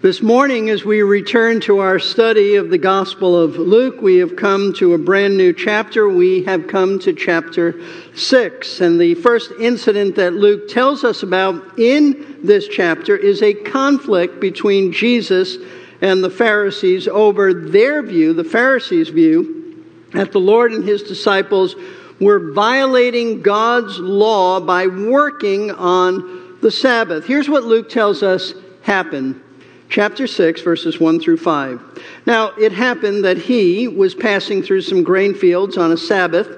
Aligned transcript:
This 0.00 0.22
morning, 0.22 0.70
as 0.70 0.84
we 0.84 1.02
return 1.02 1.58
to 1.62 1.80
our 1.80 1.98
study 1.98 2.54
of 2.54 2.70
the 2.70 2.78
Gospel 2.78 3.36
of 3.36 3.56
Luke, 3.56 4.00
we 4.00 4.18
have 4.18 4.36
come 4.36 4.72
to 4.74 4.94
a 4.94 4.98
brand 4.98 5.36
new 5.36 5.52
chapter. 5.52 6.08
We 6.08 6.44
have 6.44 6.68
come 6.68 7.00
to 7.00 7.12
chapter 7.12 7.74
6. 8.14 8.80
And 8.80 9.00
the 9.00 9.16
first 9.16 9.50
incident 9.58 10.14
that 10.14 10.34
Luke 10.34 10.68
tells 10.68 11.02
us 11.02 11.24
about 11.24 11.80
in 11.80 12.38
this 12.44 12.68
chapter 12.68 13.16
is 13.16 13.42
a 13.42 13.54
conflict 13.54 14.38
between 14.38 14.92
Jesus 14.92 15.56
and 16.00 16.22
the 16.22 16.30
Pharisees 16.30 17.08
over 17.08 17.52
their 17.52 18.00
view, 18.00 18.32
the 18.32 18.44
Pharisees' 18.44 19.08
view, 19.08 19.84
that 20.12 20.30
the 20.30 20.38
Lord 20.38 20.70
and 20.70 20.84
his 20.84 21.02
disciples 21.02 21.74
were 22.20 22.52
violating 22.52 23.42
God's 23.42 23.98
law 23.98 24.60
by 24.60 24.86
working 24.86 25.72
on 25.72 26.56
the 26.60 26.70
Sabbath. 26.70 27.26
Here's 27.26 27.48
what 27.48 27.64
Luke 27.64 27.88
tells 27.88 28.22
us 28.22 28.54
happened 28.82 29.42
chapter 29.88 30.26
6, 30.26 30.60
verses 30.62 31.00
1 31.00 31.20
through 31.20 31.38
5. 31.38 31.80
Now, 32.26 32.50
it 32.58 32.72
happened 32.72 33.24
that 33.24 33.38
he 33.38 33.88
was 33.88 34.14
passing 34.14 34.62
through 34.62 34.82
some 34.82 35.02
grain 35.02 35.34
fields 35.34 35.76
on 35.76 35.92
a 35.92 35.96
Sabbath, 35.96 36.48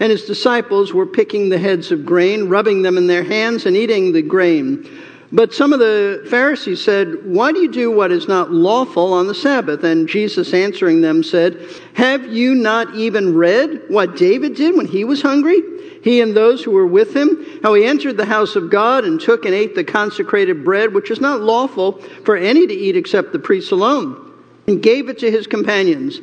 and 0.00 0.10
his 0.10 0.24
disciples 0.24 0.92
were 0.92 1.06
picking 1.06 1.48
the 1.48 1.58
heads 1.58 1.90
of 1.90 2.04
grain, 2.04 2.48
rubbing 2.48 2.82
them 2.82 2.96
in 2.96 3.06
their 3.06 3.24
hands, 3.24 3.66
and 3.66 3.76
eating 3.76 4.12
the 4.12 4.22
grain. 4.22 4.88
But 5.32 5.52
some 5.52 5.72
of 5.72 5.80
the 5.80 6.24
Pharisees 6.30 6.82
said, 6.82 7.24
Why 7.24 7.50
do 7.50 7.58
you 7.58 7.70
do 7.70 7.90
what 7.90 8.12
is 8.12 8.28
not 8.28 8.52
lawful 8.52 9.12
on 9.12 9.26
the 9.26 9.34
Sabbath? 9.34 9.82
And 9.82 10.08
Jesus 10.08 10.54
answering 10.54 11.00
them 11.00 11.24
said, 11.24 11.58
Have 11.94 12.26
you 12.26 12.54
not 12.54 12.94
even 12.94 13.34
read 13.34 13.82
what 13.88 14.16
David 14.16 14.54
did 14.54 14.76
when 14.76 14.86
he 14.86 15.02
was 15.02 15.22
hungry? 15.22 15.62
He 16.06 16.20
and 16.20 16.36
those 16.36 16.62
who 16.62 16.70
were 16.70 16.86
with 16.86 17.16
him, 17.16 17.44
how 17.64 17.74
he 17.74 17.84
entered 17.84 18.16
the 18.16 18.26
house 18.26 18.54
of 18.54 18.70
God 18.70 19.04
and 19.04 19.20
took 19.20 19.44
and 19.44 19.52
ate 19.52 19.74
the 19.74 19.82
consecrated 19.82 20.64
bread, 20.64 20.94
which 20.94 21.10
is 21.10 21.20
not 21.20 21.40
lawful 21.40 22.00
for 22.24 22.36
any 22.36 22.64
to 22.64 22.72
eat 22.72 22.96
except 22.96 23.32
the 23.32 23.40
priests 23.40 23.72
alone, 23.72 24.32
and 24.68 24.80
gave 24.80 25.08
it 25.08 25.18
to 25.18 25.30
his 25.32 25.48
companions. 25.48 26.20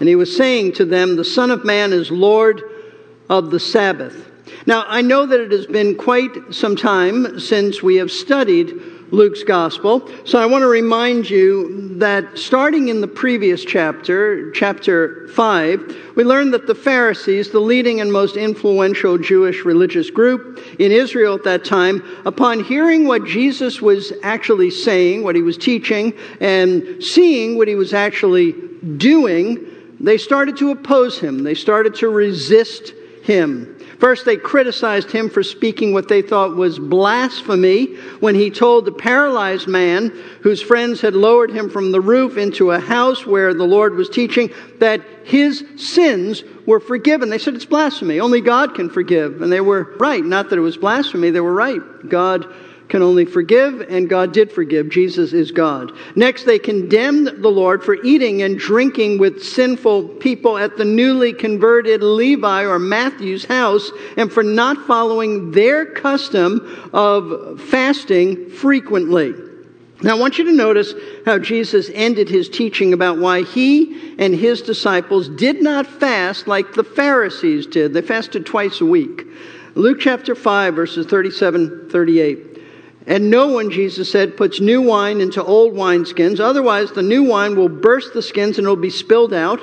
And 0.00 0.08
he 0.08 0.16
was 0.16 0.34
saying 0.34 0.72
to 0.72 0.86
them, 0.86 1.16
The 1.16 1.24
Son 1.24 1.50
of 1.50 1.66
Man 1.66 1.92
is 1.92 2.10
Lord 2.10 2.62
of 3.28 3.50
the 3.50 3.60
Sabbath. 3.60 4.26
Now, 4.64 4.86
I 4.88 5.02
know 5.02 5.26
that 5.26 5.40
it 5.40 5.52
has 5.52 5.66
been 5.66 5.96
quite 5.96 6.54
some 6.54 6.74
time 6.74 7.38
since 7.38 7.82
we 7.82 7.96
have 7.96 8.10
studied 8.10 8.72
Luke's 9.10 9.42
gospel. 9.42 10.08
So 10.24 10.38
I 10.38 10.46
want 10.46 10.62
to 10.62 10.68
remind 10.68 11.30
you 11.30 11.96
that 11.98 12.36
starting 12.36 12.88
in 12.88 13.00
the 13.00 13.08
previous 13.08 13.64
chapter, 13.64 14.50
chapter 14.50 15.28
5, 15.28 15.96
we 16.16 16.24
learned 16.24 16.52
that 16.54 16.66
the 16.66 16.74
Pharisees, 16.74 17.50
the 17.50 17.60
leading 17.60 18.00
and 18.00 18.12
most 18.12 18.36
influential 18.36 19.16
Jewish 19.16 19.64
religious 19.64 20.10
group 20.10 20.60
in 20.78 20.92
Israel 20.92 21.34
at 21.34 21.44
that 21.44 21.64
time, 21.64 22.02
upon 22.24 22.62
hearing 22.62 23.06
what 23.06 23.24
Jesus 23.24 23.80
was 23.80 24.12
actually 24.22 24.70
saying, 24.70 25.22
what 25.22 25.36
he 25.36 25.42
was 25.42 25.56
teaching, 25.56 26.12
and 26.40 27.02
seeing 27.02 27.56
what 27.56 27.68
he 27.68 27.74
was 27.74 27.94
actually 27.94 28.52
doing, 28.96 29.64
they 30.00 30.18
started 30.18 30.56
to 30.58 30.70
oppose 30.70 31.18
him. 31.18 31.44
They 31.44 31.54
started 31.54 31.94
to 31.96 32.08
resist 32.08 32.92
him. 33.22 33.75
First, 33.98 34.26
they 34.26 34.36
criticized 34.36 35.10
him 35.10 35.30
for 35.30 35.42
speaking 35.42 35.92
what 35.92 36.08
they 36.08 36.20
thought 36.20 36.54
was 36.54 36.78
blasphemy 36.78 37.94
when 38.20 38.34
he 38.34 38.50
told 38.50 38.84
the 38.84 38.92
paralyzed 38.92 39.68
man 39.68 40.08
whose 40.42 40.60
friends 40.60 41.00
had 41.00 41.14
lowered 41.14 41.50
him 41.50 41.70
from 41.70 41.92
the 41.92 42.00
roof 42.00 42.36
into 42.36 42.72
a 42.72 42.80
house 42.80 43.26
where 43.26 43.54
the 43.54 43.64
Lord 43.64 43.94
was 43.94 44.10
teaching 44.10 44.50
that 44.80 45.00
his 45.24 45.64
sins 45.76 46.44
were 46.66 46.80
forgiven. 46.80 47.30
They 47.30 47.38
said 47.38 47.54
it's 47.54 47.64
blasphemy. 47.64 48.20
Only 48.20 48.42
God 48.42 48.74
can 48.74 48.90
forgive. 48.90 49.40
And 49.40 49.50
they 49.50 49.62
were 49.62 49.94
right. 49.98 50.24
Not 50.24 50.50
that 50.50 50.58
it 50.58 50.62
was 50.62 50.76
blasphemy, 50.76 51.30
they 51.30 51.40
were 51.40 51.54
right. 51.54 51.80
God 52.08 52.46
can 52.88 53.02
only 53.02 53.24
forgive, 53.24 53.80
and 53.80 54.08
God 54.08 54.32
did 54.32 54.52
forgive. 54.52 54.88
Jesus 54.88 55.32
is 55.32 55.50
God. 55.50 55.92
Next, 56.14 56.44
they 56.44 56.58
condemned 56.58 57.42
the 57.42 57.48
Lord 57.48 57.82
for 57.82 57.96
eating 58.04 58.42
and 58.42 58.58
drinking 58.58 59.18
with 59.18 59.42
sinful 59.42 60.08
people 60.08 60.56
at 60.56 60.76
the 60.76 60.84
newly 60.84 61.32
converted 61.32 62.02
Levi 62.02 62.64
or 62.64 62.78
Matthew's 62.78 63.44
house, 63.44 63.90
and 64.16 64.32
for 64.32 64.42
not 64.42 64.86
following 64.86 65.50
their 65.50 65.84
custom 65.84 66.90
of 66.92 67.60
fasting 67.60 68.50
frequently. 68.50 69.34
Now, 70.02 70.14
I 70.14 70.18
want 70.18 70.38
you 70.38 70.44
to 70.44 70.52
notice 70.52 70.92
how 71.24 71.38
Jesus 71.38 71.90
ended 71.94 72.28
his 72.28 72.50
teaching 72.50 72.92
about 72.92 73.18
why 73.18 73.42
he 73.42 74.14
and 74.18 74.34
his 74.34 74.60
disciples 74.60 75.28
did 75.30 75.62
not 75.62 75.86
fast 75.86 76.46
like 76.46 76.74
the 76.74 76.84
Pharisees 76.84 77.66
did. 77.66 77.94
They 77.94 78.02
fasted 78.02 78.44
twice 78.44 78.82
a 78.82 78.86
week. 78.86 79.22
Luke 79.74 79.98
chapter 80.00 80.34
5, 80.34 80.74
verses 80.74 81.06
37 81.06 81.88
38. 81.90 82.45
And 83.06 83.30
no 83.30 83.46
one, 83.46 83.70
Jesus 83.70 84.10
said, 84.10 84.36
puts 84.36 84.60
new 84.60 84.82
wine 84.82 85.20
into 85.20 85.42
old 85.42 85.74
wineskins. 85.74 86.40
Otherwise, 86.40 86.90
the 86.90 87.02
new 87.02 87.22
wine 87.22 87.54
will 87.54 87.68
burst 87.68 88.14
the 88.14 88.22
skins 88.22 88.58
and 88.58 88.66
it 88.66 88.70
will 88.70 88.76
be 88.76 88.90
spilled 88.90 89.32
out, 89.32 89.60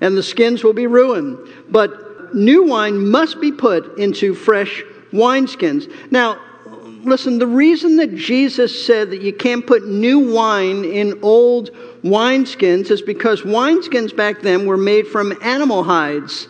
and 0.00 0.16
the 0.16 0.22
skins 0.22 0.62
will 0.62 0.72
be 0.72 0.86
ruined. 0.86 1.38
But 1.68 2.34
new 2.34 2.64
wine 2.64 3.10
must 3.10 3.40
be 3.40 3.50
put 3.50 3.98
into 3.98 4.34
fresh 4.34 4.84
wineskins. 5.12 5.92
Now, 6.12 6.40
listen, 7.04 7.38
the 7.38 7.46
reason 7.48 7.96
that 7.96 8.14
Jesus 8.14 8.86
said 8.86 9.10
that 9.10 9.22
you 9.22 9.32
can't 9.32 9.66
put 9.66 9.88
new 9.88 10.32
wine 10.32 10.84
in 10.84 11.18
old 11.22 11.70
wineskins 12.04 12.92
is 12.92 13.02
because 13.02 13.42
wineskins 13.42 14.14
back 14.14 14.40
then 14.42 14.66
were 14.66 14.76
made 14.76 15.08
from 15.08 15.36
animal 15.42 15.82
hides 15.82 16.48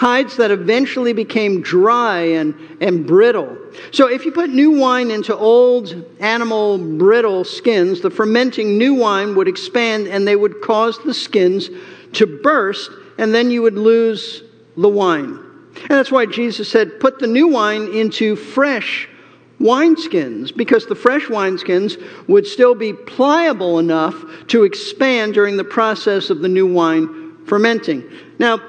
hides 0.00 0.38
that 0.38 0.50
eventually 0.50 1.12
became 1.12 1.60
dry 1.60 2.22
and, 2.22 2.54
and 2.80 3.06
brittle. 3.06 3.54
So, 3.90 4.08
if 4.08 4.24
you 4.24 4.32
put 4.32 4.48
new 4.48 4.70
wine 4.70 5.10
into 5.10 5.36
old 5.36 5.94
animal 6.20 6.78
brittle 6.78 7.44
skins, 7.44 8.00
the 8.00 8.08
fermenting 8.08 8.78
new 8.78 8.94
wine 8.94 9.34
would 9.34 9.46
expand 9.46 10.06
and 10.06 10.26
they 10.26 10.36
would 10.36 10.62
cause 10.62 10.98
the 11.04 11.12
skins 11.12 11.68
to 12.14 12.26
burst, 12.42 12.90
and 13.18 13.34
then 13.34 13.50
you 13.50 13.60
would 13.60 13.74
lose 13.74 14.42
the 14.74 14.88
wine. 14.88 15.38
And 15.76 15.90
that's 15.90 16.10
why 16.10 16.24
Jesus 16.24 16.70
said, 16.70 16.98
Put 16.98 17.18
the 17.18 17.26
new 17.26 17.48
wine 17.48 17.92
into 17.94 18.36
fresh 18.36 19.06
wineskins, 19.60 20.56
because 20.56 20.86
the 20.86 20.94
fresh 20.94 21.26
wineskins 21.26 22.02
would 22.26 22.46
still 22.46 22.74
be 22.74 22.94
pliable 22.94 23.78
enough 23.78 24.14
to 24.46 24.64
expand 24.64 25.34
during 25.34 25.58
the 25.58 25.64
process 25.64 26.30
of 26.30 26.40
the 26.40 26.48
new 26.48 26.66
wine 26.66 27.44
fermenting. 27.44 28.02
Now, 28.38 28.60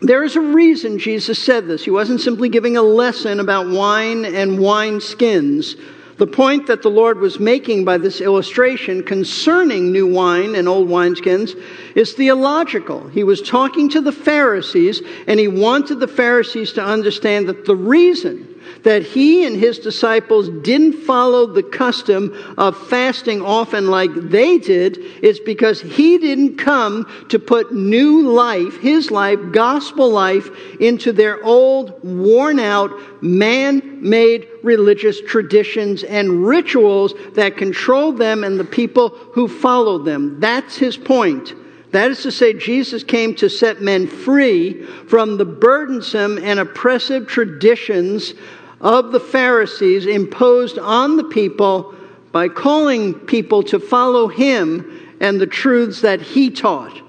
there 0.00 0.24
is 0.24 0.36
a 0.36 0.40
reason 0.40 0.98
Jesus 0.98 1.38
said 1.38 1.66
this. 1.66 1.84
He 1.84 1.90
wasn't 1.90 2.20
simply 2.20 2.48
giving 2.48 2.76
a 2.76 2.82
lesson 2.82 3.40
about 3.40 3.68
wine 3.68 4.24
and 4.24 4.58
wine 4.58 5.00
skins. 5.00 5.76
The 6.16 6.26
point 6.26 6.68
that 6.68 6.82
the 6.82 6.90
Lord 6.90 7.18
was 7.18 7.40
making 7.40 7.84
by 7.84 7.98
this 7.98 8.20
illustration 8.20 9.02
concerning 9.02 9.90
new 9.90 10.06
wine 10.06 10.54
and 10.54 10.68
old 10.68 10.88
wineskins 10.88 11.60
is 11.96 12.12
theological. 12.12 13.08
He 13.08 13.24
was 13.24 13.42
talking 13.42 13.88
to 13.90 14.00
the 14.00 14.12
Pharisees, 14.12 15.02
and 15.26 15.40
he 15.40 15.48
wanted 15.48 15.98
the 15.98 16.08
Pharisees 16.08 16.72
to 16.74 16.84
understand 16.84 17.48
that 17.48 17.64
the 17.64 17.74
reason 17.74 18.53
that 18.82 19.02
he 19.02 19.44
and 19.46 19.56
his 19.56 19.78
disciples 19.78 20.48
didn't 20.62 21.04
follow 21.04 21.46
the 21.46 21.62
custom 21.62 22.32
of 22.58 22.76
fasting 22.88 23.42
often 23.42 23.88
like 23.88 24.10
they 24.14 24.58
did 24.58 24.98
is 25.22 25.40
because 25.40 25.80
he 25.80 26.18
didn't 26.18 26.56
come 26.56 27.06
to 27.28 27.38
put 27.38 27.74
new 27.74 28.28
life, 28.28 28.78
his 28.80 29.10
life, 29.10 29.38
gospel 29.52 30.10
life, 30.10 30.50
into 30.80 31.12
their 31.12 31.42
old, 31.44 32.02
worn 32.04 32.58
out, 32.58 32.90
man 33.22 34.00
made 34.02 34.46
religious 34.62 35.20
traditions 35.22 36.04
and 36.04 36.46
rituals 36.46 37.14
that 37.34 37.56
controlled 37.56 38.18
them 38.18 38.44
and 38.44 38.60
the 38.60 38.64
people 38.64 39.10
who 39.32 39.48
followed 39.48 40.04
them. 40.04 40.38
That's 40.40 40.76
his 40.76 40.96
point. 40.96 41.54
That 41.94 42.10
is 42.10 42.22
to 42.24 42.32
say, 42.32 42.54
Jesus 42.54 43.04
came 43.04 43.36
to 43.36 43.48
set 43.48 43.80
men 43.80 44.08
free 44.08 44.82
from 44.82 45.36
the 45.36 45.44
burdensome 45.44 46.38
and 46.38 46.58
oppressive 46.58 47.28
traditions 47.28 48.34
of 48.80 49.12
the 49.12 49.20
Pharisees 49.20 50.04
imposed 50.04 50.76
on 50.76 51.16
the 51.16 51.22
people 51.22 51.94
by 52.32 52.48
calling 52.48 53.14
people 53.14 53.62
to 53.62 53.78
follow 53.78 54.26
him 54.26 55.14
and 55.20 55.40
the 55.40 55.46
truths 55.46 56.00
that 56.00 56.20
he 56.20 56.50
taught. 56.50 57.00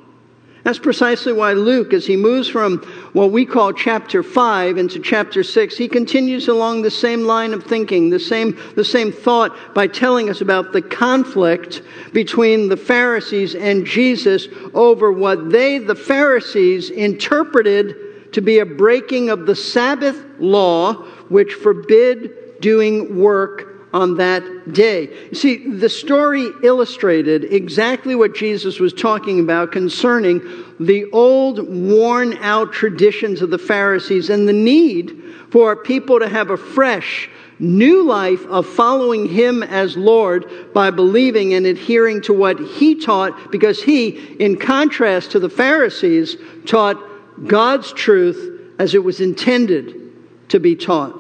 That's 0.66 0.80
precisely 0.80 1.32
why 1.32 1.54
Luke, 1.54 1.94
as 1.94 2.08
he 2.08 2.18
moves 2.18 2.50
from 2.50 2.80
what 3.14 3.32
we 3.32 3.46
call 3.46 3.72
chapter 3.72 4.24
5 4.24 4.80
into 4.80 5.00
chapter 5.00 5.44
6, 5.44 5.78
he 5.78 5.88
continues 5.88 6.48
along 6.48 6.82
the 6.82 6.90
same 6.90 7.22
line 7.22 7.54
of 7.54 7.64
thinking, 7.64 8.10
the 8.10 8.20
same, 8.20 8.58
the 8.76 8.84
same 8.84 9.12
thought 9.12 9.76
by 9.76 9.86
telling 9.86 10.28
us 10.28 10.42
about 10.42 10.74
the 10.74 10.82
conflict 10.82 11.84
between 12.14 12.68
the 12.68 12.78
Pharisees 12.78 13.54
and 13.54 13.86
Jesus 13.86 14.48
over 14.74 15.12
what 15.12 15.52
they, 15.52 15.78
the 15.78 15.94
Pharisees, 15.94 16.90
interpreted 16.90 18.34
to 18.34 18.42
be 18.42 18.58
a 18.58 18.66
breaking 18.66 19.30
of 19.30 19.46
the 19.46 19.56
Sabbath 19.56 20.20
law 20.40 20.94
which 21.30 21.54
forbid 21.54 22.60
doing 22.60 23.20
work 23.20 23.75
on 23.96 24.18
that 24.18 24.74
day. 24.74 25.08
You 25.30 25.36
see, 25.36 25.70
the 25.70 25.88
story 25.88 26.52
illustrated 26.64 27.46
exactly 27.46 28.14
what 28.14 28.36
Jesus 28.36 28.78
was 28.78 28.92
talking 28.92 29.40
about 29.40 29.72
concerning 29.72 30.42
the 30.82 31.06
old, 31.14 31.66
worn 31.70 32.38
out 32.40 32.74
traditions 32.74 33.42
of 33.42 33.52
the 33.52 33.58
Pharisees 33.58 34.30
and 34.30 34.50
the 34.50 34.54
need 34.54 35.24
for 35.50 35.78
people 35.78 36.20
to 36.20 36.28
have 36.28 36.50
a 36.50 36.58
fresh, 36.58 37.30
new 37.58 38.04
life 38.04 38.46
of 38.48 38.68
following 38.68 39.30
Him 39.30 39.64
as 39.64 39.96
Lord 39.96 40.74
by 40.74 40.92
believing 40.92 41.54
and 41.54 41.66
adhering 41.66 42.22
to 42.24 42.34
what 42.34 42.60
He 42.60 42.96
taught, 42.96 43.50
because 43.50 43.82
He, 43.82 44.10
in 44.42 44.58
contrast 44.58 45.32
to 45.32 45.40
the 45.40 45.50
Pharisees, 45.50 46.36
taught 46.66 47.02
God's 47.48 47.94
truth 47.94 48.74
as 48.78 48.94
it 48.94 49.06
was 49.06 49.22
intended 49.22 50.50
to 50.50 50.60
be 50.60 50.76
taught. 50.76 51.18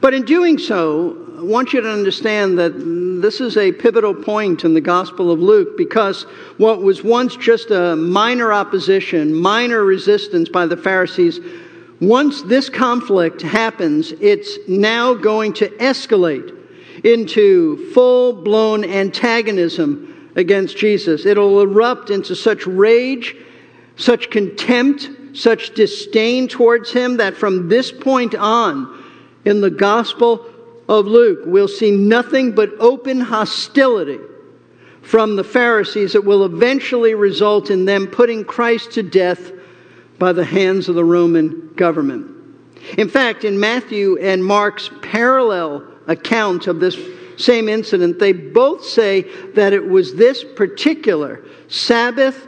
But 0.00 0.14
in 0.14 0.24
doing 0.24 0.58
so, 0.58 1.23
want 1.44 1.72
you 1.72 1.80
to 1.80 1.90
understand 1.90 2.58
that 2.58 2.72
this 3.22 3.40
is 3.40 3.56
a 3.56 3.72
pivotal 3.72 4.14
point 4.14 4.64
in 4.64 4.74
the 4.74 4.80
Gospel 4.80 5.30
of 5.30 5.38
Luke 5.38 5.76
because 5.76 6.22
what 6.58 6.82
was 6.82 7.02
once 7.02 7.36
just 7.36 7.70
a 7.70 7.96
minor 7.96 8.52
opposition, 8.52 9.34
minor 9.34 9.84
resistance 9.84 10.48
by 10.48 10.66
the 10.66 10.76
Pharisees, 10.76 11.40
once 12.00 12.42
this 12.42 12.68
conflict 12.68 13.42
happens, 13.42 14.12
it's 14.12 14.58
now 14.68 15.14
going 15.14 15.52
to 15.54 15.68
escalate 15.78 16.54
into 17.04 17.90
full 17.92 18.32
blown 18.32 18.84
antagonism 18.84 20.30
against 20.36 20.76
Jesus. 20.76 21.26
It'll 21.26 21.60
erupt 21.60 22.10
into 22.10 22.34
such 22.34 22.66
rage, 22.66 23.36
such 23.96 24.30
contempt, 24.30 25.08
such 25.32 25.74
disdain 25.74 26.48
towards 26.48 26.92
him 26.92 27.16
that 27.18 27.36
from 27.36 27.68
this 27.68 27.92
point 27.92 28.34
on 28.34 29.02
in 29.44 29.60
the 29.60 29.70
Gospel 29.70 30.50
of 30.88 31.06
Luke, 31.06 31.40
we'll 31.46 31.68
see 31.68 31.90
nothing 31.90 32.52
but 32.52 32.70
open 32.78 33.20
hostility 33.20 34.18
from 35.02 35.36
the 35.36 35.44
Pharisees 35.44 36.12
that 36.12 36.24
will 36.24 36.44
eventually 36.44 37.14
result 37.14 37.70
in 37.70 37.84
them 37.84 38.06
putting 38.06 38.44
Christ 38.44 38.92
to 38.92 39.02
death 39.02 39.52
by 40.18 40.32
the 40.32 40.44
hands 40.44 40.88
of 40.88 40.94
the 40.94 41.04
Roman 41.04 41.72
government. 41.74 42.30
In 42.98 43.08
fact, 43.08 43.44
in 43.44 43.58
Matthew 43.58 44.18
and 44.18 44.44
Mark's 44.44 44.90
parallel 45.02 45.86
account 46.06 46.66
of 46.66 46.80
this 46.80 46.98
same 47.36 47.68
incident, 47.68 48.18
they 48.18 48.32
both 48.32 48.84
say 48.84 49.22
that 49.54 49.72
it 49.72 49.86
was 49.86 50.14
this 50.14 50.44
particular 50.44 51.44
Sabbath 51.68 52.46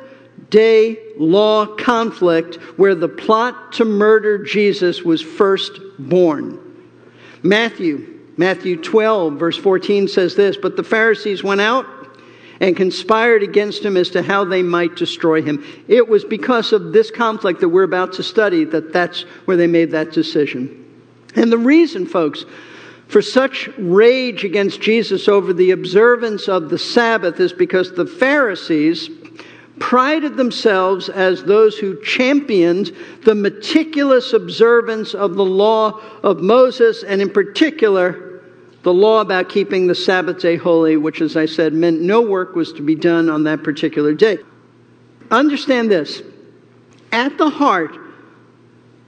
day 0.51 0.99
law 1.19 1.67
conflict 1.67 2.57
where 2.77 2.95
the 2.95 3.09
plot 3.09 3.73
to 3.73 3.85
murder 3.85 4.39
Jesus 4.39 5.03
was 5.03 5.21
first 5.21 5.81
born. 5.99 6.61
Matthew 7.43 8.16
Matthew 8.37 8.77
12, 8.77 9.35
verse 9.35 9.57
14 9.57 10.09
says 10.09 10.35
this 10.35 10.57
But 10.57 10.77
the 10.77 10.85
Pharisees 10.85 11.43
went 11.43 11.61
out 11.61 11.87
and 12.61 12.77
conspired 12.77 13.43
against 13.43 13.85
him 13.85 13.97
as 13.97 14.11
to 14.11 14.23
how 14.23 14.45
they 14.45 14.63
might 14.63 14.97
destroy 14.97 15.43
him. 15.43 15.65
It 15.89 16.09
was 16.09 16.25
because 16.25 16.73
of 16.73 16.93
this 16.93 17.11
conflict 17.11 17.61
that 17.61 17.69
we're 17.69 17.83
about 17.83 18.15
to 18.15 18.23
study 18.23 18.65
that 18.65 18.93
that's 18.93 19.23
where 19.45 19.57
they 19.57 19.67
made 19.67 19.91
that 19.91 20.13
decision. 20.13 20.85
And 21.35 21.53
the 21.53 21.59
reason, 21.59 22.07
folks, 22.07 22.45
for 23.09 23.23
such 23.23 23.69
rage 23.79 24.45
against 24.45 24.81
Jesus 24.81 25.29
over 25.29 25.53
the 25.53 25.71
observance 25.71 26.49
of 26.49 26.71
the 26.71 26.79
Sabbath 26.79 27.39
is 27.41 27.53
because 27.53 27.93
the 27.93 28.07
Pharisees 28.07 29.11
prided 29.79 30.37
themselves 30.37 31.09
as 31.09 31.45
those 31.45 31.79
who 31.79 32.03
championed 32.03 32.91
the 33.25 33.35
meticulous 33.35 34.33
observance 34.33 35.15
of 35.15 35.35
the 35.35 35.45
law 35.45 36.01
of 36.23 36.41
Moses, 36.41 37.05
and 37.05 37.21
in 37.21 37.31
particular, 37.31 38.26
the 38.87 38.95
law 38.95 39.21
about 39.21 39.49
keeping 39.49 39.89
the 39.89 39.97
Sabbath 39.97 40.39
day 40.39 40.55
holy, 40.55 40.97
which, 40.97 41.21
as 41.21 41.37
I 41.37 41.47
said, 41.47 41.73
meant 41.73 42.01
no 42.01 42.21
work 42.21 42.55
was 42.55 42.73
to 42.75 42.83
be 42.83 42.95
done 42.95 43.29
on 43.29 43.43
that 43.43 43.65
particular 43.65 44.15
day. 44.15 44.39
Understand 45.29 45.91
this 45.91 46.23
at 47.11 47.37
the 47.37 47.51
heart 47.51 47.99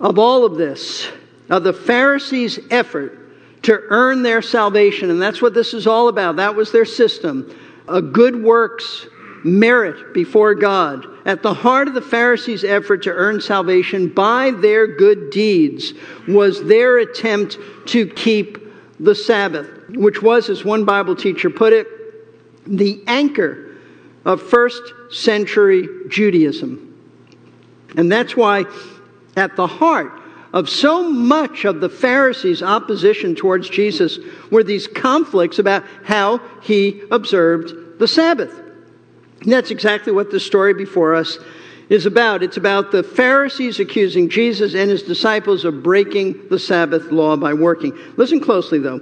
of 0.00 0.18
all 0.18 0.44
of 0.44 0.56
this, 0.56 1.06
of 1.48 1.62
the 1.62 1.72
Pharisees' 1.72 2.58
effort 2.72 3.16
to 3.62 3.80
earn 3.90 4.24
their 4.24 4.42
salvation, 4.42 5.10
and 5.10 5.22
that's 5.22 5.40
what 5.40 5.54
this 5.54 5.72
is 5.72 5.86
all 5.86 6.08
about, 6.08 6.34
that 6.34 6.56
was 6.56 6.72
their 6.72 6.84
system, 6.84 7.48
a 7.86 8.02
good 8.02 8.34
works 8.42 9.06
merit 9.44 10.12
before 10.12 10.56
God. 10.56 11.06
At 11.24 11.44
the 11.44 11.54
heart 11.54 11.86
of 11.86 11.94
the 11.94 12.02
Pharisees' 12.02 12.64
effort 12.64 13.04
to 13.04 13.10
earn 13.10 13.40
salvation 13.40 14.08
by 14.08 14.50
their 14.50 14.88
good 14.88 15.30
deeds 15.30 15.94
was 16.26 16.64
their 16.64 16.98
attempt 16.98 17.58
to 17.86 18.08
keep 18.08 18.67
the 19.00 19.14
Sabbath, 19.14 19.68
which 19.90 20.22
was, 20.22 20.48
as 20.48 20.64
one 20.64 20.84
Bible 20.84 21.14
teacher 21.16 21.50
put 21.50 21.72
it, 21.72 21.86
the 22.66 23.02
anchor 23.06 23.76
of 24.24 24.42
first 24.42 24.82
century 25.10 25.88
Judaism. 26.08 26.84
And 27.96 28.10
that's 28.10 28.36
why, 28.36 28.64
at 29.36 29.56
the 29.56 29.66
heart 29.66 30.12
of 30.52 30.68
so 30.68 31.10
much 31.10 31.64
of 31.64 31.80
the 31.80 31.88
Pharisees' 31.88 32.62
opposition 32.62 33.34
towards 33.34 33.68
Jesus 33.68 34.18
were 34.50 34.64
these 34.64 34.86
conflicts 34.86 35.58
about 35.58 35.84
how 36.04 36.40
he 36.62 37.02
observed 37.10 37.98
the 37.98 38.08
Sabbath. 38.08 38.52
And 39.42 39.52
that's 39.52 39.70
exactly 39.70 40.12
what 40.12 40.30
the 40.30 40.40
story 40.40 40.74
before 40.74 41.14
us 41.14 41.38
is 41.88 42.06
about. 42.06 42.42
It's 42.42 42.56
about 42.56 42.92
the 42.92 43.02
Pharisees 43.02 43.80
accusing 43.80 44.28
Jesus 44.28 44.74
and 44.74 44.90
his 44.90 45.02
disciples 45.02 45.64
of 45.64 45.82
breaking 45.82 46.48
the 46.48 46.58
Sabbath 46.58 47.10
law 47.10 47.36
by 47.36 47.54
working. 47.54 47.96
Listen 48.16 48.40
closely, 48.40 48.78
though, 48.78 49.00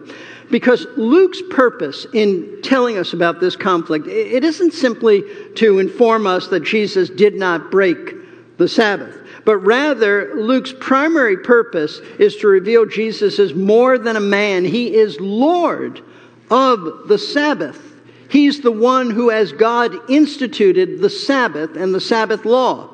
because 0.51 0.87
Luke's 0.97 1.43
purpose 1.51 2.07
in 2.13 2.61
telling 2.63 2.97
us 2.97 3.13
about 3.13 3.41
this 3.41 3.57
conflict, 3.57 4.07
it 4.07 4.45
isn't 4.45 4.73
simply 4.73 5.25
to 5.57 5.79
inform 5.79 6.27
us 6.27 6.49
that 6.49 6.61
Jesus 6.61 7.11
did 7.11 7.35
not 7.35 7.71
break 7.71 8.15
the 8.59 8.69
Sabbath. 8.69 9.19
But 9.45 9.59
rather, 9.59 10.35
Luke's 10.35 10.75
primary 10.81 11.37
purpose 11.37 12.01
is 12.19 12.37
to 12.39 12.49
reveal 12.49 12.85
Jesus 12.85 13.39
as 13.39 13.55
more 13.55 13.99
than 13.99 14.17
a 14.17 14.21
man. 14.21 14.65
He 14.65 14.95
is 14.95 15.21
Lord 15.21 16.03
of 16.51 17.09
the 17.09 17.19
Sabbath. 17.19 17.86
He's 18.29 18.61
the 18.61 18.73
one 18.73 19.11
who, 19.11 19.31
as 19.31 19.53
God 19.53 19.95
instituted 20.11 21.01
the 21.01 21.11
Sabbath 21.11 21.77
and 21.77 21.95
the 21.95 22.01
Sabbath 22.01 22.45
law. 22.45 22.91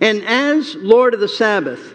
And 0.00 0.22
as 0.24 0.74
Lord 0.76 1.14
of 1.14 1.20
the 1.20 1.28
Sabbath, 1.28 1.94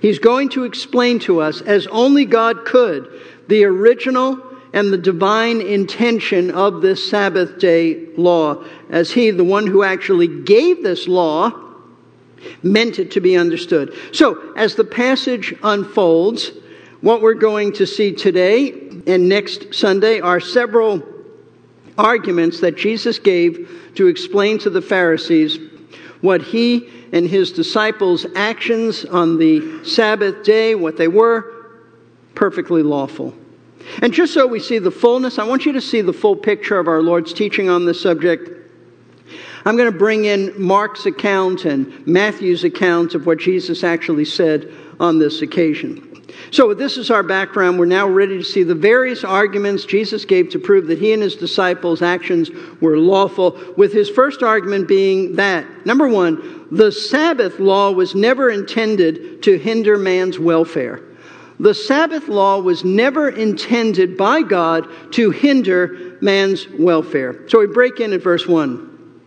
He's 0.00 0.18
going 0.18 0.50
to 0.50 0.64
explain 0.64 1.18
to 1.20 1.40
us, 1.40 1.60
as 1.62 1.86
only 1.86 2.24
God 2.24 2.64
could, 2.64 3.08
the 3.48 3.64
original 3.64 4.40
and 4.72 4.92
the 4.92 4.98
divine 4.98 5.60
intention 5.60 6.50
of 6.50 6.82
this 6.82 7.08
Sabbath 7.08 7.58
day 7.58 8.06
law, 8.16 8.64
as 8.90 9.12
He, 9.12 9.30
the 9.30 9.44
one 9.44 9.66
who 9.66 9.82
actually 9.82 10.42
gave 10.42 10.82
this 10.82 11.06
law, 11.06 11.52
meant 12.62 12.98
it 12.98 13.12
to 13.12 13.20
be 13.20 13.36
understood. 13.36 13.94
So, 14.12 14.52
as 14.56 14.74
the 14.74 14.84
passage 14.84 15.54
unfolds, 15.62 16.50
what 17.00 17.22
we're 17.22 17.34
going 17.34 17.72
to 17.74 17.86
see 17.86 18.12
today 18.12 18.72
and 19.06 19.28
next 19.28 19.74
Sunday 19.74 20.20
are 20.20 20.40
several 20.40 21.13
arguments 21.98 22.60
that 22.60 22.76
Jesus 22.76 23.18
gave 23.18 23.92
to 23.94 24.06
explain 24.08 24.58
to 24.58 24.70
the 24.70 24.82
Pharisees 24.82 25.58
what 26.20 26.42
he 26.42 26.88
and 27.12 27.28
his 27.28 27.52
disciples' 27.52 28.26
actions 28.34 29.04
on 29.04 29.38
the 29.38 29.84
Sabbath 29.84 30.42
day, 30.42 30.74
what 30.74 30.96
they 30.96 31.08
were, 31.08 31.52
perfectly 32.34 32.82
lawful. 32.82 33.34
And 34.02 34.12
just 34.12 34.32
so 34.32 34.46
we 34.46 34.60
see 34.60 34.78
the 34.78 34.90
fullness, 34.90 35.38
I 35.38 35.44
want 35.44 35.66
you 35.66 35.72
to 35.72 35.80
see 35.80 36.00
the 36.00 36.12
full 36.12 36.34
picture 36.34 36.78
of 36.78 36.88
our 36.88 37.02
Lord's 37.02 37.32
teaching 37.32 37.68
on 37.68 37.84
this 37.84 38.00
subject. 38.00 38.50
I'm 39.66 39.76
going 39.76 39.90
to 39.90 39.98
bring 39.98 40.24
in 40.24 40.60
Mark's 40.60 41.06
account 41.06 41.64
and 41.64 42.06
Matthew's 42.06 42.64
account 42.64 43.14
of 43.14 43.26
what 43.26 43.38
Jesus 43.38 43.84
actually 43.84 44.24
said 44.24 44.72
on 44.98 45.18
this 45.18 45.42
occasion. 45.42 46.13
So, 46.50 46.74
this 46.74 46.96
is 46.96 47.10
our 47.10 47.22
background. 47.22 47.78
We're 47.78 47.86
now 47.86 48.08
ready 48.08 48.38
to 48.38 48.44
see 48.44 48.62
the 48.62 48.74
various 48.74 49.24
arguments 49.24 49.84
Jesus 49.84 50.24
gave 50.24 50.50
to 50.50 50.58
prove 50.58 50.86
that 50.88 50.98
he 50.98 51.12
and 51.12 51.22
his 51.22 51.36
disciples' 51.36 52.02
actions 52.02 52.50
were 52.80 52.96
lawful, 52.98 53.58
with 53.76 53.92
his 53.92 54.10
first 54.10 54.42
argument 54.42 54.88
being 54.88 55.36
that, 55.36 55.86
number 55.86 56.08
one, 56.08 56.66
the 56.70 56.92
Sabbath 56.92 57.58
law 57.58 57.90
was 57.90 58.14
never 58.14 58.50
intended 58.50 59.42
to 59.42 59.58
hinder 59.58 59.98
man's 59.98 60.38
welfare. 60.38 61.02
The 61.60 61.74
Sabbath 61.74 62.28
law 62.28 62.60
was 62.60 62.84
never 62.84 63.28
intended 63.28 64.16
by 64.16 64.42
God 64.42 64.88
to 65.12 65.30
hinder 65.30 66.18
man's 66.20 66.68
welfare. 66.68 67.48
So 67.48 67.60
we 67.60 67.66
break 67.66 68.00
in 68.00 68.12
at 68.12 68.22
verse 68.22 68.46
1. 68.46 69.20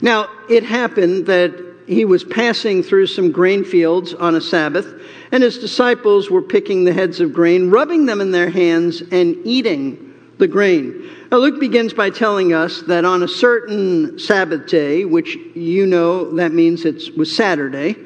Now, 0.00 0.28
it 0.48 0.62
happened 0.62 1.26
that 1.26 1.72
he 1.86 2.04
was 2.04 2.24
passing 2.24 2.82
through 2.82 3.08
some 3.08 3.32
grain 3.32 3.64
fields 3.64 4.14
on 4.14 4.34
a 4.34 4.40
Sabbath 4.40 5.00
and 5.32 5.42
his 5.42 5.58
disciples 5.58 6.30
were 6.30 6.42
picking 6.42 6.84
the 6.84 6.92
heads 6.92 7.18
of 7.18 7.32
grain, 7.32 7.70
rubbing 7.70 8.04
them 8.04 8.20
in 8.20 8.30
their 8.30 8.50
hands, 8.50 9.02
and 9.10 9.36
eating 9.44 10.12
the 10.38 10.46
grain. 10.46 11.08
Now, 11.30 11.38
Luke 11.38 11.58
begins 11.58 11.94
by 11.94 12.10
telling 12.10 12.52
us 12.52 12.82
that 12.82 13.06
on 13.06 13.22
a 13.22 13.28
certain 13.28 14.18
Sabbath 14.18 14.66
day, 14.66 15.06
which 15.06 15.36
you 15.54 15.86
know 15.86 16.30
that 16.36 16.52
means 16.52 16.84
it 16.84 17.16
was 17.16 17.34
Saturday, 17.34 17.96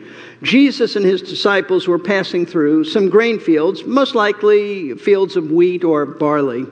Jesus 0.43 0.95
and 0.95 1.05
his 1.05 1.23
disciples 1.23 1.89
were 1.89 1.99
passing 1.99 2.47
through 2.47 2.85
some 2.85 3.09
grain 3.09 3.41
fields, 3.41 3.85
most 3.85 4.15
likely 4.15 4.95
fields 4.95 5.37
of 5.37 5.51
wheat 5.51 5.83
or 5.83 6.07
barley. 6.07 6.67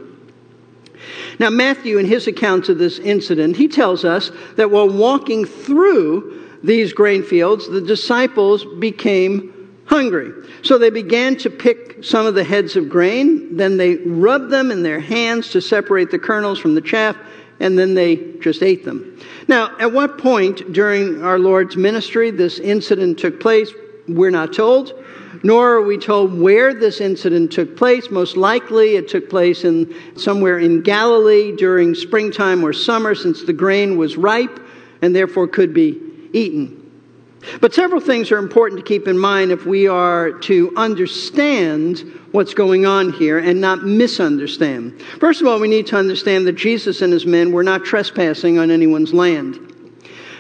Now, 1.41 1.51
Matthew, 1.51 1.99
in 1.99 2.07
his 2.07 2.27
account 2.29 2.69
of 2.69 2.79
this 2.79 2.99
incident, 3.01 3.57
he 3.57 3.67
tells 3.67 4.05
us 4.05 4.31
that 4.57 4.71
while 4.71 4.89
walking 4.89 5.45
through 5.45 6.43
these 6.63 6.93
grain 6.93 7.23
fields, 7.23 7.69
the 7.69 7.81
disciples 7.81 8.65
became 8.79 9.54
hungry. 9.87 10.33
So 10.63 10.79
they 10.79 10.91
began 10.91 11.37
to 11.39 11.51
pick 11.51 12.03
some 12.05 12.27
of 12.27 12.35
the 12.35 12.45
heads 12.45 12.77
of 12.77 12.89
grain, 12.89 13.57
then 13.57 13.77
they 13.77 13.97
rubbed 13.97 14.51
them 14.51 14.71
in 14.71 14.83
their 14.83 15.01
hands 15.01 15.51
to 15.51 15.61
separate 15.61 16.11
the 16.11 16.19
kernels 16.19 16.59
from 16.59 16.75
the 16.75 16.81
chaff, 16.81 17.17
and 17.61 17.79
then 17.79 17.95
they 17.95 18.17
just 18.41 18.63
ate 18.63 18.85
them. 18.85 19.19
Now, 19.47 19.77
at 19.79 19.93
what 19.93 20.19
point 20.19 20.73
during 20.73 21.23
our 21.23 21.39
Lord's 21.39 21.77
ministry 21.77 22.31
this 22.31 22.59
incident 22.59 23.19
took 23.19 23.41
place, 23.41 23.73
we're 24.09 24.31
not 24.31 24.53
told, 24.53 24.93
nor 25.43 25.75
are 25.75 25.83
we 25.83 25.99
told 25.99 26.39
where 26.39 26.75
this 26.75 27.01
incident 27.01 27.53
took 27.53 27.77
place. 27.77 28.11
Most 28.11 28.37
likely 28.37 28.97
it 28.97 29.09
took 29.09 29.29
place 29.29 29.65
in 29.65 29.95
somewhere 30.17 30.59
in 30.59 30.83
Galilee 30.83 31.55
during 31.55 31.95
springtime 31.95 32.65
or 32.65 32.73
summer 32.73 33.15
since 33.15 33.45
the 33.45 33.53
grain 33.53 33.97
was 33.97 34.17
ripe 34.17 34.61
and 35.03 35.15
therefore 35.15 35.47
could 35.47 35.75
be 35.75 36.01
eaten. 36.33 36.84
But 37.61 37.75
several 37.75 38.01
things 38.01 38.31
are 38.33 38.39
important 38.39 38.81
to 38.81 38.87
keep 38.87 39.07
in 39.07 39.19
mind 39.19 39.53
if 39.53 39.67
we 39.67 39.87
are 39.87 40.33
to 40.41 40.73
understand 40.77 42.01
what's 42.33 42.55
going 42.55 42.87
on 42.87 43.13
here 43.13 43.39
and 43.39 43.61
not 43.61 43.85
misunderstand. 43.85 45.01
First 45.21 45.41
of 45.41 45.47
all, 45.47 45.61
we 45.61 45.69
need 45.69 45.87
to 45.89 45.97
understand 45.97 46.47
that 46.47 46.55
Jesus 46.55 47.03
and 47.03 47.13
his 47.13 47.27
men 47.27 47.53
were 47.53 47.63
not 47.63 47.85
trespassing 47.85 48.59
on 48.59 48.71
anyone's 48.71 49.13
land. 49.13 49.61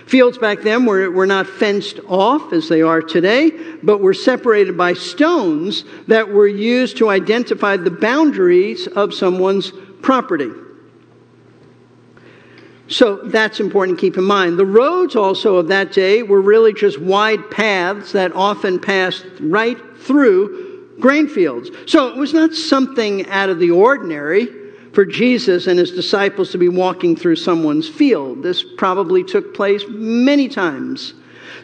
Fields 0.06 0.37
back 0.37 0.61
then 0.61 0.84
were, 0.84 1.11
were 1.11 1.26
not 1.26 1.46
fenced 1.46 1.99
off 2.08 2.52
as 2.52 2.68
they 2.68 2.82
are 2.82 3.00
today, 3.00 3.50
but 3.82 4.00
were 4.00 4.12
separated 4.12 4.76
by 4.76 4.92
stones 4.92 5.84
that 6.08 6.28
were 6.28 6.46
used 6.46 6.99
to 6.99 7.08
identify 7.08 7.76
the 7.76 7.90
boundaries 7.90 8.87
of 8.87 9.14
someone's 9.14 9.73
property. 10.02 10.50
So 12.86 13.16
that's 13.16 13.60
important 13.60 13.98
to 13.98 14.00
keep 14.00 14.18
in 14.18 14.24
mind. 14.24 14.58
The 14.58 14.66
roads 14.66 15.16
also 15.16 15.56
of 15.56 15.68
that 15.68 15.92
day 15.92 16.22
were 16.22 16.40
really 16.40 16.74
just 16.74 17.00
wide 17.00 17.50
paths 17.50 18.12
that 18.12 18.32
often 18.34 18.78
passed 18.78 19.24
right 19.40 19.78
through 19.98 20.94
grain 21.00 21.28
fields. 21.28 21.70
So 21.86 22.08
it 22.08 22.16
was 22.16 22.34
not 22.34 22.54
something 22.54 23.26
out 23.28 23.48
of 23.48 23.58
the 23.58 23.70
ordinary 23.70 24.48
for 24.92 25.04
Jesus 25.04 25.66
and 25.66 25.78
his 25.78 25.90
disciples 25.90 26.52
to 26.52 26.58
be 26.58 26.68
walking 26.68 27.16
through 27.16 27.36
someone's 27.36 27.88
field. 27.88 28.42
This 28.42 28.62
probably 28.62 29.24
took 29.24 29.54
place 29.54 29.82
many 29.88 30.48
times. 30.48 31.14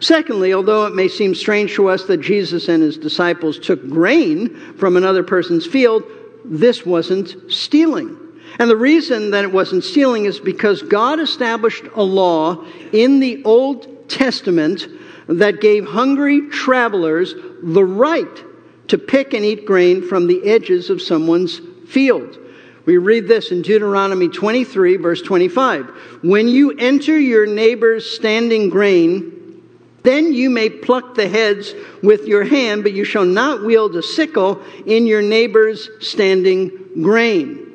Secondly, 0.01 0.53
although 0.53 0.87
it 0.87 0.95
may 0.95 1.09
seem 1.09 1.35
strange 1.35 1.75
to 1.75 1.89
us 1.89 2.05
that 2.05 2.23
Jesus 2.23 2.69
and 2.69 2.83
his 2.83 2.97
disciples 2.97 3.59
took 3.59 3.89
grain 3.89 4.75
from 4.77 4.97
another 4.97 5.23
person's 5.23 5.67
field, 5.67 6.03
this 6.45 6.87
wasn't 6.87 7.37
stealing. 7.53 8.17
And 8.61 8.69
the 8.69 8.77
reason 8.77 9.31
that 9.31 9.43
it 9.43 9.53
wasn't 9.53 9.85
stealing 9.85 10.27
is 10.27 10.39
because 10.39 10.83
God 10.83 11.19
established 11.19 11.85
a 11.95 12.03
law 12.03 12.63
in 12.93 13.19
the 13.19 13.43
Old 13.43 14.07
Testament 14.11 14.87
that 15.29 15.63
gave 15.63 15.87
hungry 15.87 16.51
travelers 16.51 17.35
the 17.63 17.83
right 17.83 18.45
to 18.89 18.99
pick 18.99 19.33
and 19.33 19.47
eat 19.47 19.65
grain 19.65 20.07
from 20.07 20.27
the 20.27 20.47
edges 20.47 20.91
of 20.91 21.01
someone's 21.01 21.59
field. 21.89 22.37
We 22.85 22.99
read 22.99 23.29
this 23.29 23.51
in 23.51 23.63
Deuteronomy 23.63 24.29
23, 24.29 24.97
verse 24.97 25.23
25. 25.23 25.87
When 26.23 26.47
you 26.47 26.73
enter 26.73 27.19
your 27.19 27.47
neighbor's 27.47 28.11
standing 28.11 28.69
grain, 28.69 29.63
then 30.03 30.35
you 30.35 30.51
may 30.51 30.69
pluck 30.69 31.15
the 31.15 31.29
heads 31.29 31.73
with 32.03 32.27
your 32.27 32.45
hand, 32.45 32.83
but 32.83 32.93
you 32.93 33.05
shall 33.05 33.25
not 33.25 33.65
wield 33.65 33.97
a 33.97 34.03
sickle 34.03 34.61
in 34.85 35.07
your 35.07 35.23
neighbor's 35.23 35.89
standing 36.01 37.03
grain. 37.03 37.70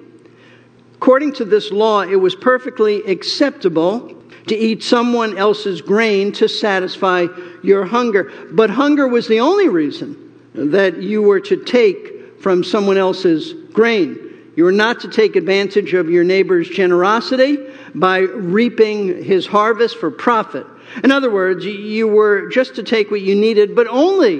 According 0.95 1.33
to 1.33 1.45
this 1.45 1.71
law, 1.71 2.01
it 2.01 2.15
was 2.15 2.35
perfectly 2.35 3.03
acceptable 3.03 4.15
to 4.47 4.55
eat 4.55 4.81
someone 4.83 5.37
else's 5.37 5.81
grain 5.81 6.31
to 6.33 6.47
satisfy 6.47 7.27
your 7.63 7.85
hunger. 7.85 8.31
But 8.51 8.69
hunger 8.69 9.07
was 9.07 9.27
the 9.27 9.39
only 9.39 9.69
reason 9.69 10.33
that 10.53 11.01
you 11.01 11.21
were 11.21 11.41
to 11.41 11.63
take 11.63 12.41
from 12.41 12.63
someone 12.63 12.97
else's 12.97 13.53
grain. 13.73 14.17
You 14.55 14.63
were 14.63 14.71
not 14.71 15.01
to 15.01 15.09
take 15.09 15.35
advantage 15.35 15.93
of 15.93 16.09
your 16.09 16.23
neighbor's 16.23 16.69
generosity 16.69 17.57
by 17.93 18.19
reaping 18.19 19.23
his 19.23 19.45
harvest 19.45 19.97
for 19.97 20.09
profit. 20.09 20.65
In 21.03 21.11
other 21.11 21.29
words, 21.29 21.65
you 21.65 22.07
were 22.07 22.47
just 22.49 22.75
to 22.75 22.83
take 22.83 23.11
what 23.11 23.21
you 23.21 23.35
needed, 23.35 23.75
but 23.75 23.87
only 23.87 24.39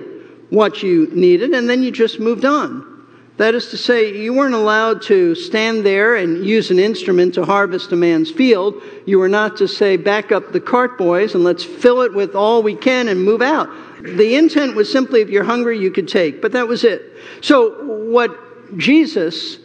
what 0.52 0.82
you 0.84 1.10
needed, 1.12 1.54
and 1.54 1.70
then 1.70 1.84
you 1.84 1.92
just 1.92 2.20
moved 2.20 2.46
on. 2.46 2.95
That 3.38 3.54
is 3.54 3.68
to 3.72 3.78
say, 3.78 4.16
you 4.16 4.34
weren't 4.34 4.54
allowed 4.54 5.02
to 5.04 5.36
stand 5.36 5.86
there 5.86 6.16
and 6.16 6.46
use 6.46 6.72
an 6.72 6.80
instrument 6.80 7.34
to 7.34 7.44
harvest 7.44 7.92
a 7.92 7.96
man's 7.96 8.32
field. 8.32 8.82
You 9.06 9.20
were 9.20 9.28
not 9.28 9.58
to 9.58 9.68
say, 9.68 9.98
back 9.98 10.32
up 10.32 10.54
the 10.54 10.62
cart, 10.62 10.98
boys, 10.98 11.36
and 11.36 11.44
let's 11.44 11.64
fill 11.64 12.02
it 12.02 12.14
with 12.14 12.34
all 12.34 12.64
we 12.64 12.76
can 12.76 13.10
and 13.10 13.22
move 13.22 13.42
out. 13.42 13.70
The 14.02 14.36
intent 14.36 14.76
was 14.76 14.90
simply, 14.90 15.20
if 15.20 15.30
you're 15.30 15.44
hungry, 15.44 15.78
you 15.78 15.92
could 15.92 16.08
take. 16.08 16.42
But 16.42 16.54
that 16.54 16.68
was 16.68 16.86
it. 16.86 17.02
So, 17.42 17.84
what 18.10 18.78
Jesus 18.78 19.58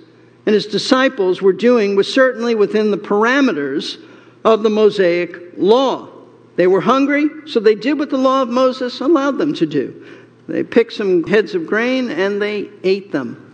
and 0.46 0.54
his 0.54 0.66
disciples 0.66 1.40
were 1.40 1.52
doing 1.52 1.94
was 1.94 2.12
certainly 2.12 2.56
within 2.56 2.90
the 2.90 2.98
parameters 2.98 4.02
of 4.44 4.64
the 4.64 4.70
Mosaic 4.70 5.52
law. 5.56 6.08
They 6.56 6.66
were 6.66 6.80
hungry, 6.80 7.28
so 7.46 7.60
they 7.60 7.76
did 7.76 7.98
what 7.98 8.10
the 8.10 8.18
law 8.18 8.42
of 8.42 8.48
Moses 8.48 9.00
allowed 9.00 9.38
them 9.38 9.54
to 9.54 9.66
do. 9.66 10.04
They 10.48 10.64
picked 10.64 10.94
some 10.94 11.24
heads 11.24 11.54
of 11.54 11.66
grain 11.66 12.10
and 12.10 12.42
they 12.42 12.68
ate 12.82 13.12
them. 13.12 13.49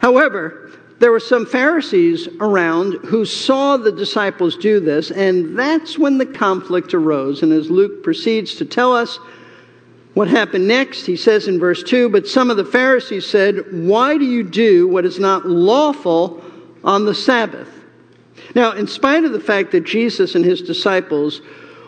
However, 0.00 0.70
there 0.98 1.10
were 1.10 1.20
some 1.20 1.46
Pharisees 1.46 2.28
around 2.40 2.94
who 3.06 3.24
saw 3.24 3.76
the 3.76 3.92
disciples 3.92 4.56
do 4.56 4.80
this, 4.80 5.10
and 5.10 5.58
that's 5.58 5.98
when 5.98 6.18
the 6.18 6.26
conflict 6.26 6.92
arose. 6.92 7.42
And 7.42 7.52
as 7.52 7.70
Luke 7.70 8.02
proceeds 8.02 8.54
to 8.56 8.64
tell 8.64 8.94
us 8.94 9.18
what 10.14 10.28
happened 10.28 10.68
next, 10.68 11.06
he 11.06 11.16
says 11.16 11.48
in 11.48 11.58
verse 11.58 11.82
2 11.82 12.08
But 12.10 12.26
some 12.26 12.50
of 12.50 12.56
the 12.56 12.64
Pharisees 12.64 13.26
said, 13.26 13.64
Why 13.70 14.18
do 14.18 14.24
you 14.24 14.42
do 14.42 14.88
what 14.88 15.06
is 15.06 15.18
not 15.18 15.46
lawful 15.46 16.42
on 16.84 17.06
the 17.06 17.14
Sabbath? 17.14 17.68
Now, 18.54 18.72
in 18.72 18.86
spite 18.86 19.24
of 19.24 19.32
the 19.32 19.40
fact 19.40 19.72
that 19.72 19.84
Jesus 19.84 20.34
and 20.34 20.44
his 20.44 20.62
disciples 20.62 21.40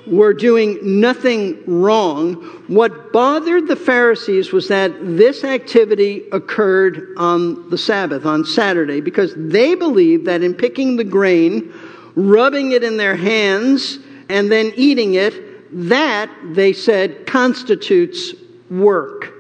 were 0.07 0.35
doing 0.35 0.79
nothing 1.01 1.63
wrong. 1.67 2.35
What 2.67 3.13
bothered 3.13 3.69
the 3.69 3.77
Pharisees 3.77 4.53
was 4.53 4.69
that 4.69 4.93
this 5.01 5.45
activity 5.45 6.25
occurred 6.33 7.15
on 7.17 7.71
the 7.71 7.79
Sabbath, 7.79 8.27
on 8.27 8.45
Saturday, 8.45 9.01
because 9.01 9.33
they 9.37 9.75
believed 9.75 10.27
that 10.27 10.43
in 10.43 10.55
picking 10.55 10.97
the 10.97 11.05
grain, 11.05 11.73
rubbing 12.15 12.73
it 12.73 12.83
in 12.83 12.97
their 12.97 13.17
hands, 13.17 13.99
and 14.29 14.51
then 14.51 14.73
eating 14.77 15.15
it, 15.15 15.89
that, 15.89 16.31
they 16.53 16.73
said, 16.73 17.27
constitutes 17.27 18.35
work. 18.71 19.33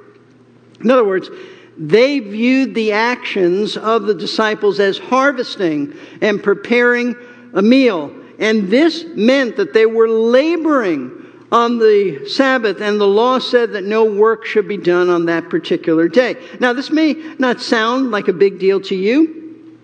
In 0.81 0.90
other 0.90 1.04
words, 1.04 1.28
they 1.76 2.21
viewed 2.21 2.75
the 2.75 2.92
actions 2.92 3.76
of 3.76 4.04
the 4.04 4.14
disciples 4.14 4.78
as 4.78 4.99
harvesting 4.99 5.95
and 6.21 6.42
preparing 6.42 7.16
a 7.54 7.62
meal 7.62 8.14
and 8.43 8.69
this 8.69 9.05
meant 9.15 9.57
that 9.57 9.73
they 9.73 9.87
were 9.87 10.09
laboring 10.09 11.13
on 11.53 11.79
the 11.79 12.27
Sabbath, 12.27 12.81
and 12.81 13.01
the 13.01 13.07
law 13.07 13.39
said 13.39 13.73
that 13.75 13.85
no 13.85 14.05
work 14.05 14.45
should 14.45 14.67
be 14.67 14.77
done 14.77 15.09
on 15.09 15.27
that 15.27 15.49
particular 15.49 16.09
day. 16.09 16.37
Now, 16.59 16.73
this 16.73 16.91
may 16.91 17.13
not 17.39 17.61
sound 17.61 18.11
like 18.11 18.27
a 18.27 18.33
big 18.33 18.59
deal 18.59 18.81
to 18.83 18.97
you, 18.97 19.79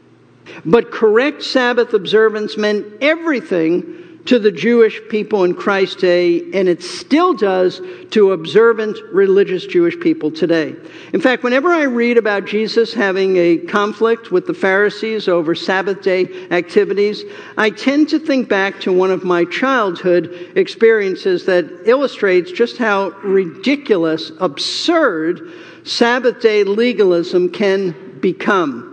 but 0.65 0.91
correct 0.91 1.43
Sabbath 1.45 1.95
observance 1.95 2.57
meant 2.57 2.85
everything 3.01 3.98
to 4.29 4.39
the 4.39 4.53
Jewish 4.53 5.01
people 5.09 5.45
in 5.45 5.55
Christ's 5.55 5.97
day, 5.97 6.41
and 6.53 6.69
it 6.69 6.83
still 6.83 7.33
does 7.33 7.81
to 8.11 8.33
observant 8.33 8.99
religious 9.11 9.65
Jewish 9.65 9.99
people 10.01 10.31
today. 10.31 10.77
In 11.15 11.21
fact, 11.23 11.43
whenever 11.43 11.71
I 11.71 11.85
read 11.85 12.19
about 12.19 12.45
Jesus 12.45 12.93
having 12.93 13.39
a 13.39 13.57
conflict 13.57 14.31
with 14.31 14.47
the 14.47 14.53
Pharisees 14.53 15.29
over 15.29 15.55
Sabbath 15.55 16.03
day 16.03 16.29
activities, 16.51 17.25
I 17.57 17.71
tend 17.71 18.11
to 18.11 18.19
think 18.19 18.51
back 18.51 18.81
to 18.81 18.93
one 18.93 19.11
of 19.11 19.25
my 19.25 19.47
childhood 19.47 20.53
experiences 20.57 21.47
that 21.47 21.65
illustrates 21.87 22.53
just 22.53 22.77
how 22.77 23.13
ridiculous, 23.25 24.31
absurd 24.41 25.51
Sabbath 25.85 26.43
day 26.43 26.65
legalism 26.65 27.49
can 27.49 28.19
become. 28.21 28.88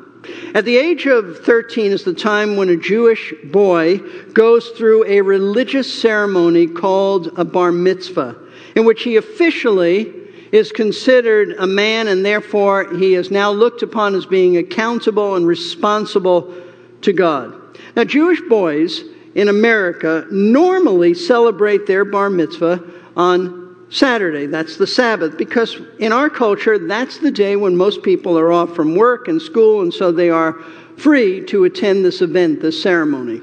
At 0.54 0.66
the 0.66 0.78
age 0.78 1.06
of 1.06 1.40
13 1.40 1.92
is 1.92 2.04
the 2.04 2.14
time 2.14 2.56
when 2.56 2.70
a 2.70 2.78
Jewish 2.78 3.34
boy 3.44 3.98
goes 4.34 4.70
through 4.70 5.06
a 5.06 5.22
religious 5.22 6.02
ceremony 6.02 6.68
called 6.68 7.38
a 7.38 7.46
bar 7.46 7.72
mitzvah, 7.72 8.36
in 8.76 8.86
which 8.86 9.04
he 9.04 9.18
officially 9.18 10.14
is 10.52 10.72
considered 10.72 11.56
a 11.60 11.68
man 11.68 12.08
and 12.08 12.26
therefore 12.26 12.96
he 12.96 13.16
is 13.16 13.32
now 13.32 13.52
looked 13.52 13.82
upon 13.82 14.16
as 14.16 14.26
being 14.26 14.58
accountable 14.58 15.36
and 15.36 15.46
responsible 15.46 16.54
to 17.02 17.12
God. 17.12 17.54
Now, 17.96 18.06
Jewish 18.06 18.42
boys 18.42 19.04
in 19.36 19.50
America 19.50 20.26
normally 20.32 21.14
celebrate 21.14 21.86
their 21.86 22.06
bar 22.06 22.30
mitzvah 22.30 22.82
on 23.18 23.65
Saturday. 23.90 24.46
That's 24.48 24.78
the 24.78 24.88
Sabbath. 24.88 25.38
Because 25.38 25.78
in 26.00 26.12
our 26.12 26.30
culture, 26.30 26.78
that's 26.80 27.20
the 27.20 27.32
day 27.32 27.56
when 27.56 27.76
most 27.76 28.04
people 28.04 28.38
are 28.38 28.52
off 28.52 28.76
from 28.76 28.96
work 28.96 29.28
and 29.28 29.42
school, 29.42 29.82
and 29.82 29.94
so 29.94 30.12
they 30.12 30.30
are 30.30 30.54
free 30.98 31.46
to 31.46 31.66
attend 31.66 32.04
this 32.04 32.22
event, 32.22 32.62
this 32.62 32.82
ceremony. 32.82 33.42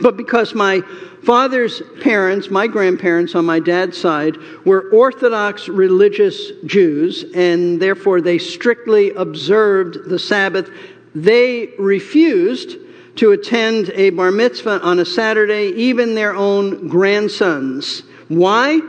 But 0.00 0.16
because 0.16 0.54
my 0.54 0.82
father's 1.24 1.82
parents, 2.00 2.50
my 2.50 2.66
grandparents 2.66 3.34
on 3.34 3.44
my 3.44 3.60
dad's 3.60 3.98
side, 3.98 4.36
were 4.64 4.90
Orthodox 4.90 5.68
religious 5.68 6.52
Jews, 6.64 7.24
and 7.34 7.80
therefore 7.80 8.20
they 8.20 8.38
strictly 8.38 9.10
observed 9.12 10.08
the 10.08 10.18
Sabbath, 10.18 10.70
they 11.14 11.74
refused 11.78 12.76
to 13.16 13.32
attend 13.32 13.90
a 13.90 14.10
bar 14.10 14.30
mitzvah 14.30 14.80
on 14.80 14.98
a 15.00 15.04
Saturday, 15.04 15.68
even 15.76 16.14
their 16.14 16.34
own 16.34 16.88
grandsons. 16.88 18.02
Why? 18.28 18.80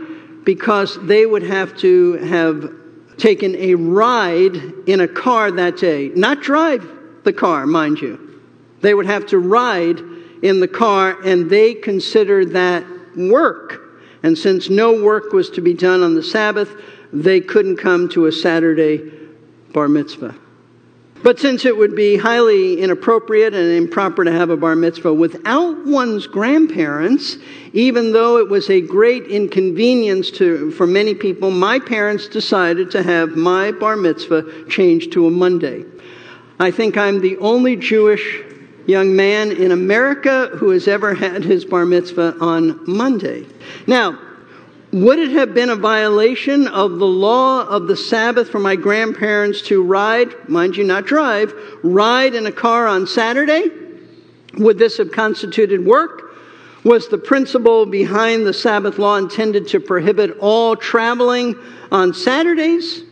Because 0.43 0.97
they 1.05 1.25
would 1.25 1.43
have 1.43 1.77
to 1.77 2.13
have 2.13 2.73
taken 3.17 3.55
a 3.55 3.75
ride 3.75 4.55
in 4.87 5.01
a 5.01 5.07
car 5.07 5.51
that 5.51 5.77
day. 5.77 6.09
Not 6.09 6.41
drive 6.41 6.87
the 7.23 7.33
car, 7.33 7.67
mind 7.67 7.99
you. 8.01 8.41
They 8.81 8.93
would 8.93 9.05
have 9.05 9.27
to 9.27 9.37
ride 9.37 9.99
in 10.41 10.59
the 10.59 10.67
car, 10.67 11.21
and 11.23 11.49
they 11.49 11.75
considered 11.75 12.51
that 12.53 12.83
work. 13.15 13.79
And 14.23 14.37
since 14.37 14.69
no 14.69 15.03
work 15.03 15.33
was 15.33 15.49
to 15.51 15.61
be 15.61 15.73
done 15.73 16.01
on 16.01 16.15
the 16.15 16.23
Sabbath, 16.23 16.75
they 17.13 17.41
couldn't 17.41 17.77
come 17.77 18.09
to 18.09 18.25
a 18.25 18.31
Saturday 18.31 19.11
bar 19.73 19.87
mitzvah. 19.87 20.35
But 21.23 21.39
since 21.39 21.65
it 21.65 21.77
would 21.77 21.95
be 21.95 22.17
highly 22.17 22.81
inappropriate 22.81 23.53
and 23.53 23.71
improper 23.71 24.23
to 24.23 24.31
have 24.31 24.49
a 24.49 24.57
bar 24.57 24.75
mitzvah 24.75 25.13
without 25.13 25.85
one's 25.85 26.25
grandparents, 26.25 27.37
even 27.73 28.11
though 28.11 28.37
it 28.37 28.49
was 28.49 28.69
a 28.69 28.81
great 28.81 29.25
inconvenience 29.25 30.31
to, 30.31 30.71
for 30.71 30.87
many 30.87 31.13
people, 31.13 31.51
my 31.51 31.77
parents 31.79 32.27
decided 32.27 32.89
to 32.91 33.03
have 33.03 33.35
my 33.35 33.71
bar 33.71 33.95
mitzvah 33.95 34.65
changed 34.67 35.11
to 35.13 35.27
a 35.27 35.31
Monday. 35.31 35.85
I 36.59 36.71
think 36.71 36.97
I'm 36.97 37.21
the 37.21 37.37
only 37.37 37.75
Jewish 37.75 38.41
young 38.87 39.15
man 39.15 39.51
in 39.51 39.71
America 39.71 40.47
who 40.55 40.69
has 40.71 40.87
ever 40.87 41.13
had 41.13 41.43
his 41.43 41.65
bar 41.65 41.85
mitzvah 41.85 42.35
on 42.39 42.79
Monday. 42.89 43.45
Now, 43.85 44.19
would 44.91 45.19
it 45.19 45.31
have 45.31 45.53
been 45.53 45.69
a 45.69 45.75
violation 45.75 46.67
of 46.67 46.99
the 46.99 47.07
law 47.07 47.65
of 47.65 47.87
the 47.87 47.95
Sabbath 47.95 48.49
for 48.49 48.59
my 48.59 48.75
grandparents 48.75 49.61
to 49.63 49.81
ride, 49.81 50.49
mind 50.49 50.75
you, 50.75 50.83
not 50.83 51.05
drive, 51.05 51.53
ride 51.81 52.35
in 52.35 52.45
a 52.45 52.51
car 52.51 52.87
on 52.87 53.07
Saturday? 53.07 53.69
Would 54.55 54.77
this 54.77 54.97
have 54.97 55.11
constituted 55.11 55.85
work? 55.85 56.35
Was 56.83 57.07
the 57.07 57.17
principle 57.17 57.85
behind 57.85 58.45
the 58.45 58.53
Sabbath 58.53 58.97
law 58.97 59.15
intended 59.15 59.67
to 59.69 59.79
prohibit 59.79 60.37
all 60.39 60.75
traveling 60.75 61.55
on 61.91 62.13
Saturdays? 62.13 63.03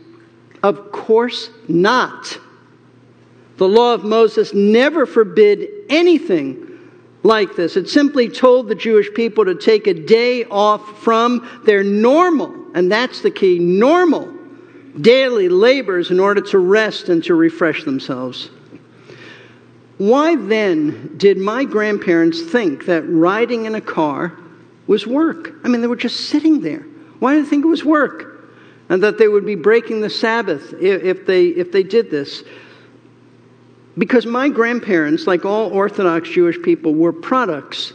Of 0.62 0.92
course 0.92 1.50
not. 1.66 2.38
The 3.56 3.68
law 3.68 3.94
of 3.94 4.04
Moses 4.04 4.52
never 4.52 5.06
forbid 5.06 5.68
anything 5.88 6.69
like 7.22 7.56
this. 7.56 7.76
It 7.76 7.88
simply 7.88 8.28
told 8.28 8.68
the 8.68 8.74
Jewish 8.74 9.12
people 9.14 9.44
to 9.44 9.54
take 9.54 9.86
a 9.86 9.94
day 9.94 10.44
off 10.44 11.02
from 11.02 11.62
their 11.64 11.82
normal, 11.82 12.54
and 12.74 12.90
that's 12.90 13.20
the 13.20 13.30
key, 13.30 13.58
normal 13.58 14.34
daily 15.00 15.48
labors 15.48 16.10
in 16.10 16.18
order 16.18 16.40
to 16.40 16.58
rest 16.58 17.08
and 17.08 17.22
to 17.24 17.34
refresh 17.34 17.84
themselves. 17.84 18.50
Why 19.98 20.34
then 20.34 21.16
did 21.18 21.36
my 21.36 21.64
grandparents 21.64 22.42
think 22.42 22.86
that 22.86 23.02
riding 23.02 23.66
in 23.66 23.74
a 23.74 23.80
car 23.80 24.36
was 24.86 25.06
work? 25.06 25.52
I 25.62 25.68
mean, 25.68 25.82
they 25.82 25.86
were 25.86 25.96
just 25.96 26.30
sitting 26.30 26.60
there. 26.60 26.80
Why 27.18 27.34
did 27.34 27.44
they 27.44 27.50
think 27.50 27.64
it 27.64 27.68
was 27.68 27.84
work? 27.84 28.48
And 28.88 29.02
that 29.02 29.18
they 29.18 29.28
would 29.28 29.46
be 29.46 29.54
breaking 29.54 30.00
the 30.00 30.10
Sabbath 30.10 30.72
if 30.80 31.26
they, 31.26 31.46
if 31.48 31.70
they 31.70 31.82
did 31.82 32.10
this. 32.10 32.42
Because 34.00 34.24
my 34.24 34.48
grandparents, 34.48 35.26
like 35.26 35.44
all 35.44 35.70
Orthodox 35.74 36.30
Jewish 36.30 36.60
people, 36.62 36.94
were 36.94 37.12
products 37.12 37.92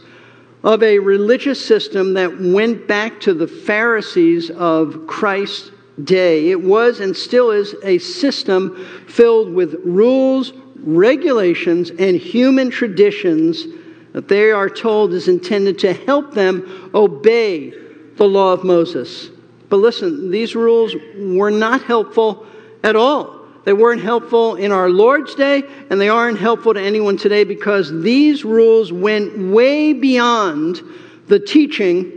of 0.62 0.84
a 0.84 1.00
religious 1.00 1.62
system 1.62 2.14
that 2.14 2.40
went 2.40 2.86
back 2.86 3.18
to 3.22 3.34
the 3.34 3.48
Pharisees 3.48 4.50
of 4.50 5.08
Christ's 5.08 5.72
day. 6.04 6.50
It 6.52 6.62
was 6.62 7.00
and 7.00 7.16
still 7.16 7.50
is 7.50 7.74
a 7.82 7.98
system 7.98 8.86
filled 9.08 9.52
with 9.52 9.80
rules, 9.82 10.52
regulations, 10.76 11.90
and 11.90 12.16
human 12.16 12.70
traditions 12.70 13.66
that 14.12 14.28
they 14.28 14.52
are 14.52 14.70
told 14.70 15.12
is 15.12 15.26
intended 15.26 15.76
to 15.80 15.92
help 15.92 16.34
them 16.34 16.88
obey 16.94 17.74
the 18.14 18.28
law 18.28 18.52
of 18.52 18.62
Moses. 18.62 19.30
But 19.68 19.78
listen, 19.78 20.30
these 20.30 20.54
rules 20.54 20.94
were 21.16 21.50
not 21.50 21.82
helpful 21.82 22.46
at 22.84 22.94
all. 22.94 23.35
They 23.66 23.72
weren't 23.72 24.00
helpful 24.00 24.54
in 24.54 24.70
our 24.70 24.88
Lord's 24.88 25.34
day, 25.34 25.64
and 25.90 26.00
they 26.00 26.08
aren't 26.08 26.38
helpful 26.38 26.72
to 26.72 26.80
anyone 26.80 27.16
today 27.16 27.42
because 27.42 27.90
these 28.00 28.44
rules 28.44 28.92
went 28.92 29.52
way 29.52 29.92
beyond 29.92 30.80
the 31.26 31.40
teaching 31.40 32.12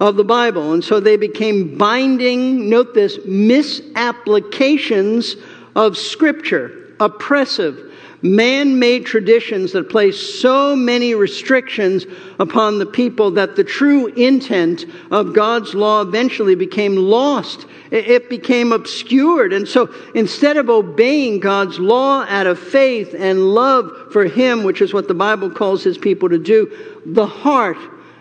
of 0.00 0.16
the 0.16 0.24
Bible. 0.24 0.74
And 0.74 0.84
so 0.84 1.00
they 1.00 1.16
became 1.16 1.78
binding, 1.78 2.68
note 2.68 2.92
this, 2.92 3.18
misapplications 3.24 5.36
of 5.74 5.96
Scripture, 5.96 6.94
oppressive, 7.00 7.91
man 8.22 8.78
made 8.78 9.04
traditions 9.04 9.72
that 9.72 9.88
place 9.88 10.40
so 10.40 10.76
many 10.76 11.14
restrictions 11.14 12.06
upon 12.38 12.78
the 12.78 12.86
people 12.86 13.32
that 13.32 13.56
the 13.56 13.64
true 13.64 14.06
intent 14.06 14.86
of 15.10 15.34
God's 15.34 15.74
law 15.74 16.02
eventually 16.02 16.54
became 16.54 16.96
lost. 16.96 17.66
It 17.90 18.30
became 18.30 18.72
obscured. 18.72 19.52
And 19.52 19.68
so 19.68 19.92
instead 20.14 20.56
of 20.56 20.70
obeying 20.70 21.40
God's 21.40 21.78
law 21.78 22.24
out 22.28 22.46
of 22.46 22.58
faith 22.58 23.14
and 23.18 23.54
love 23.54 24.12
for 24.12 24.24
Him, 24.24 24.62
which 24.62 24.80
is 24.80 24.94
what 24.94 25.08
the 25.08 25.14
Bible 25.14 25.50
calls 25.50 25.82
His 25.82 25.98
people 25.98 26.28
to 26.28 26.38
do, 26.38 27.00
the 27.04 27.26
heart 27.26 27.76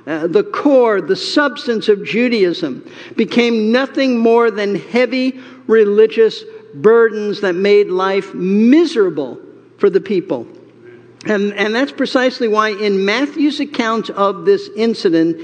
uh, 0.07 0.25
the 0.25 0.43
core, 0.43 0.99
the 0.99 1.15
substance 1.15 1.87
of 1.87 2.03
Judaism 2.03 2.89
became 3.15 3.71
nothing 3.71 4.17
more 4.17 4.49
than 4.49 4.73
heavy 4.73 5.39
religious 5.67 6.43
burdens 6.73 7.41
that 7.41 7.53
made 7.53 7.87
life 7.87 8.33
miserable 8.33 9.39
for 9.82 9.89
the 9.89 10.00
people. 10.00 10.48
And, 11.26 11.54
and 11.54 11.74
that's 11.74 11.91
precisely 11.91 12.48
why, 12.48 12.70
in 12.70 13.04
Matthew's 13.04 13.60
account 13.60 14.12
of 14.12 14.46
this 14.46 14.70
incident, 14.76 15.41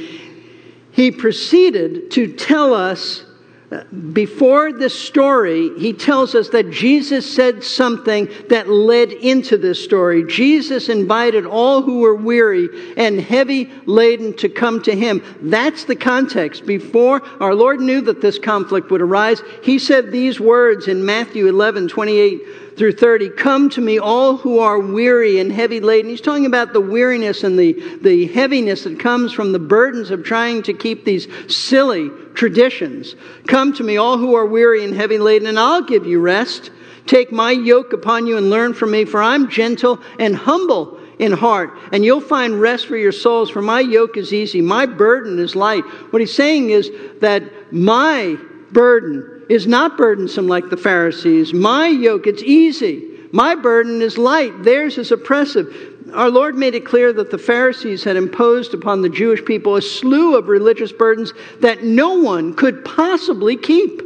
he 0.91 1.11
proceeded 1.11 2.11
to 2.11 2.33
tell 2.33 2.73
us 2.73 3.23
uh, 3.69 3.83
before 4.13 4.71
this 4.71 4.97
story, 4.97 5.77
he 5.77 5.91
tells 5.91 6.35
us 6.35 6.49
that 6.49 6.71
Jesus 6.71 7.29
said 7.29 7.63
something 7.63 8.29
that 8.47 8.69
led 8.69 9.11
into 9.11 9.57
this 9.57 9.83
story. 9.83 10.23
Jesus 10.23 10.87
invited 10.87 11.45
all 11.45 11.81
who 11.81 11.99
were 11.99 12.15
weary 12.15 12.69
and 12.95 13.19
heavy 13.19 13.69
laden 13.85 14.37
to 14.37 14.47
come 14.47 14.81
to 14.83 14.95
him. 14.95 15.21
That's 15.41 15.83
the 15.83 15.97
context. 15.97 16.65
Before 16.65 17.21
our 17.41 17.53
Lord 17.53 17.81
knew 17.81 17.99
that 18.01 18.21
this 18.21 18.39
conflict 18.39 18.89
would 18.89 19.01
arise, 19.01 19.41
he 19.63 19.79
said 19.79 20.11
these 20.11 20.39
words 20.39 20.87
in 20.87 21.05
Matthew 21.05 21.47
11, 21.47 21.89
28 21.89 22.66
through 22.77 22.93
30 22.93 23.29
Come 23.31 23.69
to 23.71 23.81
me, 23.81 23.97
all 23.97 24.37
who 24.37 24.59
are 24.59 24.79
weary 24.79 25.39
and 25.39 25.51
heavy 25.51 25.79
laden. 25.79 26.11
He's 26.11 26.21
talking 26.21 26.45
about 26.45 26.73
the 26.73 26.81
weariness 26.81 27.43
and 27.43 27.57
the, 27.57 27.73
the 28.01 28.27
heaviness 28.27 28.83
that 28.83 28.99
comes 28.99 29.33
from 29.33 29.51
the 29.51 29.59
burdens 29.59 30.11
of 30.11 30.23
trying 30.23 30.63
to 30.63 30.73
keep 30.73 31.03
these 31.03 31.27
silly 31.53 32.09
traditions. 32.35 33.15
Come 33.47 33.73
to 33.73 33.83
me, 33.83 33.97
all 33.97 34.17
who 34.17 34.35
are 34.35 34.45
weary 34.45 34.83
and 34.83 34.93
heavy 34.93 35.17
laden, 35.17 35.47
and 35.47 35.59
I'll 35.59 35.83
give 35.83 36.05
you 36.05 36.19
rest. 36.19 36.71
Take 37.07 37.31
my 37.31 37.51
yoke 37.51 37.93
upon 37.93 38.27
you 38.27 38.37
and 38.37 38.49
learn 38.49 38.73
from 38.73 38.91
me, 38.91 39.05
for 39.05 39.21
I'm 39.21 39.49
gentle 39.49 39.99
and 40.19 40.35
humble 40.35 40.99
in 41.19 41.31
heart, 41.31 41.75
and 41.91 42.05
you'll 42.05 42.21
find 42.21 42.61
rest 42.61 42.85
for 42.85 42.95
your 42.95 43.11
souls, 43.11 43.49
for 43.49 43.61
my 43.61 43.79
yoke 43.79 44.17
is 44.17 44.31
easy, 44.31 44.61
my 44.61 44.85
burden 44.85 45.39
is 45.39 45.55
light. 45.55 45.83
What 46.11 46.19
he's 46.19 46.35
saying 46.35 46.69
is 46.69 46.91
that 47.21 47.43
my 47.73 48.37
burden 48.71 49.36
is 49.49 49.67
not 49.67 49.97
burdensome 49.97 50.47
like 50.47 50.69
the 50.69 50.77
Pharisees. 50.77 51.53
My 51.53 51.87
yoke, 51.87 52.27
it's 52.27 52.43
easy. 52.43 53.03
My 53.31 53.55
burden 53.55 54.01
is 54.01 54.17
light. 54.17 54.63
Theirs 54.63 54.97
is 54.97 55.11
oppressive. 55.11 55.95
Our 56.13 56.29
Lord 56.29 56.55
made 56.55 56.75
it 56.75 56.85
clear 56.85 57.11
that 57.13 57.31
the 57.31 57.37
Pharisees 57.37 58.03
had 58.03 58.15
imposed 58.15 58.73
upon 58.73 59.01
the 59.01 59.09
Jewish 59.09 59.43
people 59.43 59.75
a 59.75 59.81
slew 59.81 60.37
of 60.37 60.47
religious 60.47 60.91
burdens 60.91 61.33
that 61.59 61.83
no 61.83 62.13
one 62.15 62.53
could 62.53 62.85
possibly 62.85 63.57
keep. 63.57 64.01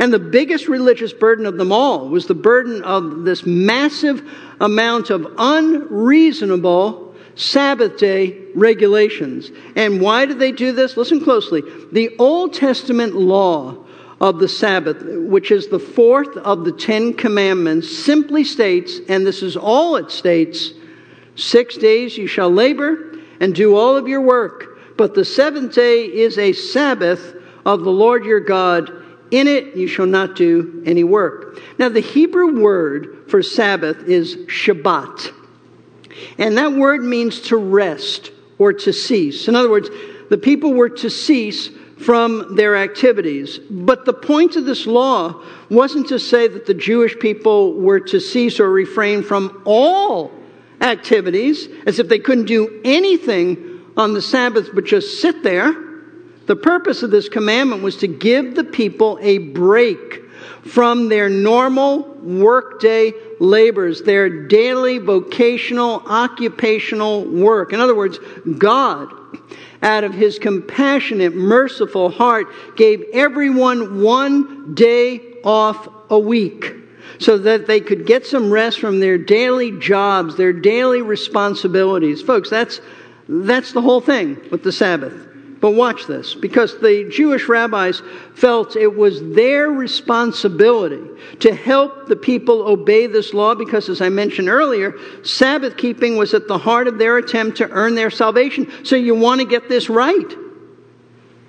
And 0.00 0.12
the 0.12 0.18
biggest 0.18 0.66
religious 0.66 1.12
burden 1.12 1.46
of 1.46 1.56
them 1.56 1.70
all 1.70 2.08
was 2.08 2.26
the 2.26 2.34
burden 2.34 2.82
of 2.82 3.24
this 3.24 3.46
massive 3.46 4.28
amount 4.60 5.10
of 5.10 5.26
unreasonable 5.38 7.14
Sabbath 7.36 7.96
day 7.96 8.40
regulations. 8.54 9.50
And 9.76 10.00
why 10.00 10.26
did 10.26 10.38
they 10.38 10.52
do 10.52 10.72
this? 10.72 10.96
Listen 10.96 11.22
closely. 11.22 11.62
The 11.92 12.14
Old 12.18 12.54
Testament 12.54 13.14
law 13.14 13.83
of 14.20 14.38
the 14.38 14.48
Sabbath, 14.48 15.02
which 15.02 15.50
is 15.50 15.68
the 15.68 15.78
fourth 15.78 16.36
of 16.36 16.64
the 16.64 16.72
Ten 16.72 17.12
Commandments, 17.12 17.96
simply 17.96 18.44
states, 18.44 19.00
and 19.08 19.26
this 19.26 19.42
is 19.42 19.56
all 19.56 19.96
it 19.96 20.10
states 20.10 20.72
six 21.36 21.76
days 21.76 22.16
you 22.16 22.26
shall 22.26 22.50
labor 22.50 23.18
and 23.40 23.54
do 23.54 23.76
all 23.76 23.96
of 23.96 24.08
your 24.08 24.20
work, 24.20 24.78
but 24.96 25.14
the 25.14 25.24
seventh 25.24 25.74
day 25.74 26.04
is 26.04 26.38
a 26.38 26.52
Sabbath 26.52 27.34
of 27.66 27.82
the 27.82 27.90
Lord 27.90 28.24
your 28.24 28.40
God. 28.40 28.90
In 29.30 29.48
it 29.48 29.74
you 29.74 29.88
shall 29.88 30.06
not 30.06 30.36
do 30.36 30.82
any 30.86 31.02
work. 31.02 31.60
Now, 31.78 31.88
the 31.88 32.00
Hebrew 32.00 32.60
word 32.60 33.24
for 33.26 33.42
Sabbath 33.42 34.04
is 34.04 34.36
Shabbat. 34.46 35.32
And 36.38 36.56
that 36.56 36.72
word 36.72 37.02
means 37.02 37.40
to 37.42 37.56
rest 37.56 38.30
or 38.58 38.72
to 38.72 38.92
cease. 38.92 39.48
In 39.48 39.56
other 39.56 39.70
words, 39.70 39.90
the 40.30 40.38
people 40.38 40.72
were 40.74 40.90
to 40.90 41.10
cease 41.10 41.70
from 42.04 42.56
their 42.56 42.76
activities. 42.76 43.58
But 43.58 44.04
the 44.04 44.12
point 44.12 44.56
of 44.56 44.64
this 44.64 44.86
law 44.86 45.42
wasn't 45.70 46.08
to 46.08 46.18
say 46.18 46.48
that 46.48 46.66
the 46.66 46.74
Jewish 46.74 47.18
people 47.18 47.74
were 47.74 48.00
to 48.00 48.20
cease 48.20 48.60
or 48.60 48.70
refrain 48.70 49.22
from 49.22 49.62
all 49.64 50.30
activities, 50.80 51.68
as 51.86 51.98
if 51.98 52.08
they 52.08 52.18
couldn't 52.18 52.46
do 52.46 52.80
anything 52.84 53.80
on 53.96 54.12
the 54.12 54.22
Sabbath 54.22 54.70
but 54.74 54.84
just 54.84 55.20
sit 55.20 55.42
there. 55.42 55.74
The 56.46 56.56
purpose 56.56 57.02
of 57.02 57.10
this 57.10 57.28
commandment 57.28 57.82
was 57.82 57.96
to 57.98 58.06
give 58.06 58.54
the 58.54 58.64
people 58.64 59.18
a 59.22 59.38
break 59.38 60.20
from 60.64 61.08
their 61.08 61.30
normal 61.30 62.02
workday 62.22 63.12
labors, 63.40 64.02
their 64.02 64.46
daily 64.46 64.98
vocational, 64.98 66.02
occupational 66.06 67.24
work. 67.24 67.72
In 67.72 67.80
other 67.80 67.94
words, 67.94 68.18
God, 68.58 69.08
out 69.84 70.02
of 70.02 70.14
his 70.14 70.38
compassionate, 70.38 71.34
merciful 71.34 72.08
heart, 72.08 72.46
gave 72.76 73.04
everyone 73.12 74.02
one 74.02 74.74
day 74.74 75.20
off 75.44 75.88
a 76.10 76.18
week 76.18 76.74
so 77.18 77.38
that 77.38 77.66
they 77.66 77.80
could 77.80 78.06
get 78.06 78.26
some 78.26 78.50
rest 78.50 78.80
from 78.80 78.98
their 78.98 79.18
daily 79.18 79.78
jobs, 79.78 80.36
their 80.36 80.52
daily 80.52 81.02
responsibilities. 81.02 82.22
Folks, 82.22 82.50
that's, 82.50 82.80
that's 83.28 83.72
the 83.72 83.82
whole 83.82 84.00
thing 84.00 84.40
with 84.50 84.64
the 84.64 84.72
Sabbath. 84.72 85.33
But 85.64 85.70
watch 85.70 86.06
this, 86.06 86.34
because 86.34 86.78
the 86.78 87.08
Jewish 87.10 87.48
rabbis 87.48 88.02
felt 88.34 88.76
it 88.76 88.94
was 88.94 89.22
their 89.32 89.70
responsibility 89.70 91.00
to 91.40 91.54
help 91.54 92.06
the 92.06 92.16
people 92.16 92.68
obey 92.68 93.06
this 93.06 93.32
law, 93.32 93.54
because 93.54 93.88
as 93.88 94.02
I 94.02 94.10
mentioned 94.10 94.50
earlier, 94.50 94.92
Sabbath 95.22 95.78
keeping 95.78 96.18
was 96.18 96.34
at 96.34 96.48
the 96.48 96.58
heart 96.58 96.86
of 96.86 96.98
their 96.98 97.16
attempt 97.16 97.56
to 97.56 97.70
earn 97.70 97.94
their 97.94 98.10
salvation. 98.10 98.70
So 98.84 98.94
you 98.94 99.14
want 99.14 99.40
to 99.40 99.46
get 99.46 99.70
this 99.70 99.88
right. 99.88 100.36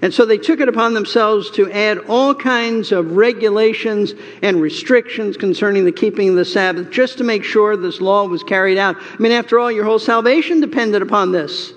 And 0.01 0.13
so 0.13 0.25
they 0.25 0.37
took 0.37 0.61
it 0.61 0.69
upon 0.69 0.93
themselves 0.93 1.51
to 1.51 1.69
add 1.69 1.97
all 2.07 2.33
kinds 2.33 2.93
of 2.93 3.17
regulations 3.17 4.13
and 4.41 4.61
restrictions 4.61 5.35
concerning 5.35 5.83
the 5.83 5.91
keeping 5.91 6.29
of 6.29 6.35
the 6.35 6.45
Sabbath 6.45 6.89
just 6.89 7.17
to 7.17 7.25
make 7.25 7.43
sure 7.43 7.75
this 7.75 7.99
law 7.99 8.25
was 8.25 8.43
carried 8.43 8.77
out. 8.77 8.95
I 8.97 9.17
mean, 9.17 9.33
after 9.33 9.59
all, 9.59 9.69
your 9.69 9.83
whole 9.83 9.99
salvation 9.99 10.61
depended 10.61 11.01
upon 11.01 11.33
this. 11.33 11.73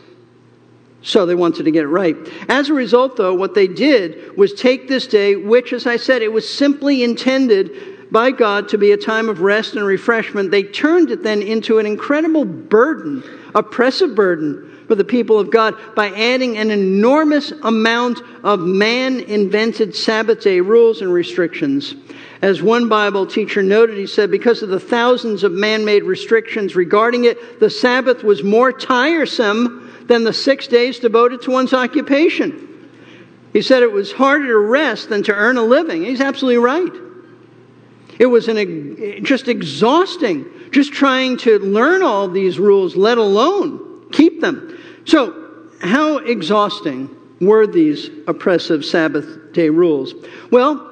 So 1.02 1.26
they 1.26 1.34
wanted 1.34 1.64
to 1.64 1.70
get 1.70 1.84
it 1.84 1.88
right. 1.88 2.16
As 2.48 2.70
a 2.70 2.74
result, 2.74 3.16
though, 3.16 3.34
what 3.34 3.54
they 3.54 3.68
did 3.68 4.36
was 4.36 4.52
take 4.52 4.88
this 4.88 5.06
day, 5.06 5.36
which, 5.36 5.72
as 5.72 5.86
I 5.86 5.96
said, 5.96 6.22
it 6.22 6.32
was 6.32 6.52
simply 6.52 7.02
intended 7.04 8.10
by 8.10 8.30
God 8.30 8.68
to 8.70 8.78
be 8.78 8.92
a 8.92 8.96
time 8.96 9.28
of 9.28 9.40
rest 9.40 9.76
and 9.76 9.84
refreshment. 9.84 10.50
They 10.50 10.62
turned 10.62 11.10
it 11.10 11.22
then 11.22 11.42
into 11.42 11.78
an 11.78 11.86
incredible 11.86 12.44
burden, 12.44 13.22
oppressive 13.54 14.14
burden 14.14 14.64
for 14.88 14.94
the 14.94 15.04
people 15.04 15.38
of 15.38 15.50
God 15.50 15.74
by 15.94 16.08
adding 16.08 16.56
an 16.56 16.70
enormous 16.70 17.52
amount 17.62 18.20
of 18.42 18.60
man 18.60 19.20
invented 19.20 19.94
Sabbath 19.94 20.40
day 20.40 20.60
rules 20.60 21.02
and 21.02 21.12
restrictions. 21.12 21.94
As 22.40 22.62
one 22.62 22.88
Bible 22.88 23.26
teacher 23.26 23.62
noted, 23.62 23.98
he 23.98 24.06
said, 24.06 24.30
because 24.30 24.62
of 24.62 24.70
the 24.70 24.80
thousands 24.80 25.44
of 25.44 25.52
man 25.52 25.84
made 25.84 26.04
restrictions 26.04 26.74
regarding 26.74 27.24
it, 27.24 27.60
the 27.60 27.68
Sabbath 27.68 28.24
was 28.24 28.42
more 28.42 28.72
tiresome 28.72 29.87
than 30.08 30.24
the 30.24 30.32
six 30.32 30.66
days 30.66 30.98
devoted 30.98 31.42
to 31.42 31.50
one's 31.50 31.72
occupation. 31.72 32.64
He 33.52 33.62
said 33.62 33.82
it 33.82 33.92
was 33.92 34.12
harder 34.12 34.46
to 34.46 34.58
rest 34.58 35.08
than 35.08 35.22
to 35.24 35.34
earn 35.34 35.56
a 35.56 35.62
living. 35.62 36.04
He's 36.04 36.20
absolutely 36.20 36.58
right. 36.58 36.92
It 38.18 38.26
was 38.26 38.48
an, 38.48 39.24
just 39.24 39.48
exhausting, 39.48 40.46
just 40.72 40.92
trying 40.92 41.36
to 41.38 41.58
learn 41.60 42.02
all 42.02 42.28
these 42.28 42.58
rules, 42.58 42.96
let 42.96 43.16
alone 43.16 44.10
keep 44.10 44.40
them. 44.40 44.76
So, 45.04 45.68
how 45.80 46.18
exhausting 46.18 47.14
were 47.40 47.66
these 47.66 48.10
oppressive 48.26 48.84
Sabbath 48.84 49.52
day 49.52 49.68
rules? 49.68 50.14
Well, 50.50 50.84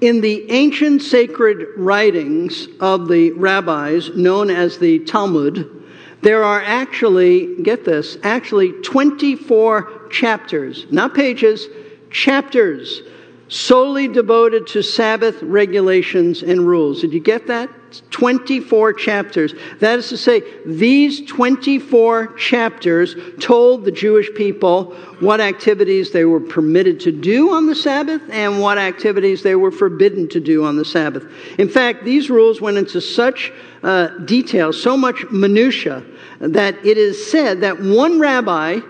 in 0.00 0.20
the 0.20 0.50
ancient 0.50 1.02
sacred 1.02 1.66
writings 1.76 2.68
of 2.80 3.08
the 3.08 3.32
rabbis, 3.32 4.10
known 4.10 4.50
as 4.50 4.78
the 4.78 5.00
Talmud, 5.00 5.81
there 6.22 6.44
are 6.44 6.62
actually, 6.62 7.56
get 7.62 7.84
this, 7.84 8.16
actually 8.22 8.72
24 8.82 10.08
chapters, 10.10 10.86
not 10.90 11.14
pages, 11.14 11.66
chapters 12.10 13.02
solely 13.48 14.08
devoted 14.08 14.66
to 14.68 14.82
Sabbath 14.82 15.42
regulations 15.42 16.42
and 16.42 16.66
rules. 16.66 17.00
Did 17.00 17.12
you 17.12 17.20
get 17.20 17.48
that? 17.48 17.68
24 18.10 18.92
chapters. 18.94 19.54
That 19.80 19.98
is 19.98 20.08
to 20.08 20.16
say, 20.16 20.42
these 20.64 21.24
24 21.26 22.34
chapters 22.34 23.14
told 23.40 23.84
the 23.84 23.92
Jewish 23.92 24.32
people 24.34 24.94
what 25.20 25.40
activities 25.40 26.10
they 26.10 26.24
were 26.24 26.40
permitted 26.40 27.00
to 27.00 27.12
do 27.12 27.52
on 27.52 27.66
the 27.66 27.74
Sabbath 27.74 28.22
and 28.30 28.60
what 28.60 28.78
activities 28.78 29.42
they 29.42 29.54
were 29.54 29.70
forbidden 29.70 30.28
to 30.28 30.40
do 30.40 30.64
on 30.64 30.76
the 30.76 30.84
Sabbath. 30.84 31.26
In 31.58 31.68
fact, 31.68 32.04
these 32.04 32.30
rules 32.30 32.60
went 32.60 32.78
into 32.78 33.00
such 33.00 33.52
uh, 33.82 34.08
detail, 34.24 34.72
so 34.72 34.96
much 34.96 35.24
minutia, 35.30 36.04
that 36.40 36.74
it 36.84 36.98
is 36.98 37.30
said 37.30 37.60
that 37.60 37.80
one 37.80 38.18
rabbi 38.18 38.80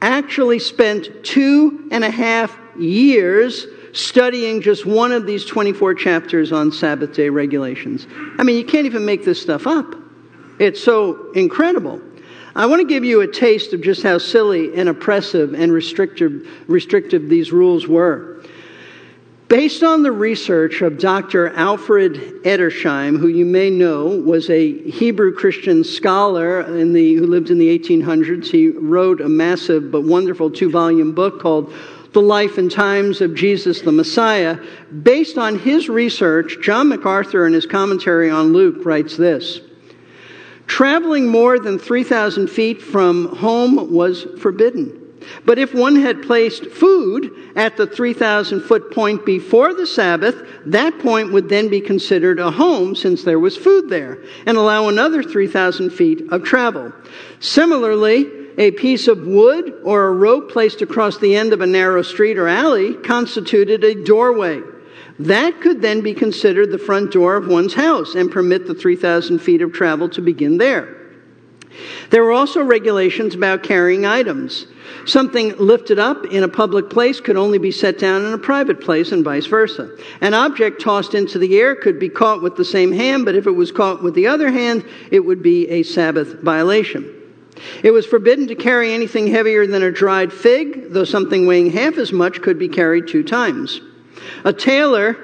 actually 0.00 0.58
spent 0.58 1.24
two 1.24 1.88
and 1.90 2.04
a 2.04 2.10
half 2.10 2.56
years 2.78 3.66
studying 3.92 4.60
just 4.60 4.86
one 4.86 5.12
of 5.12 5.26
these 5.26 5.44
24 5.44 5.94
chapters 5.94 6.52
on 6.52 6.72
Sabbath 6.72 7.14
day 7.14 7.28
regulations. 7.28 8.06
I 8.38 8.42
mean, 8.42 8.56
you 8.56 8.64
can't 8.64 8.86
even 8.86 9.04
make 9.04 9.24
this 9.24 9.40
stuff 9.40 9.66
up. 9.66 9.94
It's 10.58 10.82
so 10.82 11.32
incredible. 11.32 12.00
I 12.54 12.66
want 12.66 12.80
to 12.80 12.88
give 12.88 13.04
you 13.04 13.20
a 13.20 13.26
taste 13.26 13.72
of 13.72 13.82
just 13.82 14.02
how 14.02 14.18
silly 14.18 14.74
and 14.74 14.88
oppressive 14.88 15.54
and 15.54 15.72
restrictive, 15.72 16.48
restrictive 16.66 17.28
these 17.28 17.52
rules 17.52 17.86
were. 17.86 18.42
Based 19.48 19.82
on 19.82 20.02
the 20.02 20.12
research 20.12 20.82
of 20.82 20.98
Dr. 20.98 21.48
Alfred 21.54 22.42
Edersheim, 22.42 23.18
who 23.18 23.28
you 23.28 23.46
may 23.46 23.70
know 23.70 24.06
was 24.06 24.50
a 24.50 24.78
Hebrew 24.90 25.34
Christian 25.34 25.84
scholar 25.84 26.60
in 26.60 26.92
the, 26.92 27.14
who 27.14 27.26
lived 27.26 27.48
in 27.48 27.58
the 27.58 27.78
1800s, 27.78 28.50
he 28.50 28.68
wrote 28.68 29.22
a 29.22 29.28
massive 29.28 29.90
but 29.90 30.02
wonderful 30.02 30.50
two 30.50 30.68
volume 30.68 31.14
book 31.14 31.40
called 31.40 31.72
The 32.12 32.22
Life 32.22 32.58
and 32.58 32.70
Times 32.70 33.20
of 33.20 33.34
Jesus 33.34 33.82
the 33.82 33.92
Messiah. 33.92 34.58
Based 35.02 35.36
on 35.36 35.58
his 35.58 35.88
research, 35.88 36.58
John 36.62 36.88
MacArthur, 36.88 37.46
in 37.46 37.52
his 37.52 37.66
commentary 37.66 38.30
on 38.30 38.52
Luke, 38.52 38.84
writes 38.84 39.16
this 39.16 39.60
Traveling 40.66 41.28
more 41.28 41.58
than 41.58 41.78
3,000 41.78 42.48
feet 42.48 42.82
from 42.82 43.36
home 43.36 43.92
was 43.92 44.26
forbidden. 44.38 45.04
But 45.44 45.58
if 45.58 45.74
one 45.74 45.96
had 45.96 46.22
placed 46.22 46.66
food 46.66 47.32
at 47.56 47.76
the 47.76 47.86
3,000 47.86 48.60
foot 48.60 48.92
point 48.92 49.26
before 49.26 49.74
the 49.74 49.86
Sabbath, 49.86 50.42
that 50.66 50.98
point 51.00 51.32
would 51.32 51.48
then 51.48 51.68
be 51.68 51.80
considered 51.80 52.38
a 52.38 52.50
home 52.50 52.94
since 52.94 53.24
there 53.24 53.38
was 53.38 53.56
food 53.56 53.88
there 53.88 54.18
and 54.46 54.56
allow 54.56 54.88
another 54.88 55.22
3,000 55.22 55.90
feet 55.90 56.22
of 56.30 56.44
travel. 56.44 56.92
Similarly, 57.40 58.37
a 58.58 58.72
piece 58.72 59.06
of 59.06 59.26
wood 59.26 59.72
or 59.84 60.08
a 60.08 60.12
rope 60.12 60.50
placed 60.50 60.82
across 60.82 61.18
the 61.18 61.36
end 61.36 61.52
of 61.52 61.60
a 61.60 61.66
narrow 61.66 62.02
street 62.02 62.36
or 62.36 62.48
alley 62.48 62.94
constituted 62.94 63.84
a 63.84 64.04
doorway. 64.04 64.60
That 65.20 65.60
could 65.60 65.80
then 65.80 66.00
be 66.00 66.12
considered 66.12 66.70
the 66.70 66.78
front 66.78 67.12
door 67.12 67.36
of 67.36 67.46
one's 67.46 67.74
house 67.74 68.14
and 68.14 68.30
permit 68.30 68.66
the 68.66 68.74
3,000 68.74 69.38
feet 69.38 69.62
of 69.62 69.72
travel 69.72 70.08
to 70.10 70.20
begin 70.20 70.58
there. 70.58 70.96
There 72.10 72.24
were 72.24 72.32
also 72.32 72.62
regulations 72.62 73.34
about 73.34 73.62
carrying 73.62 74.04
items. 74.04 74.66
Something 75.04 75.56
lifted 75.58 75.98
up 75.98 76.24
in 76.26 76.42
a 76.42 76.48
public 76.48 76.90
place 76.90 77.20
could 77.20 77.36
only 77.36 77.58
be 77.58 77.70
set 77.70 77.98
down 77.98 78.24
in 78.24 78.32
a 78.32 78.38
private 78.38 78.80
place, 78.80 79.12
and 79.12 79.24
vice 79.24 79.46
versa. 79.46 79.90
An 80.20 80.34
object 80.34 80.80
tossed 80.80 81.14
into 81.14 81.38
the 81.38 81.58
air 81.60 81.76
could 81.76 82.00
be 82.00 82.08
caught 82.08 82.42
with 82.42 82.56
the 82.56 82.64
same 82.64 82.90
hand, 82.90 83.24
but 83.24 83.34
if 83.34 83.46
it 83.46 83.52
was 83.52 83.70
caught 83.70 84.02
with 84.02 84.14
the 84.14 84.26
other 84.26 84.50
hand, 84.50 84.84
it 85.10 85.20
would 85.20 85.42
be 85.42 85.68
a 85.68 85.82
Sabbath 85.82 86.40
violation. 86.40 87.17
It 87.82 87.90
was 87.90 88.06
forbidden 88.06 88.48
to 88.48 88.54
carry 88.54 88.92
anything 88.92 89.28
heavier 89.28 89.66
than 89.66 89.82
a 89.82 89.90
dried 89.90 90.32
fig, 90.32 90.92
though 90.92 91.04
something 91.04 91.46
weighing 91.46 91.70
half 91.70 91.98
as 91.98 92.12
much 92.12 92.42
could 92.42 92.58
be 92.58 92.68
carried 92.68 93.08
two 93.08 93.22
times. 93.22 93.80
A 94.44 94.52
tailor 94.52 95.16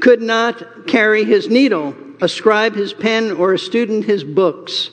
could 0.00 0.22
not 0.22 0.86
carry 0.86 1.24
his 1.24 1.48
needle, 1.48 1.94
a 2.20 2.28
scribe 2.28 2.74
his 2.74 2.92
pen, 2.92 3.32
or 3.32 3.52
a 3.52 3.58
student 3.58 4.04
his 4.04 4.24
books. 4.24 4.90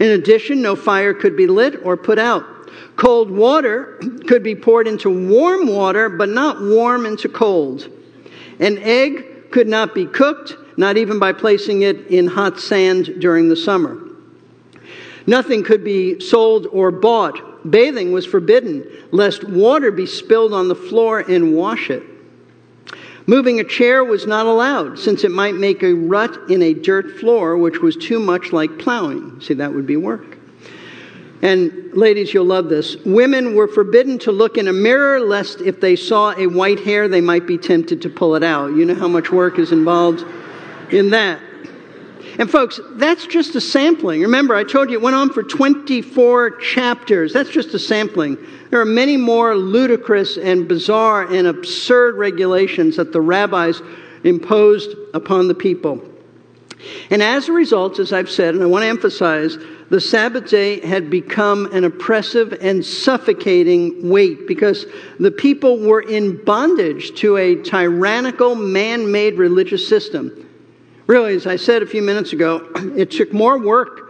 In 0.00 0.10
addition, 0.10 0.62
no 0.62 0.76
fire 0.76 1.14
could 1.14 1.36
be 1.36 1.46
lit 1.46 1.84
or 1.84 1.96
put 1.96 2.18
out. 2.18 2.44
Cold 2.96 3.30
water 3.30 4.00
could 4.26 4.42
be 4.42 4.54
poured 4.54 4.88
into 4.88 5.10
warm 5.10 5.66
water, 5.66 6.08
but 6.08 6.28
not 6.28 6.60
warm 6.60 7.06
into 7.06 7.28
cold. 7.28 7.88
An 8.58 8.78
egg 8.78 9.50
could 9.50 9.68
not 9.68 9.94
be 9.94 10.06
cooked, 10.06 10.56
not 10.76 10.96
even 10.96 11.18
by 11.18 11.32
placing 11.32 11.82
it 11.82 12.06
in 12.08 12.26
hot 12.26 12.58
sand 12.58 13.20
during 13.20 13.48
the 13.48 13.56
summer. 13.56 14.05
Nothing 15.26 15.64
could 15.64 15.82
be 15.82 16.20
sold 16.20 16.66
or 16.66 16.90
bought. 16.90 17.70
Bathing 17.70 18.12
was 18.12 18.24
forbidden, 18.24 18.86
lest 19.10 19.44
water 19.44 19.90
be 19.90 20.06
spilled 20.06 20.52
on 20.52 20.68
the 20.68 20.74
floor 20.74 21.20
and 21.20 21.54
wash 21.54 21.90
it. 21.90 22.02
Moving 23.28 23.58
a 23.58 23.64
chair 23.64 24.04
was 24.04 24.24
not 24.24 24.46
allowed, 24.46 25.00
since 25.00 25.24
it 25.24 25.32
might 25.32 25.56
make 25.56 25.82
a 25.82 25.92
rut 25.92 26.48
in 26.48 26.62
a 26.62 26.74
dirt 26.74 27.18
floor, 27.18 27.58
which 27.58 27.80
was 27.80 27.96
too 27.96 28.20
much 28.20 28.52
like 28.52 28.78
plowing. 28.78 29.40
See, 29.40 29.54
that 29.54 29.74
would 29.74 29.86
be 29.86 29.96
work. 29.96 30.38
And 31.42 31.92
ladies, 31.92 32.32
you'll 32.32 32.46
love 32.46 32.68
this. 32.68 32.96
Women 33.04 33.56
were 33.56 33.68
forbidden 33.68 34.18
to 34.20 34.32
look 34.32 34.56
in 34.56 34.68
a 34.68 34.72
mirror 34.72 35.20
lest 35.20 35.60
if 35.60 35.80
they 35.80 35.96
saw 35.96 36.34
a 36.36 36.46
white 36.46 36.80
hair, 36.80 37.08
they 37.08 37.20
might 37.20 37.46
be 37.46 37.58
tempted 37.58 38.00
to 38.02 38.08
pull 38.08 38.36
it 38.36 38.44
out. 38.44 38.68
You 38.68 38.84
know 38.84 38.94
how 38.94 39.08
much 39.08 39.32
work 39.32 39.58
is 39.58 39.72
involved 39.72 40.24
in 40.92 41.10
that. 41.10 41.40
And 42.38 42.50
folks, 42.50 42.78
that's 42.92 43.26
just 43.26 43.54
a 43.54 43.60
sampling. 43.60 44.20
Remember, 44.20 44.54
I 44.54 44.64
told 44.64 44.90
you 44.90 44.98
it 44.98 45.02
went 45.02 45.16
on 45.16 45.32
for 45.32 45.42
24 45.42 46.58
chapters. 46.58 47.32
That's 47.32 47.50
just 47.50 47.72
a 47.72 47.78
sampling. 47.78 48.36
There 48.70 48.80
are 48.80 48.84
many 48.84 49.16
more 49.16 49.56
ludicrous 49.56 50.36
and 50.36 50.68
bizarre 50.68 51.22
and 51.22 51.46
absurd 51.46 52.16
regulations 52.16 52.96
that 52.96 53.12
the 53.12 53.22
rabbis 53.22 53.80
imposed 54.24 54.90
upon 55.14 55.48
the 55.48 55.54
people. 55.54 56.02
And 57.10 57.22
as 57.22 57.48
a 57.48 57.52
result, 57.52 57.98
as 57.98 58.12
I've 58.12 58.30
said, 58.30 58.54
and 58.54 58.62
I 58.62 58.66
want 58.66 58.82
to 58.82 58.88
emphasize, 58.88 59.56
the 59.88 60.00
Sabbath 60.00 60.50
day 60.50 60.80
had 60.80 61.08
become 61.08 61.72
an 61.72 61.84
oppressive 61.84 62.52
and 62.60 62.84
suffocating 62.84 64.10
weight 64.10 64.46
because 64.46 64.84
the 65.18 65.30
people 65.30 65.78
were 65.78 66.02
in 66.02 66.44
bondage 66.44 67.14
to 67.20 67.36
a 67.38 67.62
tyrannical, 67.62 68.54
man 68.56 69.10
made 69.10 69.38
religious 69.38 69.88
system. 69.88 70.45
Really, 71.06 71.34
as 71.34 71.46
I 71.46 71.56
said 71.56 71.82
a 71.82 71.86
few 71.86 72.02
minutes 72.02 72.32
ago, 72.32 72.68
it 72.96 73.10
took 73.10 73.32
more 73.32 73.58
work 73.58 74.02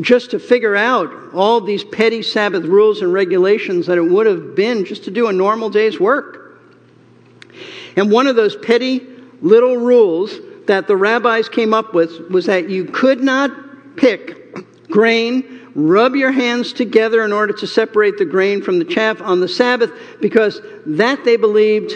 just 0.00 0.30
to 0.30 0.38
figure 0.38 0.76
out 0.76 1.10
all 1.34 1.60
these 1.60 1.82
petty 1.82 2.22
Sabbath 2.22 2.64
rules 2.64 3.02
and 3.02 3.12
regulations 3.12 3.86
that 3.86 3.98
it 3.98 4.02
would 4.02 4.26
have 4.26 4.54
been 4.54 4.84
just 4.84 5.04
to 5.04 5.10
do 5.10 5.26
a 5.26 5.32
normal 5.32 5.70
day's 5.70 5.98
work. 5.98 6.60
And 7.96 8.12
one 8.12 8.28
of 8.28 8.36
those 8.36 8.54
petty 8.54 9.04
little 9.40 9.76
rules 9.76 10.38
that 10.66 10.86
the 10.86 10.96
rabbis 10.96 11.48
came 11.48 11.74
up 11.74 11.94
with 11.94 12.30
was 12.30 12.46
that 12.46 12.68
you 12.68 12.84
could 12.84 13.20
not 13.20 13.96
pick 13.96 14.54
grain, 14.88 15.72
rub 15.74 16.14
your 16.14 16.30
hands 16.30 16.72
together 16.72 17.24
in 17.24 17.32
order 17.32 17.52
to 17.54 17.66
separate 17.66 18.18
the 18.18 18.24
grain 18.24 18.62
from 18.62 18.78
the 18.78 18.84
chaff 18.84 19.20
on 19.20 19.40
the 19.40 19.48
Sabbath, 19.48 19.90
because 20.20 20.60
that 20.86 21.24
they 21.24 21.36
believed 21.36 21.94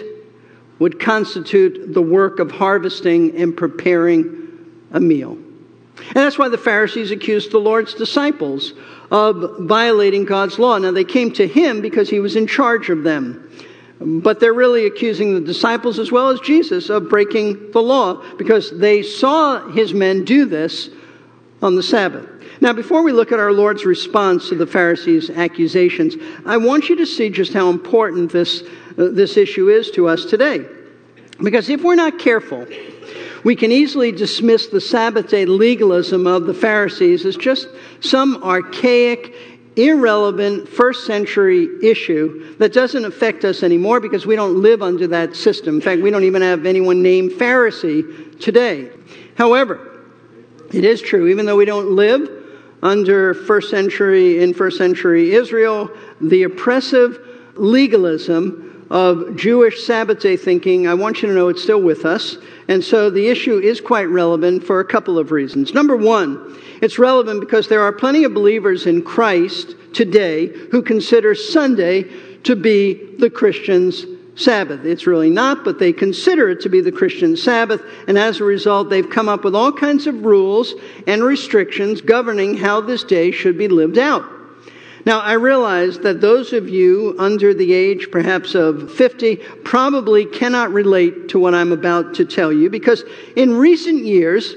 would 0.83 0.99
constitute 0.99 1.95
the 1.95 2.03
work 2.03 2.41
of 2.41 2.51
harvesting 2.51 3.37
and 3.37 3.57
preparing 3.57 4.49
a 4.91 4.99
meal. 4.99 5.31
And 5.31 6.17
that's 6.17 6.37
why 6.37 6.49
the 6.49 6.59
Pharisees 6.59 7.13
accused 7.13 7.53
the 7.53 7.61
Lord's 7.61 7.95
disciples 7.95 8.73
of 9.13 9.61
violating 9.61 10.25
God's 10.25 10.59
law. 10.59 10.77
Now, 10.79 10.91
they 10.91 11.05
came 11.05 11.31
to 11.35 11.47
him 11.47 11.83
because 11.83 12.11
he 12.11 12.19
was 12.19 12.35
in 12.35 12.49
charge 12.49 12.91
of 12.91 13.05
them. 13.05 13.49
But 14.01 14.41
they're 14.41 14.53
really 14.53 14.87
accusing 14.87 15.35
the 15.35 15.41
disciples 15.41 16.01
as 16.01 16.11
well 16.11 16.31
as 16.31 16.41
Jesus 16.41 16.91
of 16.91 17.09
breaking 17.09 17.71
the 17.71 17.81
law 17.81 18.21
because 18.37 18.77
they 18.77 19.05
saw 19.05 19.69
his 19.69 19.95
men 19.95 20.25
do 20.25 20.47
this 20.47 20.91
on 21.63 21.77
the 21.77 21.83
Sabbath. 21.85 22.29
Now, 22.61 22.73
before 22.73 23.05
we 23.05 23.13
look 23.13 23.31
at 23.31 23.39
our 23.39 23.53
Lord's 23.53 23.85
response 23.85 24.49
to 24.49 24.57
the 24.57 24.67
Pharisees' 24.67 25.31
accusations, 25.31 26.17
I 26.45 26.57
want 26.57 26.89
you 26.89 26.97
to 26.97 27.07
see 27.07 27.31
just 27.31 27.53
how 27.53 27.71
important 27.71 28.33
this 28.33 28.65
Uh, 28.99 29.09
this 29.11 29.37
issue 29.37 29.69
is 29.69 29.91
to 29.93 30.09
us 30.09 30.25
today. 30.25 30.65
Because 31.43 31.69
if 31.69 31.83
we're 31.83 31.95
not 31.95 32.19
careful, 32.19 32.67
we 33.45 33.57
can 33.57 33.73
easily 33.73 34.13
dismiss 34.13 34.69
the 34.69 34.81
Sabbath 34.81 35.29
day 35.29 35.47
legalism 35.47 36.27
of 36.27 36.47
the 36.47 36.55
Pharisees 36.55 37.27
as 37.27 37.37
just 37.37 37.69
some 38.01 38.43
archaic, 38.43 39.35
irrelevant 39.75 40.69
first 40.69 41.07
century 41.07 41.69
issue 41.83 42.57
that 42.59 42.73
doesn't 42.73 43.05
affect 43.05 43.45
us 43.45 43.63
anymore 43.63 44.01
because 44.01 44.27
we 44.27 44.37
don't 44.37 44.61
live 44.61 44.83
under 44.83 45.07
that 45.09 45.35
system. 45.35 45.77
In 45.77 45.81
fact, 45.81 46.03
we 46.03 46.11
don't 46.11 46.25
even 46.25 46.43
have 46.43 46.67
anyone 46.67 47.03
named 47.03 47.33
Pharisee 47.33 48.39
today. 48.39 48.91
However, 49.37 50.05
it 50.73 50.85
is 50.85 51.01
true, 51.03 51.29
even 51.29 51.47
though 51.47 51.57
we 51.57 51.65
don't 51.65 51.97
live 51.97 52.29
under 52.83 53.35
first 53.35 53.71
century, 53.71 54.43
in 54.43 54.55
first 54.55 54.77
century 54.77 55.33
Israel, 55.35 55.91
the 56.21 56.43
oppressive 56.45 57.19
legalism 57.55 58.72
of 58.93 59.37
Jewish 59.37 59.87
Sabbath 59.87 60.21
day 60.21 60.37
thinking, 60.37 60.87
I 60.87 60.93
want 60.93 61.23
you 61.23 61.29
to 61.29 61.35
know 61.35 61.49
it's 61.49 61.63
still 61.63 61.81
with 61.81 62.05
us. 62.05 62.37
And 62.69 62.85
so 62.85 63.09
the 63.09 63.27
issue 63.29 63.59
is 63.59 63.81
quite 63.81 64.05
relevant 64.05 64.65
for 64.65 64.81
a 64.81 64.85
couple 64.85 65.19
of 65.19 65.33
reasons. 65.33 65.73
Number 65.73 65.97
one, 65.97 66.61
it's 66.83 66.99
relevant 66.99 67.41
because 67.41 67.69
there 67.69 67.81
are 67.81 67.91
plenty 67.91 68.25
of 68.25 68.35
believers 68.35 68.87
in 68.87 69.03
Christ 69.03 69.75
today 69.95 70.49
who 70.71 70.83
consider 70.83 71.35
Sunday 71.35 72.03
to 72.43 72.55
be 72.55 73.17
the 73.17 73.31
Christian's 73.31 74.05
Sabbath. 74.35 74.85
It's 74.85 75.07
really 75.07 75.31
not, 75.31 75.65
but 75.65 75.79
they 75.79 75.95
consider 75.95 76.51
it 76.51 76.61
to 76.61 76.69
be 76.69 76.83
the 76.83 76.93
Christian 76.93 77.35
Sabbath, 77.35 77.83
and 78.09 78.19
as 78.19 78.41
a 78.41 78.45
result, 78.45 78.91
they've 78.91 79.09
come 79.09 79.29
up 79.29 79.43
with 79.43 79.55
all 79.55 79.73
kinds 79.73 80.07
of 80.07 80.25
rules 80.25 80.75
and 81.07 81.23
restrictions 81.23 82.03
governing 82.03 82.57
how 82.57 82.83
this 82.83 83.05
day 83.05 83.31
should 83.31 83.57
be 83.57 83.69
lived 83.69 83.99
out. 83.99 84.42
Now, 85.05 85.21
I 85.21 85.33
realize 85.33 85.99
that 86.01 86.21
those 86.21 86.53
of 86.53 86.69
you 86.69 87.17
under 87.19 87.53
the 87.55 87.73
age 87.73 88.11
perhaps 88.13 88.55
of 88.55 88.93
50 88.93 89.37
probably 89.65 90.25
cannot 90.25 90.73
relate 90.73 91.29
to 91.31 91.41
what 91.41 91.55
I'm 91.55 91.73
about 91.73 92.15
to 92.15 92.25
tell 92.25 92.53
you 92.53 92.71
because 92.71 93.03
in 93.35 93.57
recent 93.57 94.05
years, 94.05 94.55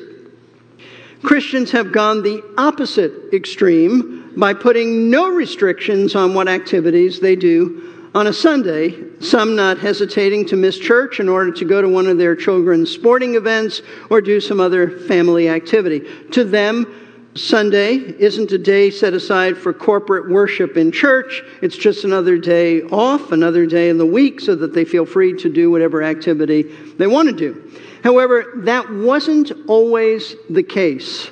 Christians 1.23 1.71
have 1.71 1.91
gone 1.91 2.21
the 2.21 2.43
opposite 2.58 3.34
extreme 3.34 4.34
by 4.38 4.53
putting 4.53 5.10
no 5.10 5.29
restrictions 5.29 6.15
on 6.15 6.36
what 6.36 6.47
activities 6.47 7.19
they 7.19 7.36
do 7.36 8.10
on 8.13 8.27
a 8.27 8.34
Sunday, 8.34 8.95
some 9.19 9.55
not 9.55 9.77
hesitating 9.77 10.45
to 10.45 10.55
miss 10.55 10.77
church 10.77 11.19
in 11.19 11.27
order 11.27 11.51
to 11.51 11.65
go 11.65 11.81
to 11.81 11.89
one 11.89 12.08
of 12.08 12.17
their 12.17 12.36
children's 12.36 12.91
sporting 12.91 13.36
events 13.36 13.81
or 14.10 14.21
do 14.21 14.39
some 14.39 14.60
other 14.60 14.89
family 14.99 15.49
activity. 15.49 16.01
To 16.31 16.43
them, 16.43 17.04
Sunday 17.36 17.95
isn't 17.95 18.54
a 18.54 18.58
day 18.58 18.89
set 18.89 19.13
aside 19.13 19.58
for 19.58 19.74
corporate 19.74 20.30
worship 20.30 20.78
in 20.78 20.89
church. 20.89 21.43
It's 21.62 21.76
just 21.76 22.06
another 22.06 22.38
day 22.38 22.84
off, 22.84 23.34
another 23.34 23.65
day 23.65 23.89
in 23.89 23.98
the 23.98 24.06
week, 24.06 24.39
so 24.39 24.56
that 24.56 24.74
they 24.74 24.86
feel 24.86 25.06
free 25.06 25.34
to 25.39 25.50
do 25.50 25.69
whatever 25.69 26.02
activity 26.02 26.63
they 26.98 27.08
want 27.08 27.28
to 27.28 27.36
do. 27.36 27.71
However, 28.06 28.54
that 28.63 28.89
wasn't 28.89 29.52
always 29.67 30.36
the 30.50 30.63
case. 30.63 31.30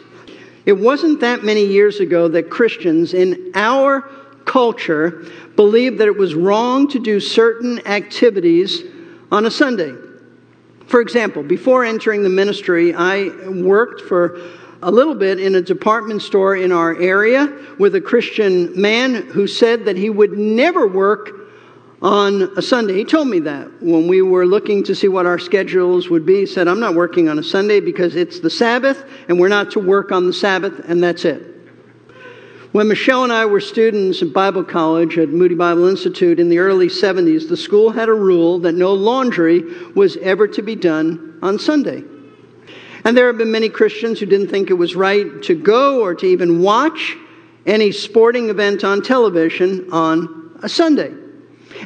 It 0.66 0.74
wasn't 0.74 1.22
that 1.22 1.44
many 1.44 1.66
years 1.66 2.02
ago 2.02 2.28
that 2.30 2.50
Christians 2.50 3.14
in 3.14 3.52
our 3.56 4.02
culture 4.44 5.26
believed 5.56 6.00
that 6.00 6.08
it 6.08 6.18
was 6.18 6.36
wrong 6.36 6.90
to 6.90 7.00
do 7.00 7.22
certain 7.22 7.86
activities 7.88 8.84
on 9.32 9.46
a 9.46 9.52
Sunday. 9.52 9.94
For 10.88 11.00
example, 11.00 11.44
before 11.44 11.86
entering 11.86 12.24
the 12.24 12.30
ministry, 12.30 12.94
I 12.94 13.30
worked 13.48 14.02
for 14.02 14.42
a 14.84 14.92
little 14.92 15.16
bit 15.16 15.40
in 15.40 15.56
a 15.56 15.62
department 15.62 16.22
store 16.22 16.56
in 16.56 16.72
our 16.72 16.96
area 17.02 17.52
with 17.80 17.96
a 17.96 18.02
Christian 18.02 18.80
man 18.80 19.16
who 19.16 19.48
said 19.48 19.86
that 19.86 19.98
he 19.98 20.10
would 20.10 20.34
never 20.34 20.88
work 20.88 21.30
on 22.02 22.42
a 22.58 22.62
Sunday. 22.62 22.96
He 22.96 23.06
told 23.06 23.30
me 23.30 23.40
that 23.40 23.82
when 23.82 24.10
we 24.10 24.22
were 24.22 24.46
looking 24.46 24.84
to 24.84 24.94
see 24.94 25.08
what 25.08 25.26
our 25.26 25.40
schedules 25.40 26.10
would 26.10 26.26
be. 26.26 26.42
He 26.42 26.46
said, 26.46 26.68
I'm 26.68 26.82
not 26.82 26.96
working 26.96 27.30
on 27.30 27.40
a 27.40 27.44
Sunday 27.44 27.80
because 27.80 28.18
it's 28.18 28.42
the 28.42 28.50
Sabbath 28.50 29.06
and 29.30 29.40
we're 29.40 29.48
not 29.48 29.72
to 29.72 29.80
work 29.80 30.12
on 30.12 30.28
the 30.28 30.34
Sabbath, 30.34 30.82
and 30.86 31.02
that's 31.02 31.24
it. 31.24 31.50
When 32.74 32.90
Michelle 32.90 33.24
and 33.24 33.32
I 33.32 33.46
were 33.46 33.62
students 33.62 34.22
at 34.22 34.34
Bible 34.34 34.64
college 34.64 35.18
at 35.18 35.30
Moody 35.30 35.56
Bible 35.56 35.88
Institute 35.88 36.40
in 36.40 36.50
the 36.50 36.58
early 36.58 36.88
70s, 36.88 37.48
the 37.48 37.56
school 37.56 37.92
had 37.92 38.10
a 38.10 38.14
rule 38.14 38.60
that 38.60 38.74
no 38.74 38.94
laundry 38.94 39.62
was 39.94 40.18
ever 40.18 40.48
to 40.48 40.62
be 40.62 40.76
done 40.76 41.40
on 41.42 41.58
Sunday. 41.58 42.04
And 43.06 43.18
there 43.18 43.28
have 43.28 43.38
been 43.38 43.52
many 43.52 43.70
Christians 43.70 44.20
who 44.20 44.26
didn't 44.26 44.48
think 44.48 44.70
it 44.70 44.76
was 44.76 44.96
right 44.96 45.42
to 45.44 45.56
go 45.56 46.02
or 46.02 46.16
to 46.16 46.26
even 46.26 46.62
watch 46.62 47.18
any 47.66 47.92
sporting 47.92 48.50
event 48.50 48.84
on 48.84 49.02
television 49.02 49.92
on 49.92 50.58
a 50.64 50.70
Sunday. 50.70 51.14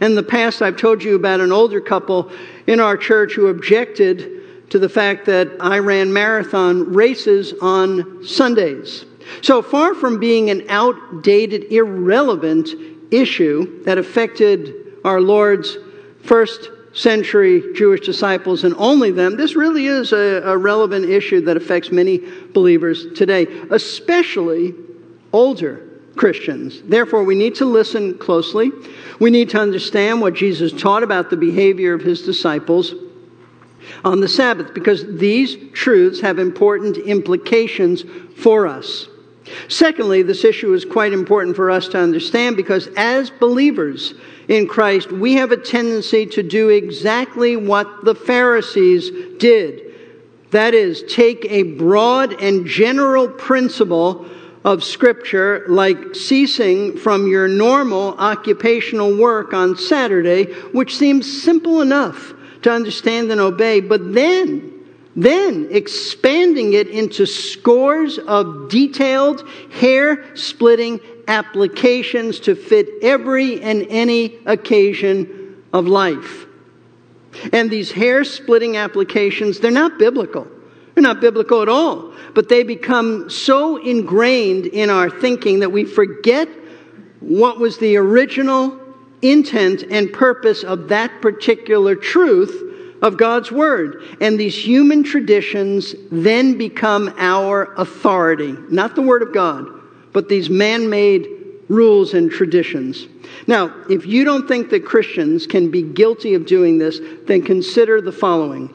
In 0.02 0.16
the 0.16 0.24
past, 0.24 0.62
I've 0.62 0.78
told 0.78 1.04
you 1.04 1.16
about 1.16 1.40
an 1.40 1.52
older 1.52 1.82
couple 1.82 2.32
in 2.68 2.80
our 2.80 2.98
church 2.98 3.34
who 3.34 3.48
objected 3.48 4.70
to 4.70 4.80
the 4.80 4.90
fact 4.90 5.26
that 5.26 5.50
I 5.60 5.80
ran 5.80 6.12
marathon 6.12 6.94
races 6.94 7.54
on 7.62 8.24
Sundays. 8.26 9.06
So 9.42 9.62
far 9.62 9.96
from 9.96 10.20
being 10.20 10.50
an 10.50 10.66
outdated, 10.70 11.72
irrelevant 11.72 12.70
issue 13.12 13.84
that 13.84 13.98
affected 13.98 14.74
our 15.04 15.22
Lord's 15.22 15.78
first 16.24 16.70
century 16.98 17.64
Jewish 17.76 18.02
disciples 18.02 18.64
and 18.64 18.74
only 18.78 19.12
them, 19.12 19.38
this 19.38 19.56
really 19.56 19.86
is 19.86 20.12
a, 20.14 20.42
a, 20.44 20.58
relevant 20.58 21.08
issue 21.08 21.42
that 21.42 21.56
affects 21.56 21.92
many 21.92 22.24
believers 22.54 23.06
today, 23.14 23.46
especially 23.70 24.74
older 25.32 25.88
Christians. 26.16 26.82
Therefore, 26.82 27.24
we 27.24 27.36
need 27.36 27.54
to 27.56 27.66
listen 27.66 28.18
closely. 28.18 28.72
We 29.20 29.30
need 29.30 29.50
to 29.52 29.60
understand 29.60 30.22
what 30.22 30.34
Jesus 30.34 30.74
taught 30.74 31.04
about 31.04 31.30
the 31.30 31.38
behavior 31.38 31.94
of 31.94 32.02
his 32.02 32.24
disciples 32.24 32.96
on 34.04 34.20
the 34.20 34.28
Sabbath 34.28 34.74
because 34.74 35.06
these 35.18 35.56
truths 35.74 36.20
have 36.22 36.40
important 36.40 36.98
implications 36.98 38.04
for 38.36 38.66
us. 38.66 39.08
Secondly, 39.68 40.22
this 40.22 40.44
issue 40.44 40.74
is 40.74 40.86
quite 40.86 41.14
important 41.14 41.56
for 41.56 41.72
us 41.72 41.88
to 41.90 41.98
understand 41.98 42.56
because 42.56 42.88
as 42.96 43.30
believers 43.30 44.14
in 44.48 44.68
Christ, 44.68 45.12
we 45.12 45.34
have 45.34 45.52
a 45.52 45.58
tendency 45.58 46.26
to 46.28 46.44
do 46.44 46.70
exactly 46.70 47.56
what 47.56 48.06
the 48.06 48.16
Pharisees 48.16 49.12
did. 49.40 49.82
That 50.52 50.74
is, 50.74 51.04
take 51.04 51.46
a 51.46 51.64
broad 51.64 52.42
and 52.42 52.66
general 52.66 53.28
principle 53.28 54.26
of 54.64 54.84
Scripture, 54.84 55.66
like 55.68 56.16
ceasing 56.16 56.98
from 56.98 57.28
your 57.28 57.48
normal 57.48 58.18
occupational 58.18 59.18
work 59.18 59.54
on 59.54 59.78
Saturday, 59.78 60.54
which 60.72 60.96
seems 60.98 61.44
simple 61.44 61.82
enough 61.82 62.34
to 62.64 62.72
understand 62.72 63.32
and 63.32 63.40
obey, 63.40 63.80
but 63.80 64.14
then, 64.14 64.77
then 65.18 65.68
expanding 65.72 66.74
it 66.74 66.88
into 66.88 67.26
scores 67.26 68.20
of 68.20 68.70
detailed, 68.70 69.44
hair 69.72 70.24
splitting 70.36 71.00
applications 71.28 72.40
to 72.42 72.56
fit 72.56 72.88
every 73.02 73.60
and 73.62 73.88
any 73.90 74.38
occasion 74.46 75.64
of 75.74 75.88
life. 75.88 76.46
And 77.52 77.72
these 77.72 77.92
hair 77.92 78.24
splitting 78.24 78.78
applications, 78.78 79.60
they're 79.60 79.72
not 79.72 79.98
biblical. 79.98 80.48
They're 80.94 81.02
not 81.02 81.20
biblical 81.20 81.64
at 81.64 81.70
all. 81.70 82.14
But 82.36 82.48
they 82.48 82.62
become 82.62 83.28
so 83.32 83.78
ingrained 83.78 84.68
in 84.68 84.92
our 84.92 85.10
thinking 85.10 85.62
that 85.62 85.72
we 85.72 85.84
forget 85.84 86.48
what 87.22 87.58
was 87.58 87.80
the 87.80 87.98
original 87.98 88.80
intent 89.24 89.82
and 89.90 90.14
purpose 90.14 90.64
of 90.64 90.90
that 90.90 91.22
particular 91.22 91.96
truth 91.96 92.68
of 93.02 93.18
God's 93.18 93.52
Word. 93.52 94.04
And 94.22 94.40
these 94.40 94.56
human 94.56 95.04
traditions 95.04 95.96
then 96.12 96.58
become 96.58 97.14
our 97.18 97.74
authority. 97.76 98.56
Not 98.70 98.96
the 98.96 99.02
Word 99.02 99.22
of 99.22 99.34
God, 99.34 99.68
but 100.14 100.30
these 100.30 100.50
man 100.50 100.90
made 100.90 101.28
rules 101.70 102.14
and 102.14 102.32
traditions. 102.32 103.08
Now, 103.46 103.74
if 103.90 104.06
you 104.06 104.24
don't 104.24 104.48
think 104.48 104.70
that 104.70 104.86
Christians 104.86 105.46
can 105.46 105.70
be 105.70 105.82
guilty 105.82 106.34
of 106.34 106.46
doing 106.46 106.78
this, 106.78 107.00
then 107.26 107.42
consider 107.42 108.02
the 108.02 108.12
following. 108.12 108.74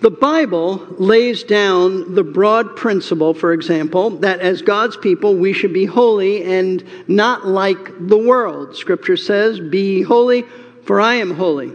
The 0.00 0.10
Bible 0.10 0.84
lays 0.98 1.44
down 1.44 2.16
the 2.16 2.24
broad 2.24 2.74
principle, 2.74 3.34
for 3.34 3.52
example, 3.52 4.10
that 4.18 4.40
as 4.40 4.60
God's 4.60 4.96
people 4.96 5.36
we 5.36 5.52
should 5.52 5.72
be 5.72 5.84
holy 5.84 6.42
and 6.42 6.82
not 7.06 7.46
like 7.46 8.08
the 8.08 8.18
world. 8.18 8.74
Scripture 8.74 9.16
says, 9.16 9.60
Be 9.60 10.02
holy, 10.02 10.42
for 10.84 11.00
I 11.00 11.14
am 11.14 11.30
holy. 11.30 11.70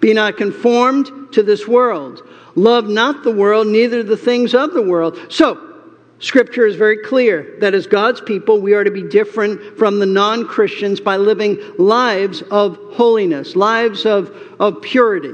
Be 0.00 0.14
not 0.14 0.36
conformed 0.36 1.32
to 1.32 1.42
this 1.42 1.68
world. 1.68 2.26
Love 2.54 2.88
not 2.88 3.22
the 3.22 3.30
world, 3.30 3.66
neither 3.66 4.02
the 4.02 4.16
things 4.16 4.54
of 4.54 4.72
the 4.72 4.82
world. 4.82 5.18
So, 5.28 5.66
Scripture 6.18 6.66
is 6.66 6.76
very 6.76 6.98
clear 6.98 7.56
that 7.60 7.72
as 7.72 7.86
God's 7.86 8.20
people, 8.20 8.60
we 8.60 8.74
are 8.74 8.84
to 8.84 8.90
be 8.90 9.02
different 9.02 9.78
from 9.78 9.98
the 9.98 10.06
non 10.06 10.46
Christians 10.46 11.00
by 11.00 11.16
living 11.16 11.58
lives 11.78 12.42
of 12.50 12.78
holiness, 12.92 13.56
lives 13.56 14.04
of, 14.04 14.30
of 14.58 14.82
purity. 14.82 15.32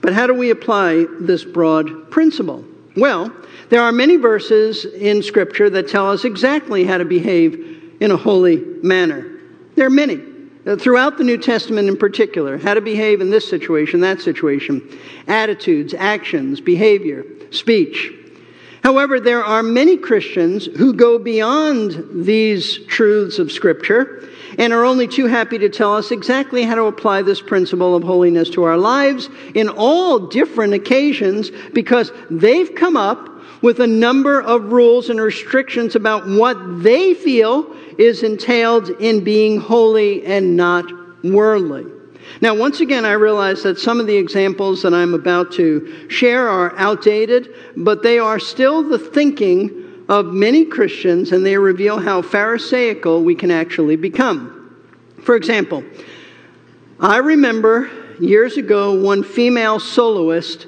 But 0.00 0.12
how 0.12 0.26
do 0.26 0.34
we 0.34 0.50
apply 0.50 1.06
this 1.20 1.44
broad 1.44 2.10
principle? 2.10 2.64
Well, 2.96 3.32
there 3.68 3.82
are 3.82 3.92
many 3.92 4.16
verses 4.16 4.84
in 4.84 5.22
Scripture 5.22 5.68
that 5.70 5.88
tell 5.88 6.10
us 6.10 6.24
exactly 6.24 6.84
how 6.84 6.98
to 6.98 7.04
behave 7.04 7.96
in 8.00 8.12
a 8.12 8.16
holy 8.16 8.58
manner. 8.82 9.38
There 9.74 9.86
are 9.86 9.90
many. 9.90 10.20
Uh, 10.66 10.76
throughout 10.76 11.16
the 11.16 11.24
New 11.24 11.38
Testament 11.38 11.88
in 11.88 11.96
particular, 11.96 12.58
how 12.58 12.74
to 12.74 12.82
behave 12.82 13.22
in 13.22 13.30
this 13.30 13.48
situation, 13.48 14.00
that 14.00 14.20
situation, 14.20 14.86
attitudes, 15.26 15.94
actions, 15.94 16.60
behavior, 16.60 17.24
speech. 17.50 18.12
However, 18.82 19.20
there 19.20 19.42
are 19.42 19.62
many 19.62 19.96
Christians 19.96 20.66
who 20.66 20.92
go 20.92 21.18
beyond 21.18 22.24
these 22.26 22.84
truths 22.86 23.38
of 23.38 23.52
Scripture 23.52 24.28
and 24.58 24.72
are 24.72 24.84
only 24.84 25.06
too 25.06 25.26
happy 25.26 25.58
to 25.58 25.68
tell 25.68 25.94
us 25.96 26.10
exactly 26.10 26.62
how 26.62 26.74
to 26.74 26.84
apply 26.84 27.22
this 27.22 27.40
principle 27.40 27.94
of 27.94 28.02
holiness 28.02 28.50
to 28.50 28.64
our 28.64 28.76
lives 28.76 29.28
in 29.54 29.68
all 29.68 30.18
different 30.18 30.74
occasions 30.74 31.50
because 31.72 32.12
they've 32.30 32.74
come 32.74 32.96
up 32.96 33.28
with 33.62 33.80
a 33.80 33.86
number 33.86 34.40
of 34.40 34.72
rules 34.72 35.10
and 35.10 35.20
restrictions 35.20 35.94
about 35.94 36.26
what 36.26 36.82
they 36.82 37.14
feel 37.14 37.74
is 38.00 38.22
entailed 38.22 38.88
in 38.88 39.22
being 39.22 39.60
holy 39.60 40.24
and 40.24 40.56
not 40.56 40.90
worldly. 41.22 41.84
Now, 42.40 42.54
once 42.54 42.80
again, 42.80 43.04
I 43.04 43.12
realize 43.12 43.62
that 43.64 43.78
some 43.78 44.00
of 44.00 44.06
the 44.06 44.16
examples 44.16 44.82
that 44.82 44.94
I'm 44.94 45.12
about 45.12 45.52
to 45.52 46.08
share 46.08 46.48
are 46.48 46.74
outdated, 46.78 47.50
but 47.76 48.02
they 48.02 48.18
are 48.18 48.38
still 48.38 48.82
the 48.82 48.98
thinking 48.98 50.04
of 50.08 50.26
many 50.26 50.64
Christians, 50.64 51.32
and 51.32 51.44
they 51.44 51.58
reveal 51.58 51.98
how 51.98 52.22
Pharisaical 52.22 53.22
we 53.22 53.34
can 53.34 53.50
actually 53.50 53.96
become. 53.96 54.56
For 55.22 55.36
example, 55.36 55.84
I 57.00 57.18
remember 57.18 57.90
years 58.18 58.56
ago 58.56 58.98
one 58.98 59.22
female 59.22 59.78
soloist 59.78 60.66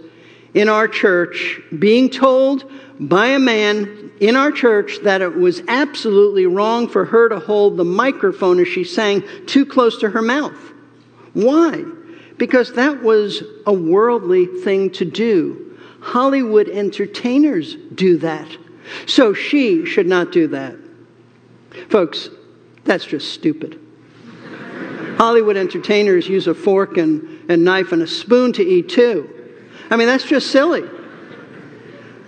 in 0.53 0.69
our 0.69 0.87
church 0.87 1.61
being 1.79 2.11
told 2.11 2.71
by 3.09 3.29
a 3.29 3.39
man 3.39 4.13
in 4.21 4.37
our 4.37 4.53
church 4.53 4.99
that 5.03 5.21
it 5.21 5.35
was 5.37 5.61
absolutely 5.67 6.47
wrong 6.47 6.89
for 6.89 7.05
her 7.05 7.29
to 7.29 7.41
hold 7.41 7.77
the 7.77 7.85
microphone 7.85 8.61
as 8.61 8.69
she 8.69 8.85
sang 8.85 9.25
too 9.47 9.67
close 9.67 9.99
to 9.99 10.11
her 10.11 10.23
mouth. 10.23 10.57
Why? 11.33 11.85
Because 12.39 12.75
that 12.75 13.03
was 13.03 13.43
a 13.67 13.73
worldly 13.73 14.47
thing 14.47 14.91
to 14.93 15.05
do. 15.05 15.79
Hollywood 16.01 16.69
entertainers 16.69 17.75
do 17.95 18.19
that. 18.19 18.49
So 19.07 19.35
she 19.35 19.85
should 19.85 20.07
not 20.07 20.31
do 20.31 20.49
that. 20.49 20.77
Folks, 21.89 22.29
that's 22.85 23.05
just 23.05 23.33
stupid. 23.33 23.81
Hollywood 25.17 25.57
entertainers 25.57 26.29
use 26.29 26.47
a 26.47 26.55
fork 26.55 26.97
and 26.97 27.51
a 27.51 27.57
knife 27.57 27.93
and 27.93 28.03
a 28.03 28.07
spoon 28.07 28.53
to 28.55 28.63
eat 28.63 28.89
too. 28.89 29.29
I 29.91 29.97
mean, 29.97 30.07
that's 30.07 30.25
just 30.25 30.51
silly. 30.51 30.83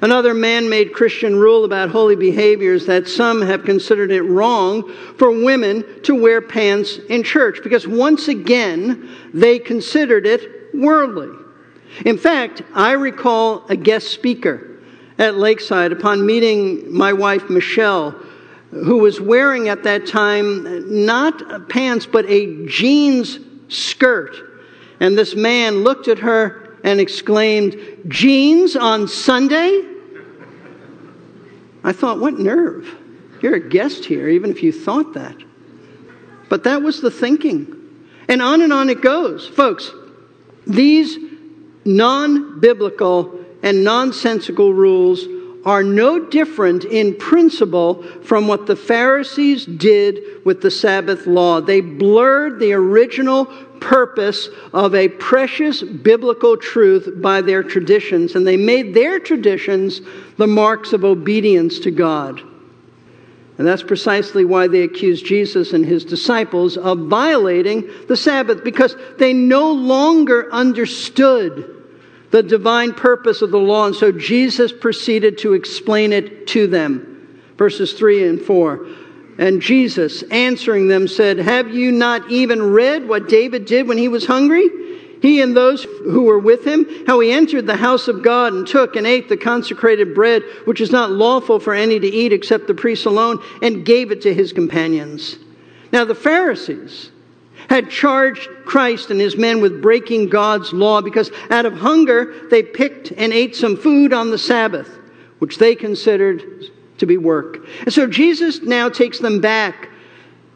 Another 0.04 0.34
man 0.34 0.68
made 0.68 0.92
Christian 0.92 1.34
rule 1.34 1.64
about 1.64 1.88
holy 1.88 2.14
behavior 2.14 2.74
is 2.74 2.84
that 2.84 3.08
some 3.08 3.40
have 3.40 3.64
considered 3.64 4.12
it 4.12 4.20
wrong 4.20 4.92
for 5.16 5.30
women 5.30 5.82
to 6.02 6.14
wear 6.14 6.42
pants 6.42 6.98
in 7.08 7.22
church 7.22 7.60
because 7.62 7.88
once 7.88 8.28
again 8.28 9.08
they 9.32 9.58
considered 9.58 10.26
it 10.26 10.74
worldly. 10.74 11.30
In 12.04 12.18
fact, 12.18 12.60
I 12.74 12.92
recall 12.92 13.64
a 13.70 13.76
guest 13.76 14.08
speaker 14.08 14.78
at 15.16 15.36
Lakeside 15.36 15.90
upon 15.90 16.26
meeting 16.26 16.92
my 16.92 17.14
wife 17.14 17.48
Michelle, 17.48 18.10
who 18.72 18.98
was 18.98 19.22
wearing 19.22 19.70
at 19.70 19.84
that 19.84 20.06
time 20.06 21.06
not 21.06 21.70
pants 21.70 22.04
but 22.04 22.26
a 22.28 22.66
jeans 22.66 23.38
skirt. 23.68 24.36
And 25.00 25.16
this 25.16 25.34
man 25.34 25.82
looked 25.82 26.08
at 26.08 26.18
her 26.18 26.76
and 26.84 27.00
exclaimed, 27.00 27.80
Jeans 28.06 28.76
on 28.76 29.08
Sunday? 29.08 29.92
I 31.84 31.92
thought, 31.92 32.18
what 32.18 32.38
nerve? 32.38 32.92
You're 33.42 33.56
a 33.56 33.68
guest 33.68 34.06
here, 34.06 34.28
even 34.28 34.50
if 34.50 34.62
you 34.62 34.72
thought 34.72 35.14
that. 35.14 35.36
But 36.48 36.64
that 36.64 36.82
was 36.82 37.00
the 37.00 37.10
thinking. 37.10 37.80
And 38.26 38.40
on 38.40 38.62
and 38.62 38.72
on 38.72 38.88
it 38.88 39.02
goes. 39.02 39.46
Folks, 39.46 39.92
these 40.66 41.18
non 41.84 42.58
biblical 42.58 43.38
and 43.62 43.84
nonsensical 43.84 44.72
rules 44.72 45.26
are 45.66 45.82
no 45.82 46.18
different 46.18 46.84
in 46.84 47.14
principle 47.16 48.02
from 48.22 48.46
what 48.46 48.66
the 48.66 48.76
Pharisees 48.76 49.64
did 49.64 50.44
with 50.44 50.60
the 50.60 50.70
Sabbath 50.70 51.26
law. 51.26 51.60
They 51.60 51.80
blurred 51.80 52.60
the 52.60 52.74
original 52.74 53.46
purpose 53.84 54.48
of 54.72 54.94
a 54.94 55.08
precious 55.08 55.82
biblical 55.82 56.56
truth 56.56 57.20
by 57.20 57.42
their 57.42 57.62
traditions, 57.62 58.34
and 58.34 58.46
they 58.46 58.56
made 58.56 58.94
their 58.94 59.20
traditions 59.20 60.00
the 60.38 60.46
marks 60.46 60.94
of 60.94 61.04
obedience 61.04 61.78
to 61.80 61.90
God. 61.90 62.40
And 63.56 63.66
that's 63.66 63.82
precisely 63.82 64.44
why 64.44 64.66
they 64.66 64.82
accused 64.82 65.26
Jesus 65.26 65.74
and 65.74 65.84
his 65.84 66.04
disciples 66.04 66.76
of 66.76 67.06
violating 67.06 67.88
the 68.08 68.16
Sabbath, 68.16 68.64
because 68.64 68.96
they 69.18 69.32
no 69.32 69.70
longer 69.70 70.50
understood 70.52 71.70
the 72.30 72.42
divine 72.42 72.94
purpose 72.94 73.42
of 73.42 73.52
the 73.52 73.58
law. 73.58 73.86
And 73.86 73.94
so 73.94 74.10
Jesus 74.10 74.72
proceeded 74.72 75.38
to 75.38 75.52
explain 75.52 76.12
it 76.12 76.48
to 76.48 76.66
them. 76.66 77.42
Verses 77.56 77.92
3 77.92 78.28
and 78.28 78.42
4. 78.42 78.86
And 79.38 79.60
Jesus, 79.60 80.22
answering 80.24 80.88
them, 80.88 81.08
said, 81.08 81.38
Have 81.38 81.74
you 81.74 81.90
not 81.90 82.30
even 82.30 82.72
read 82.72 83.08
what 83.08 83.28
David 83.28 83.64
did 83.64 83.88
when 83.88 83.98
he 83.98 84.08
was 84.08 84.26
hungry? 84.26 84.68
He 85.20 85.40
and 85.40 85.56
those 85.56 85.84
who 85.84 86.24
were 86.24 86.38
with 86.38 86.66
him, 86.66 86.86
how 87.06 87.18
he 87.20 87.32
entered 87.32 87.66
the 87.66 87.76
house 87.76 88.08
of 88.08 88.22
God 88.22 88.52
and 88.52 88.66
took 88.66 88.94
and 88.94 89.06
ate 89.06 89.28
the 89.28 89.38
consecrated 89.38 90.14
bread, 90.14 90.42
which 90.66 90.82
is 90.82 90.92
not 90.92 91.10
lawful 91.10 91.58
for 91.58 91.72
any 91.72 91.98
to 91.98 92.06
eat 92.06 92.32
except 92.32 92.66
the 92.66 92.74
priests 92.74 93.06
alone, 93.06 93.42
and 93.62 93.86
gave 93.86 94.10
it 94.10 94.20
to 94.22 94.34
his 94.34 94.52
companions. 94.52 95.38
Now, 95.92 96.04
the 96.04 96.14
Pharisees 96.14 97.10
had 97.70 97.90
charged 97.90 98.48
Christ 98.66 99.10
and 99.10 99.18
his 99.18 99.36
men 99.36 99.60
with 99.60 99.80
breaking 99.80 100.28
God's 100.28 100.72
law 100.72 101.00
because 101.00 101.30
out 101.50 101.64
of 101.64 101.72
hunger 101.72 102.34
they 102.50 102.62
picked 102.62 103.10
and 103.12 103.32
ate 103.32 103.56
some 103.56 103.76
food 103.76 104.12
on 104.12 104.30
the 104.30 104.38
Sabbath, 104.38 104.98
which 105.38 105.56
they 105.56 105.74
considered 105.74 106.42
to 106.98 107.06
be 107.06 107.16
work. 107.16 107.66
And 107.80 107.92
so 107.92 108.06
Jesus 108.06 108.62
now 108.62 108.88
takes 108.88 109.18
them 109.18 109.40
back 109.40 109.90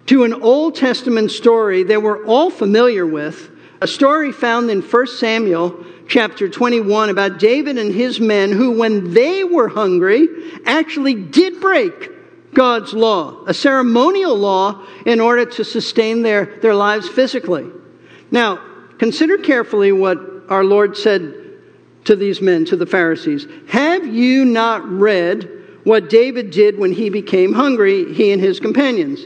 to 0.07 0.25
an 0.25 0.35
Old 0.35 0.75
Testament 0.75 1.31
story 1.31 1.83
that 1.85 2.03
we're 2.03 2.25
all 2.25 2.51
familiar 2.51 3.07
with 3.07 3.51
A 3.81 3.87
story 3.87 4.33
found 4.33 4.71
in 4.71 4.83
1 4.83 5.07
Samuel 5.07 5.85
chapter 6.09 6.49
21 6.49 7.11
about 7.11 7.39
David 7.39 7.79
and 7.79 7.95
his 7.95 8.19
men 8.19 8.51
who, 8.51 8.77
when 8.79 9.13
they 9.13 9.45
were 9.45 9.69
hungry, 9.69 10.27
actually 10.65 11.15
did 11.15 11.61
break 11.61 12.11
God's 12.55 12.93
law, 12.93 13.45
a 13.47 13.55
ceremonial 13.55 14.37
law, 14.37 14.85
in 15.07 15.21
order 15.21 15.45
to 15.45 15.65
sustain 15.65 16.23
their, 16.23 16.59
their 16.61 16.75
lives 16.75 17.09
physically. 17.09 17.71
Now, 18.33 18.61
consider 18.99 19.39
carefully 19.39 19.93
what 19.93 20.19
our 20.49 20.65
Lord 20.65 20.97
said 20.97 21.35
to 22.05 22.17
these 22.17 22.41
men, 22.41 22.65
to 22.65 22.77
the 22.77 22.87
Pharisees. 22.87 23.47
Have 23.69 24.07
you 24.07 24.45
not 24.45 24.89
read 24.89 25.58
what 25.89 26.11
David 26.11 26.51
did 26.51 26.79
when 26.79 26.93
he 26.93 27.09
became 27.09 27.55
hungry, 27.55 28.13
he 28.13 28.31
and 28.31 28.43
his 28.43 28.61
companions? 28.61 29.25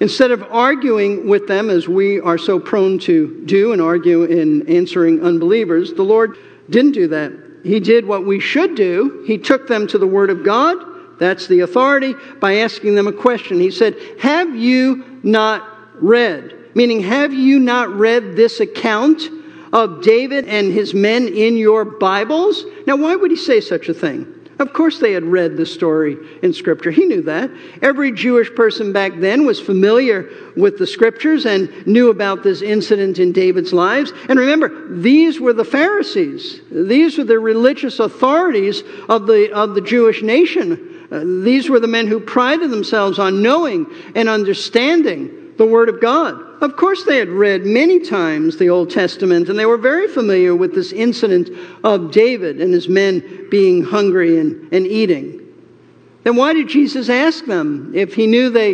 Instead 0.00 0.32
of 0.32 0.42
arguing 0.50 1.28
with 1.28 1.46
them, 1.46 1.70
as 1.70 1.86
we 1.86 2.18
are 2.20 2.36
so 2.36 2.58
prone 2.58 2.98
to 2.98 3.42
do 3.44 3.72
and 3.72 3.80
argue 3.80 4.24
in 4.24 4.66
answering 4.68 5.22
unbelievers, 5.22 5.92
the 5.92 6.02
Lord 6.02 6.36
didn't 6.68 6.92
do 6.92 7.06
that. 7.08 7.32
He 7.62 7.78
did 7.78 8.06
what 8.06 8.26
we 8.26 8.40
should 8.40 8.74
do. 8.74 9.22
He 9.24 9.38
took 9.38 9.68
them 9.68 9.86
to 9.86 9.98
the 9.98 10.06
Word 10.06 10.30
of 10.30 10.42
God, 10.42 10.78
that's 11.20 11.46
the 11.46 11.60
authority, 11.60 12.14
by 12.40 12.56
asking 12.56 12.96
them 12.96 13.06
a 13.06 13.12
question. 13.12 13.60
He 13.60 13.70
said, 13.70 13.94
Have 14.20 14.56
you 14.56 15.20
not 15.22 15.68
read? 16.02 16.56
Meaning, 16.74 17.02
have 17.02 17.32
you 17.32 17.60
not 17.60 17.88
read 17.90 18.34
this 18.34 18.58
account 18.58 19.22
of 19.72 20.02
David 20.02 20.46
and 20.46 20.72
his 20.72 20.92
men 20.92 21.28
in 21.28 21.56
your 21.56 21.84
Bibles? 21.84 22.64
Now, 22.86 22.96
why 22.96 23.14
would 23.14 23.30
he 23.30 23.36
say 23.36 23.60
such 23.60 23.88
a 23.88 23.94
thing? 23.94 24.39
Of 24.60 24.74
course, 24.74 24.98
they 24.98 25.12
had 25.12 25.24
read 25.24 25.56
the 25.56 25.64
story 25.64 26.18
in 26.42 26.52
Scripture. 26.52 26.90
He 26.90 27.06
knew 27.06 27.22
that. 27.22 27.50
Every 27.80 28.12
Jewish 28.12 28.54
person 28.54 28.92
back 28.92 29.12
then 29.16 29.46
was 29.46 29.58
familiar 29.58 30.28
with 30.54 30.76
the 30.76 30.86
Scriptures 30.86 31.46
and 31.46 31.86
knew 31.86 32.10
about 32.10 32.42
this 32.42 32.60
incident 32.60 33.18
in 33.18 33.32
David's 33.32 33.72
lives. 33.72 34.12
And 34.28 34.38
remember, 34.38 34.94
these 34.94 35.40
were 35.40 35.54
the 35.54 35.64
Pharisees. 35.64 36.60
These 36.70 37.16
were 37.16 37.24
the 37.24 37.38
religious 37.38 38.00
authorities 38.00 38.82
of 39.08 39.26
the, 39.26 39.50
of 39.50 39.74
the 39.74 39.80
Jewish 39.80 40.22
nation. 40.22 41.06
Uh, 41.10 41.20
these 41.24 41.70
were 41.70 41.80
the 41.80 41.88
men 41.88 42.06
who 42.06 42.20
prided 42.20 42.70
themselves 42.70 43.18
on 43.18 43.40
knowing 43.40 43.86
and 44.14 44.28
understanding 44.28 45.39
the 45.60 45.66
Word 45.66 45.90
of 45.90 46.00
God. 46.00 46.40
Of 46.62 46.74
course, 46.74 47.04
they 47.04 47.18
had 47.18 47.28
read 47.28 47.66
many 47.66 48.00
times 48.00 48.56
the 48.56 48.70
Old 48.70 48.88
Testament, 48.88 49.50
and 49.50 49.58
they 49.58 49.66
were 49.66 49.76
very 49.76 50.08
familiar 50.08 50.54
with 50.54 50.74
this 50.74 50.90
incident 50.90 51.50
of 51.84 52.10
David 52.10 52.62
and 52.62 52.72
his 52.72 52.88
men 52.88 53.46
being 53.50 53.82
hungry 53.82 54.38
and, 54.38 54.72
and 54.72 54.86
eating. 54.86 55.46
Then 56.24 56.36
why 56.36 56.54
did 56.54 56.66
Jesus 56.66 57.10
ask 57.10 57.44
them 57.44 57.92
if 57.94 58.14
he 58.14 58.26
knew 58.26 58.48
they 58.48 58.72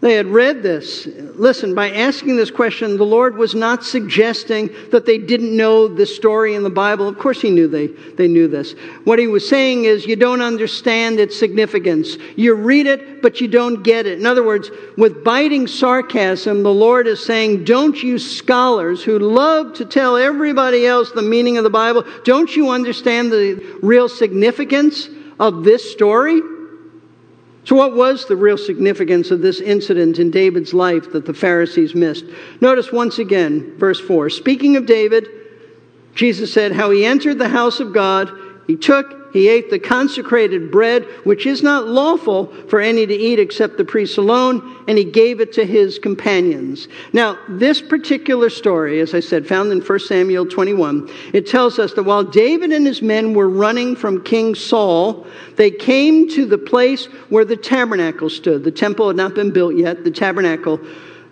they 0.00 0.14
had 0.14 0.28
read 0.28 0.62
this. 0.62 1.06
Listen, 1.06 1.74
by 1.74 1.90
asking 1.90 2.36
this 2.36 2.52
question, 2.52 2.96
the 2.96 3.04
Lord 3.04 3.36
was 3.36 3.56
not 3.56 3.84
suggesting 3.84 4.70
that 4.92 5.06
they 5.06 5.18
didn't 5.18 5.56
know 5.56 5.88
the 5.88 6.06
story 6.06 6.54
in 6.54 6.62
the 6.62 6.70
Bible. 6.70 7.08
Of 7.08 7.18
course, 7.18 7.42
He 7.42 7.50
knew 7.50 7.66
they, 7.66 7.88
they 7.88 8.28
knew 8.28 8.46
this. 8.46 8.74
What 9.02 9.18
He 9.18 9.26
was 9.26 9.48
saying 9.48 9.86
is, 9.86 10.06
you 10.06 10.14
don't 10.14 10.40
understand 10.40 11.18
its 11.18 11.36
significance. 11.36 12.16
You 12.36 12.54
read 12.54 12.86
it, 12.86 13.22
but 13.22 13.40
you 13.40 13.48
don't 13.48 13.82
get 13.82 14.06
it. 14.06 14.20
In 14.20 14.26
other 14.26 14.44
words, 14.44 14.70
with 14.96 15.24
biting 15.24 15.66
sarcasm, 15.66 16.62
the 16.62 16.72
Lord 16.72 17.08
is 17.08 17.24
saying, 17.24 17.64
don't 17.64 18.00
you 18.00 18.20
scholars 18.20 19.02
who 19.02 19.18
love 19.18 19.74
to 19.74 19.84
tell 19.84 20.16
everybody 20.16 20.86
else 20.86 21.10
the 21.10 21.22
meaning 21.22 21.56
of 21.56 21.64
the 21.64 21.70
Bible, 21.70 22.04
don't 22.24 22.54
you 22.54 22.70
understand 22.70 23.32
the 23.32 23.78
real 23.82 24.08
significance 24.08 25.08
of 25.40 25.64
this 25.64 25.90
story? 25.90 26.40
So, 27.68 27.76
what 27.76 27.94
was 27.94 28.24
the 28.24 28.34
real 28.34 28.56
significance 28.56 29.30
of 29.30 29.42
this 29.42 29.60
incident 29.60 30.18
in 30.18 30.30
David's 30.30 30.72
life 30.72 31.12
that 31.12 31.26
the 31.26 31.34
Pharisees 31.34 31.94
missed? 31.94 32.24
Notice 32.62 32.90
once 32.90 33.18
again, 33.18 33.74
verse 33.76 34.00
4. 34.00 34.30
Speaking 34.30 34.76
of 34.76 34.86
David, 34.86 35.28
Jesus 36.14 36.50
said, 36.50 36.72
How 36.72 36.90
he 36.90 37.04
entered 37.04 37.38
the 37.38 37.50
house 37.50 37.78
of 37.78 37.92
God, 37.92 38.32
he 38.66 38.74
took 38.74 39.17
he 39.32 39.48
ate 39.48 39.70
the 39.70 39.78
consecrated 39.78 40.70
bread, 40.70 41.04
which 41.24 41.46
is 41.46 41.62
not 41.62 41.86
lawful 41.86 42.46
for 42.68 42.80
any 42.80 43.06
to 43.06 43.14
eat 43.14 43.38
except 43.38 43.76
the 43.76 43.84
priests 43.84 44.16
alone, 44.16 44.84
and 44.88 44.96
he 44.96 45.04
gave 45.04 45.40
it 45.40 45.52
to 45.54 45.64
his 45.64 45.98
companions. 45.98 46.88
Now, 47.12 47.38
this 47.48 47.80
particular 47.80 48.50
story, 48.50 49.00
as 49.00 49.14
I 49.14 49.20
said, 49.20 49.46
found 49.46 49.70
in 49.72 49.80
1 49.80 49.98
Samuel 50.00 50.46
21, 50.46 51.10
it 51.32 51.46
tells 51.46 51.78
us 51.78 51.94
that 51.94 52.04
while 52.04 52.24
David 52.24 52.72
and 52.72 52.86
his 52.86 53.02
men 53.02 53.34
were 53.34 53.48
running 53.48 53.96
from 53.96 54.22
King 54.24 54.54
Saul, 54.54 55.26
they 55.56 55.70
came 55.70 56.28
to 56.30 56.46
the 56.46 56.58
place 56.58 57.06
where 57.28 57.44
the 57.44 57.56
tabernacle 57.56 58.30
stood. 58.30 58.64
The 58.64 58.70
temple 58.70 59.08
had 59.08 59.16
not 59.16 59.34
been 59.34 59.50
built 59.50 59.76
yet, 59.76 60.04
the 60.04 60.10
tabernacle 60.10 60.80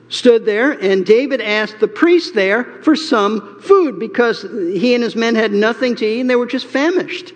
stood 0.08 0.44
there, 0.44 0.72
and 0.72 1.04
David 1.04 1.40
asked 1.40 1.80
the 1.80 1.88
priest 1.88 2.34
there 2.34 2.64
for 2.82 2.94
some 2.94 3.60
food 3.60 3.98
because 3.98 4.42
he 4.42 4.94
and 4.94 5.02
his 5.02 5.16
men 5.16 5.34
had 5.34 5.52
nothing 5.52 5.96
to 5.96 6.06
eat 6.06 6.20
and 6.20 6.30
they 6.30 6.36
were 6.36 6.46
just 6.46 6.66
famished. 6.66 7.32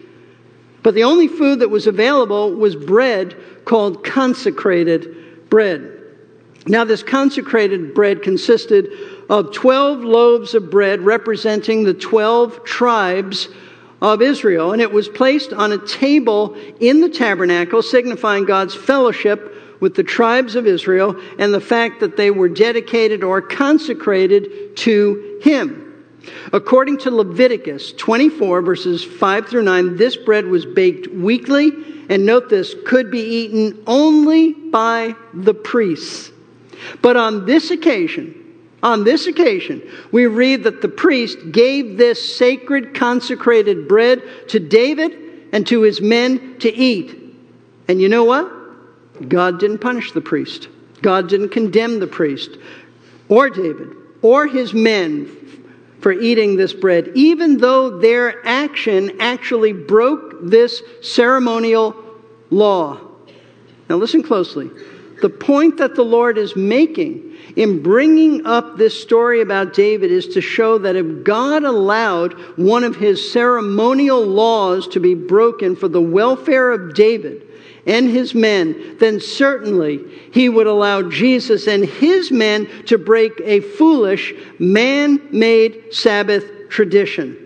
But 0.82 0.94
the 0.94 1.04
only 1.04 1.28
food 1.28 1.60
that 1.60 1.68
was 1.68 1.86
available 1.86 2.52
was 2.54 2.74
bread 2.74 3.36
called 3.64 4.04
consecrated 4.04 5.48
bread. 5.50 5.96
Now, 6.66 6.84
this 6.84 7.02
consecrated 7.02 7.94
bread 7.94 8.22
consisted 8.22 8.90
of 9.28 9.52
12 9.52 10.00
loaves 10.00 10.54
of 10.54 10.70
bread 10.70 11.00
representing 11.00 11.84
the 11.84 11.94
12 11.94 12.64
tribes 12.64 13.48
of 14.02 14.22
Israel, 14.22 14.72
and 14.72 14.80
it 14.80 14.92
was 14.92 15.08
placed 15.08 15.52
on 15.52 15.72
a 15.72 15.78
table 15.78 16.56
in 16.80 17.00
the 17.00 17.08
tabernacle, 17.08 17.82
signifying 17.82 18.44
God's 18.44 18.74
fellowship 18.74 19.54
with 19.80 19.94
the 19.94 20.02
tribes 20.02 20.54
of 20.54 20.66
Israel 20.66 21.16
and 21.38 21.52
the 21.52 21.60
fact 21.60 22.00
that 22.00 22.16
they 22.16 22.30
were 22.30 22.48
dedicated 22.48 23.22
or 23.22 23.40
consecrated 23.40 24.76
to 24.76 25.38
Him. 25.42 25.79
According 26.52 26.98
to 26.98 27.10
Leviticus 27.10 27.92
24, 27.92 28.62
verses 28.62 29.04
5 29.04 29.48
through 29.48 29.62
9, 29.62 29.96
this 29.96 30.16
bread 30.16 30.46
was 30.46 30.66
baked 30.66 31.08
weekly, 31.08 31.72
and 32.08 32.26
note 32.26 32.48
this, 32.48 32.74
could 32.84 33.10
be 33.10 33.20
eaten 33.20 33.82
only 33.86 34.52
by 34.52 35.14
the 35.32 35.54
priests. 35.54 36.30
But 37.02 37.16
on 37.16 37.46
this 37.46 37.70
occasion, 37.70 38.34
on 38.82 39.04
this 39.04 39.26
occasion, 39.26 39.82
we 40.10 40.26
read 40.26 40.64
that 40.64 40.80
the 40.80 40.88
priest 40.88 41.52
gave 41.52 41.96
this 41.96 42.36
sacred 42.36 42.94
consecrated 42.94 43.86
bread 43.86 44.22
to 44.48 44.58
David 44.58 45.16
and 45.52 45.66
to 45.66 45.82
his 45.82 46.00
men 46.00 46.58
to 46.60 46.72
eat. 46.72 47.16
And 47.88 48.00
you 48.00 48.08
know 48.08 48.24
what? 48.24 49.28
God 49.28 49.60
didn't 49.60 49.78
punish 49.78 50.12
the 50.12 50.20
priest. 50.20 50.68
God 51.02 51.28
didn't 51.28 51.50
condemn 51.50 51.98
the 51.98 52.06
priest 52.06 52.50
or 53.28 53.50
David 53.50 53.96
or 54.22 54.46
his 54.46 54.72
men 54.72 55.36
for 56.00 56.12
eating 56.12 56.56
this 56.56 56.72
bread, 56.72 57.10
even 57.14 57.58
though 57.58 57.98
their 57.98 58.44
action 58.46 59.16
actually 59.20 59.72
broke 59.72 60.38
this 60.42 60.82
ceremonial 61.02 61.94
law. 62.50 62.98
Now, 63.88 63.96
listen 63.96 64.22
closely. 64.22 64.70
The 65.20 65.28
point 65.28 65.76
that 65.76 65.94
the 65.94 66.04
Lord 66.04 66.38
is 66.38 66.56
making 66.56 67.36
in 67.56 67.82
bringing 67.82 68.46
up 68.46 68.78
this 68.78 69.00
story 69.00 69.42
about 69.42 69.74
David 69.74 70.10
is 70.10 70.28
to 70.28 70.40
show 70.40 70.78
that 70.78 70.96
if 70.96 71.24
God 71.24 71.64
allowed 71.64 72.32
one 72.56 72.84
of 72.84 72.96
his 72.96 73.30
ceremonial 73.32 74.24
laws 74.24 74.88
to 74.88 75.00
be 75.00 75.14
broken 75.14 75.76
for 75.76 75.88
the 75.88 76.00
welfare 76.00 76.70
of 76.70 76.94
David, 76.94 77.46
and 77.86 78.08
his 78.08 78.34
men, 78.34 78.96
then 78.98 79.20
certainly 79.20 80.00
he 80.32 80.48
would 80.48 80.66
allow 80.66 81.02
Jesus 81.08 81.66
and 81.66 81.84
his 81.84 82.30
men 82.30 82.68
to 82.86 82.98
break 82.98 83.32
a 83.44 83.60
foolish, 83.60 84.34
man 84.58 85.20
made 85.30 85.92
Sabbath 85.92 86.68
tradition. 86.68 87.36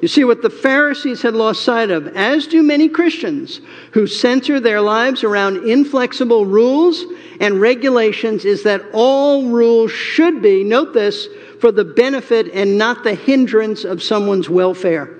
You 0.00 0.08
see, 0.08 0.24
what 0.24 0.40
the 0.40 0.48
Pharisees 0.48 1.20
had 1.20 1.34
lost 1.34 1.62
sight 1.62 1.90
of, 1.90 2.08
as 2.16 2.46
do 2.46 2.62
many 2.62 2.88
Christians 2.88 3.60
who 3.92 4.06
center 4.06 4.58
their 4.58 4.80
lives 4.80 5.24
around 5.24 5.68
inflexible 5.68 6.46
rules 6.46 7.04
and 7.38 7.60
regulations, 7.60 8.46
is 8.46 8.62
that 8.62 8.82
all 8.94 9.48
rules 9.48 9.92
should 9.92 10.40
be, 10.40 10.64
note 10.64 10.94
this, 10.94 11.28
for 11.60 11.70
the 11.70 11.84
benefit 11.84 12.50
and 12.54 12.78
not 12.78 13.04
the 13.04 13.14
hindrance 13.14 13.84
of 13.84 14.02
someone's 14.02 14.48
welfare. 14.48 15.18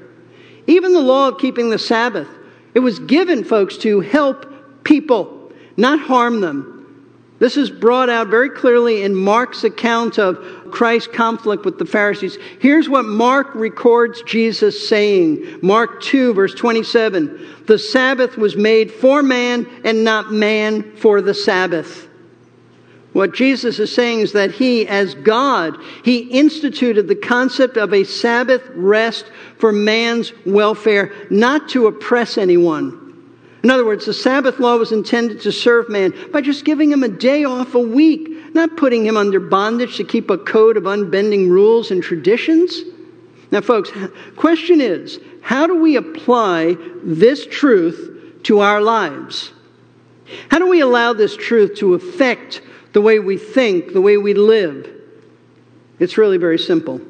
Even 0.66 0.94
the 0.94 1.00
law 1.00 1.28
of 1.28 1.38
keeping 1.38 1.68
the 1.68 1.78
Sabbath, 1.78 2.28
it 2.74 2.80
was 2.80 2.98
given, 2.98 3.44
folks, 3.44 3.76
to 3.78 4.00
help 4.00 4.84
people, 4.84 5.52
not 5.76 6.00
harm 6.00 6.40
them. 6.40 6.80
This 7.40 7.56
is 7.56 7.70
brought 7.70 8.10
out 8.10 8.28
very 8.28 8.50
clearly 8.50 9.02
in 9.02 9.14
Mark's 9.14 9.64
account 9.64 10.18
of 10.18 10.36
Christ's 10.70 11.08
conflict 11.08 11.64
with 11.64 11.78
the 11.78 11.86
Pharisees. 11.86 12.36
Here's 12.60 12.86
what 12.86 13.06
Mark 13.06 13.54
records 13.54 14.22
Jesus 14.22 14.88
saying 14.88 15.60
Mark 15.62 16.02
2, 16.02 16.34
verse 16.34 16.54
27 16.54 17.64
The 17.66 17.78
Sabbath 17.78 18.36
was 18.36 18.56
made 18.56 18.92
for 18.92 19.22
man 19.22 19.66
and 19.84 20.04
not 20.04 20.30
man 20.30 20.94
for 20.96 21.22
the 21.22 21.32
Sabbath. 21.32 22.09
What 23.12 23.34
Jesus 23.34 23.80
is 23.80 23.92
saying 23.92 24.20
is 24.20 24.32
that 24.32 24.52
he, 24.52 24.86
as 24.86 25.14
God, 25.16 25.76
he 26.04 26.18
instituted 26.18 27.08
the 27.08 27.16
concept 27.16 27.76
of 27.76 27.92
a 27.92 28.04
Sabbath 28.04 28.62
rest 28.74 29.26
for 29.58 29.72
man's 29.72 30.32
welfare, 30.46 31.12
not 31.28 31.68
to 31.70 31.88
oppress 31.88 32.38
anyone. 32.38 32.96
In 33.64 33.70
other 33.70 33.84
words, 33.84 34.06
the 34.06 34.14
Sabbath 34.14 34.58
law 34.58 34.76
was 34.76 34.92
intended 34.92 35.40
to 35.42 35.52
serve 35.52 35.88
man 35.88 36.14
by 36.32 36.40
just 36.40 36.64
giving 36.64 36.90
him 36.90 37.02
a 37.02 37.08
day 37.08 37.44
off 37.44 37.74
a 37.74 37.80
week, 37.80 38.54
not 38.54 38.76
putting 38.76 39.04
him 39.04 39.16
under 39.16 39.40
bondage 39.40 39.96
to 39.96 40.04
keep 40.04 40.30
a 40.30 40.38
code 40.38 40.76
of 40.76 40.86
unbending 40.86 41.50
rules 41.50 41.90
and 41.90 42.02
traditions. 42.02 42.80
Now, 43.50 43.60
folks, 43.60 43.90
question 44.36 44.80
is, 44.80 45.18
how 45.42 45.66
do 45.66 45.80
we 45.80 45.96
apply 45.96 46.76
this 47.02 47.44
truth 47.46 48.40
to 48.44 48.60
our 48.60 48.80
lives? 48.80 49.52
How 50.48 50.58
do 50.58 50.68
we 50.68 50.80
allow 50.80 51.12
this 51.12 51.36
truth 51.36 51.76
to 51.78 51.94
affect 51.94 52.62
the 52.92 53.00
way 53.00 53.18
we 53.18 53.36
think, 53.36 53.92
the 53.92 54.00
way 54.00 54.16
we 54.16 54.34
live? 54.34 54.88
It's 55.98 56.16
really 56.18 56.38
very 56.38 56.58
simple. 56.58 57.00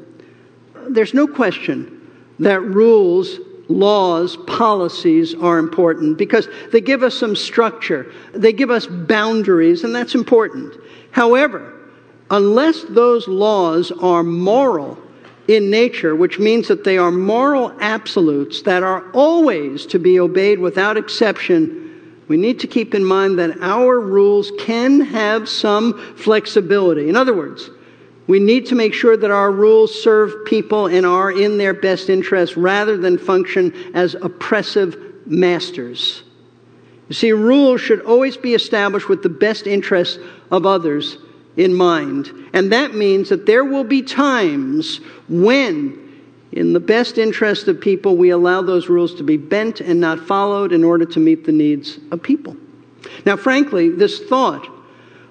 There's 0.89 1.14
no 1.14 1.26
question 1.26 1.97
that 2.41 2.61
rules, 2.61 3.39
laws, 3.68 4.37
policies 4.47 5.35
are 5.35 5.59
important 5.59 6.18
because 6.18 6.49
they 6.72 6.81
give 6.81 7.03
us 7.03 7.16
some 7.16 7.37
structure, 7.37 8.12
they 8.33 8.53
give 8.53 8.70
us 8.70 8.87
boundaries, 8.87 9.85
and 9.85 9.95
that's 9.95 10.14
important. 10.14 10.74
However, 11.12 11.74
unless 12.31 12.83
those 12.85 13.28
laws 13.28 13.93
are 14.01 14.22
moral 14.22 14.99
in 15.49 15.70
nature, 15.70 16.14
which 16.14 16.39
means 16.39 16.68
that 16.68 16.85
they 16.85 16.97
are 16.97 17.11
moral 17.11 17.72
absolutes 17.81 18.62
that 18.62 18.83
are 18.83 19.11
always 19.12 19.85
to 19.87 19.99
be 19.99 20.20
obeyed 20.20 20.59
without 20.59 20.97
exception, 20.97 21.89
we 22.31 22.37
need 22.37 22.61
to 22.61 22.68
keep 22.68 22.95
in 22.95 23.05
mind 23.05 23.41
that 23.41 23.61
our 23.61 23.99
rules 23.99 24.53
can 24.57 25.01
have 25.01 25.49
some 25.49 25.99
flexibility. 26.14 27.09
In 27.09 27.16
other 27.16 27.35
words, 27.35 27.70
we 28.28 28.39
need 28.39 28.66
to 28.66 28.76
make 28.76 28.95
sure 28.95 29.16
that 29.16 29.33
our 29.33 29.51
rules 29.51 30.01
serve 30.01 30.45
people 30.45 30.87
and 30.87 31.05
are 31.05 31.33
in 31.33 31.59
their 31.59 31.74
best 31.74 32.09
interest 32.09 32.57
rather 32.57 32.97
than 32.97 33.18
function 33.18 33.74
as 33.95 34.14
oppressive 34.14 34.97
masters. 35.26 36.22
You 37.09 37.16
see, 37.16 37.33
rules 37.33 37.81
should 37.81 38.03
always 38.03 38.37
be 38.37 38.55
established 38.55 39.09
with 39.09 39.24
the 39.24 39.28
best 39.28 39.66
interests 39.66 40.20
of 40.53 40.66
others 40.66 41.18
in 41.57 41.74
mind. 41.74 42.31
And 42.53 42.70
that 42.70 42.95
means 42.95 43.31
that 43.31 43.45
there 43.45 43.64
will 43.64 43.83
be 43.83 44.03
times 44.03 45.01
when, 45.28 45.99
in 46.53 46.72
the 46.72 46.80
best 46.80 47.16
interest 47.16 47.68
of 47.68 47.80
people, 47.80 48.16
we 48.16 48.30
allow 48.30 48.61
those 48.62 48.88
rules 48.88 49.14
to 49.16 49.22
be 49.22 49.36
bent 49.36 49.80
and 49.80 50.01
not 50.01 50.18
followed 50.18 50.72
in 50.72 50.82
order 50.82 51.05
to 51.05 51.20
meet 51.20 51.44
the 51.44 51.53
needs 51.53 51.98
of 52.11 52.22
people. 52.22 52.57
Now, 53.24 53.36
frankly, 53.36 53.88
this 53.88 54.18
thought 54.18 54.66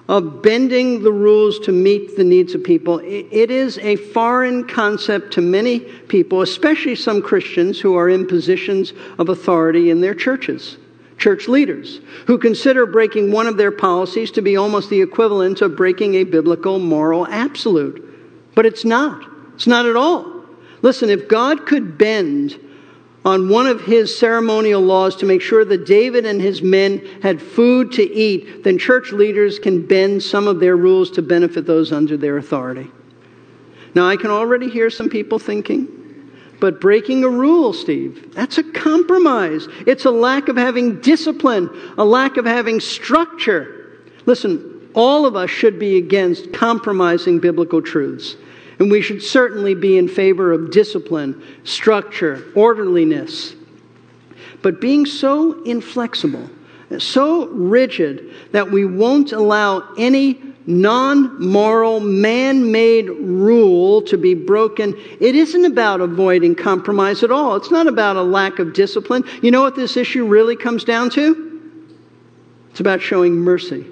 of 0.07 0.41
bending 0.41 1.03
the 1.03 1.11
rules 1.11 1.59
to 1.59 1.71
meet 1.71 2.15
the 2.15 2.23
needs 2.23 2.55
of 2.55 2.63
people, 2.63 2.99
it 2.99 3.51
is 3.51 3.77
a 3.79 3.95
foreign 3.95 4.67
concept 4.67 5.33
to 5.33 5.41
many 5.41 5.79
people, 5.79 6.41
especially 6.41 6.95
some 6.95 7.21
Christians 7.21 7.79
who 7.79 7.95
are 7.95 8.09
in 8.09 8.25
positions 8.25 8.93
of 9.19 9.29
authority 9.29 9.91
in 9.91 10.01
their 10.01 10.15
churches. 10.15 10.77
Church 11.19 11.49
leaders 11.49 11.99
who 12.27 12.37
consider 12.37 12.85
breaking 12.85 13.31
one 13.31 13.45
of 13.45 13.57
their 13.57 13.71
policies 13.71 14.31
to 14.31 14.41
be 14.41 14.55
almost 14.55 14.89
the 14.89 15.01
equivalent 15.01 15.61
of 15.61 15.75
breaking 15.75 16.15
a 16.15 16.23
biblical 16.23 16.79
moral 16.79 17.27
absolute. 17.27 18.03
But 18.55 18.65
it's 18.65 18.85
not. 18.85 19.25
It's 19.53 19.67
not 19.67 19.85
at 19.85 19.97
all. 19.97 20.38
Listen, 20.81 21.09
if 21.09 21.27
God 21.27 21.65
could 21.65 21.97
bend 21.97 22.59
on 23.25 23.49
one 23.49 23.67
of 23.67 23.81
his 23.81 24.17
ceremonial 24.17 24.81
laws 24.81 25.15
to 25.17 25.25
make 25.25 25.41
sure 25.41 25.65
that 25.65 25.85
David 25.85 26.25
and 26.25 26.41
his 26.41 26.61
men 26.61 27.05
had 27.21 27.41
food 27.41 27.91
to 27.93 28.03
eat, 28.03 28.63
then 28.63 28.77
church 28.77 29.11
leaders 29.11 29.59
can 29.59 29.85
bend 29.85 30.23
some 30.23 30.47
of 30.47 30.59
their 30.59 30.77
rules 30.77 31.11
to 31.11 31.21
benefit 31.21 31.65
those 31.65 31.91
under 31.91 32.15
their 32.15 32.37
authority. 32.37 32.89
Now, 33.93 34.07
I 34.07 34.15
can 34.15 34.31
already 34.31 34.69
hear 34.69 34.89
some 34.89 35.09
people 35.09 35.37
thinking, 35.37 35.87
but 36.59 36.79
breaking 36.79 37.23
a 37.23 37.29
rule, 37.29 37.73
Steve, 37.73 38.33
that's 38.33 38.57
a 38.57 38.63
compromise. 38.63 39.67
It's 39.85 40.05
a 40.05 40.11
lack 40.11 40.47
of 40.47 40.55
having 40.55 41.01
discipline, 41.01 41.69
a 41.97 42.05
lack 42.05 42.37
of 42.37 42.45
having 42.45 42.79
structure. 42.79 43.99
Listen, 44.25 44.89
all 44.93 45.25
of 45.25 45.35
us 45.35 45.49
should 45.49 45.79
be 45.79 45.97
against 45.97 46.53
compromising 46.53 47.39
biblical 47.39 47.81
truths. 47.81 48.35
And 48.79 48.89
we 48.89 49.01
should 49.01 49.21
certainly 49.21 49.75
be 49.75 49.97
in 49.97 50.07
favor 50.07 50.53
of 50.53 50.71
discipline, 50.71 51.43
structure, 51.63 52.45
orderliness. 52.55 53.55
But 54.61 54.79
being 54.79 55.05
so 55.05 55.61
inflexible, 55.63 56.49
so 56.97 57.47
rigid 57.47 58.33
that 58.51 58.71
we 58.71 58.85
won't 58.85 59.31
allow 59.31 59.93
any 59.97 60.41
non 60.65 61.43
moral, 61.43 61.99
man 61.99 62.71
made 62.71 63.09
rule 63.09 64.01
to 64.03 64.17
be 64.17 64.33
broken, 64.33 64.95
it 65.19 65.35
isn't 65.35 65.65
about 65.65 65.99
avoiding 65.99 66.55
compromise 66.55 67.23
at 67.23 67.31
all. 67.31 67.55
It's 67.55 67.71
not 67.71 67.87
about 67.87 68.15
a 68.15 68.21
lack 68.21 68.59
of 68.59 68.73
discipline. 68.73 69.23
You 69.41 69.51
know 69.51 69.61
what 69.61 69.75
this 69.75 69.97
issue 69.97 70.25
really 70.25 70.55
comes 70.55 70.83
down 70.83 71.09
to? 71.11 71.47
It's 72.69 72.79
about 72.79 73.01
showing 73.01 73.35
mercy, 73.35 73.85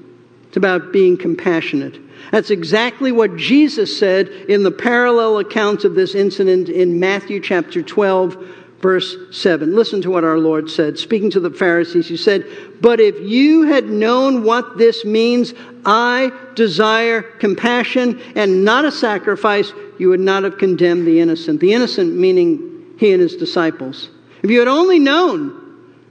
it's 0.58 0.66
about 0.66 0.92
being 0.92 1.18
compassionate. 1.18 2.00
That's 2.32 2.50
exactly 2.50 3.12
what 3.12 3.38
Jesus 3.38 4.00
said 4.00 4.28
in 4.28 4.64
the 4.64 4.72
parallel 4.72 5.38
accounts 5.38 5.86
of 5.86 5.94
this 5.94 6.16
incident 6.16 6.68
in 6.68 7.00
Matthew 7.00 7.40
chapter 7.40 7.84
12, 7.84 8.44
verse 8.82 9.16
7. 9.32 9.76
Listen 9.76 10.02
to 10.02 10.10
what 10.10 10.24
our 10.24 10.40
Lord 10.40 10.68
said. 10.68 10.98
Speaking 10.98 11.30
to 11.30 11.40
the 11.40 11.52
Pharisees, 11.52 12.08
He 12.08 12.18
said, 12.18 12.44
But 12.82 13.00
if 13.00 13.20
you 13.20 13.68
had 13.68 13.86
known 13.86 14.44
what 14.44 14.80
this 14.80 15.06
means, 15.06 15.54
I 15.86 16.32
desire 16.56 17.22
compassion 17.22 18.20
and 18.36 18.66
not 18.66 18.84
a 18.84 18.92
sacrifice, 18.92 19.72
you 20.00 20.10
would 20.10 20.20
not 20.20 20.44
have 20.44 20.58
condemned 20.58 21.06
the 21.06 21.20
innocent. 21.20 21.60
The 21.60 21.74
innocent 21.74 22.16
meaning 22.16 22.96
He 22.98 23.12
and 23.14 23.22
His 23.22 23.36
disciples. 23.36 24.10
If 24.42 24.50
you 24.50 24.58
had 24.58 24.68
only 24.68 24.98
known 24.98 25.54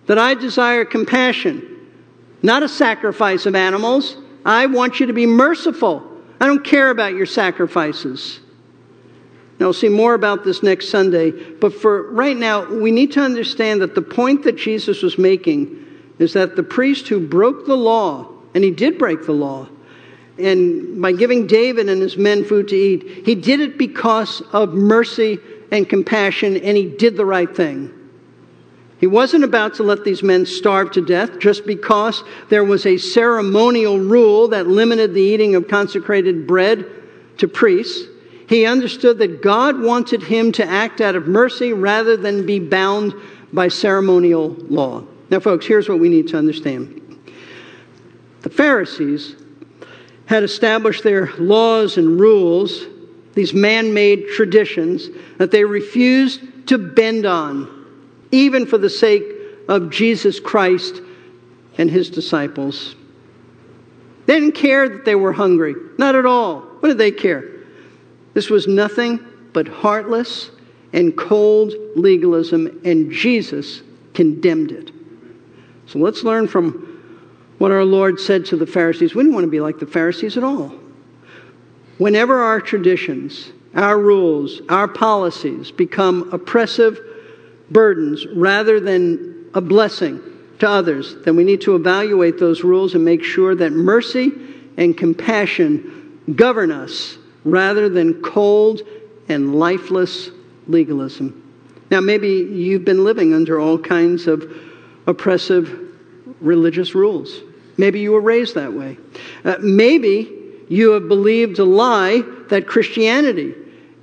that 0.07 0.19
I 0.19 0.35
desire 0.35 0.85
compassion, 0.85 1.73
not 2.45 2.63
a 2.63 2.69
sacrifice 2.69 3.45
of 3.45 3.57
animals, 3.57 4.19
I 4.47 4.67
want 4.67 5.01
you 5.01 5.07
to 5.07 5.13
be 5.13 5.27
merciful. 5.27 6.09
I 6.41 6.47
don't 6.47 6.65
care 6.65 6.91
about 6.91 7.15
your 7.15 7.27
sacrifices. 7.27 8.39
Now, 9.59 9.67
we'll 9.67 9.73
see 9.73 9.89
more 9.89 10.15
about 10.15 10.45
this 10.45 10.63
next 10.63 10.89
Sunday, 10.89 11.33
but 11.33 11.75
for 11.75 12.13
right 12.13 12.37
now, 12.37 12.71
we 12.71 12.93
need 12.93 13.11
to 13.13 13.21
understand 13.21 13.81
that 13.83 13.95
the 13.95 14.03
point 14.03 14.45
that 14.45 14.57
Jesus 14.57 15.03
was 15.03 15.19
making 15.19 15.85
is 16.19 16.35
that 16.35 16.55
the 16.55 16.63
priest 16.63 17.09
who 17.09 17.27
broke 17.27 17.67
the 17.67 17.77
law, 17.77 18.31
and 18.55 18.63
he 18.63 18.71
did 18.71 18.99
break 18.99 19.27
the 19.27 19.33
law, 19.33 19.67
and 20.39 21.01
by 21.01 21.13
giving 21.13 21.47
David 21.47 21.89
and 21.89 22.01
his 22.01 22.17
men 22.17 22.45
food 22.45 22.69
to 22.69 22.77
eat, 22.77 23.27
he 23.27 23.35
did 23.35 23.61
it 23.61 23.79
because 23.79 24.43
of 24.53 24.75
mercy 24.75 25.39
and 25.73 25.89
compassion, 25.89 26.57
and 26.59 26.77
he 26.77 26.87
did 26.87 27.17
the 27.17 27.25
right 27.25 27.55
thing. 27.57 27.93
He 28.99 29.07
wasn't 29.07 29.45
about 29.45 29.75
to 29.75 29.83
let 29.83 30.05
these 30.05 30.23
men 30.23 30.47
starve 30.47 30.93
to 30.93 31.05
death 31.05 31.39
just 31.39 31.67
because 31.67 32.25
there 32.49 32.65
was 32.65 32.87
a 32.87 32.97
ceremonial 32.97 33.99
rule 33.99 34.49
that 34.49 34.67
limited 34.67 35.13
the 35.13 35.21
eating 35.21 35.55
of 35.55 35.69
consecrated 35.69 36.47
bread 36.47 36.87
to 37.39 37.47
priests. 37.47 38.09
He 38.49 38.65
understood 38.65 39.19
that 39.19 39.43
God 39.43 39.81
wanted 39.83 40.23
him 40.23 40.51
to 40.53 40.65
act 40.65 41.01
out 41.01 41.15
of 41.15 41.27
mercy 41.27 41.73
rather 41.73 42.17
than 42.17 42.47
be 42.47 42.59
bound 42.59 43.13
by 43.53 43.69
ceremonial 43.69 44.57
law. 44.69 45.05
Now, 45.29 45.41
folks, 45.41 45.67
here's 45.67 45.89
what 45.89 45.99
we 45.99 46.09
need 46.09 46.29
to 46.29 46.39
understand 46.39 47.03
the 48.43 48.51
Pharisees 48.51 49.35
had 50.27 50.43
established 50.43 51.03
their 51.03 51.33
laws 51.37 51.99
and 51.99 52.19
rules, 52.19 52.87
these 53.35 53.53
man 53.53 53.93
made 53.93 54.29
traditions, 54.29 55.09
that 55.39 55.51
they 55.51 55.65
refused 55.65 56.41
to 56.69 56.79
bend 56.79 57.27
on 57.27 57.76
even 58.31 58.67
for 58.67 58.79
the 58.79 58.91
sake 58.91 59.25
of 59.69 59.91
Jesus 59.91 60.41
Christ 60.41 61.01
and 61.79 61.91
his 61.91 62.11
disciples. 62.11 62.95
They 64.27 64.41
didn't 64.41 64.55
care 64.55 64.89
that 64.89 65.05
they 65.05 65.15
were 65.15 65.33
hungry. 65.33 65.75
Not 65.99 66.15
at 66.15 66.27
all. 66.27 66.61
What 66.81 66.89
did 66.89 66.99
they 66.99 67.13
care? 67.13 67.45
This 68.35 68.51
was 68.51 68.67
nothing 68.67 69.25
but 69.53 69.69
heartless 69.69 70.51
and 70.93 71.17
cold 71.17 71.73
legalism, 71.95 72.81
and 72.85 73.11
Jesus 73.11 73.83
condemned 74.15 74.73
it. 74.73 74.91
So 75.87 75.99
let's 75.99 76.25
learn 76.25 76.49
from 76.49 77.03
what 77.59 77.71
our 77.71 77.85
Lord 77.85 78.21
said 78.21 78.45
to 78.47 78.57
the 78.57 78.67
Pharisees. 78.67 79.15
We 79.15 79.23
don't 79.23 79.33
want 79.33 79.45
to 79.45 79.51
be 79.51 79.61
like 79.61 79.79
the 79.79 79.87
Pharisees 79.87 80.37
at 80.37 80.45
all. 80.45 80.73
Whenever 81.99 82.41
our 82.41 82.61
traditions, 82.61 83.53
our 83.75 83.99
rules, 83.99 84.61
our 84.69 84.89
policies 84.89 85.71
become 85.71 86.29
oppressive 86.33 87.01
burdens 87.71 88.27
rather 88.27 88.81
than 88.81 89.51
a 89.55 89.61
blessing 89.61 90.21
to 90.59 90.69
others, 90.69 91.17
then 91.25 91.37
we 91.37 91.45
need 91.45 91.61
to 91.63 91.75
evaluate 91.75 92.39
those 92.39 92.65
rules 92.65 92.95
and 92.95 93.05
make 93.05 93.23
sure 93.23 93.55
that 93.55 93.73
mercy 93.73 94.33
and 94.77 94.97
compassion 94.97 96.21
govern 96.35 96.71
us 96.71 97.19
rather 97.45 97.89
than 97.89 98.23
cold 98.23 98.83
and 99.29 99.55
lifeless 99.55 100.31
legalism. 100.67 101.43
Now, 101.91 102.01
maybe 102.01 102.29
you've 102.29 102.85
been 102.85 103.05
living 103.05 103.33
under 103.33 103.61
all 103.61 103.79
kinds 103.79 104.27
of 104.27 104.51
oppressive 105.07 105.87
religious 106.41 106.95
rules. 106.95 107.41
Maybe 107.77 108.01
you 108.01 108.13
were 108.13 108.21
raised 108.21 108.55
that 108.57 108.73
way. 108.73 108.99
Uh, 109.45 109.57
maybe 109.61 110.33
you 110.69 110.91
have 110.91 111.09
believed 111.09 111.59
a 111.59 111.65
lie 111.65 112.23
that 112.49 112.67
Christianity 112.67 113.55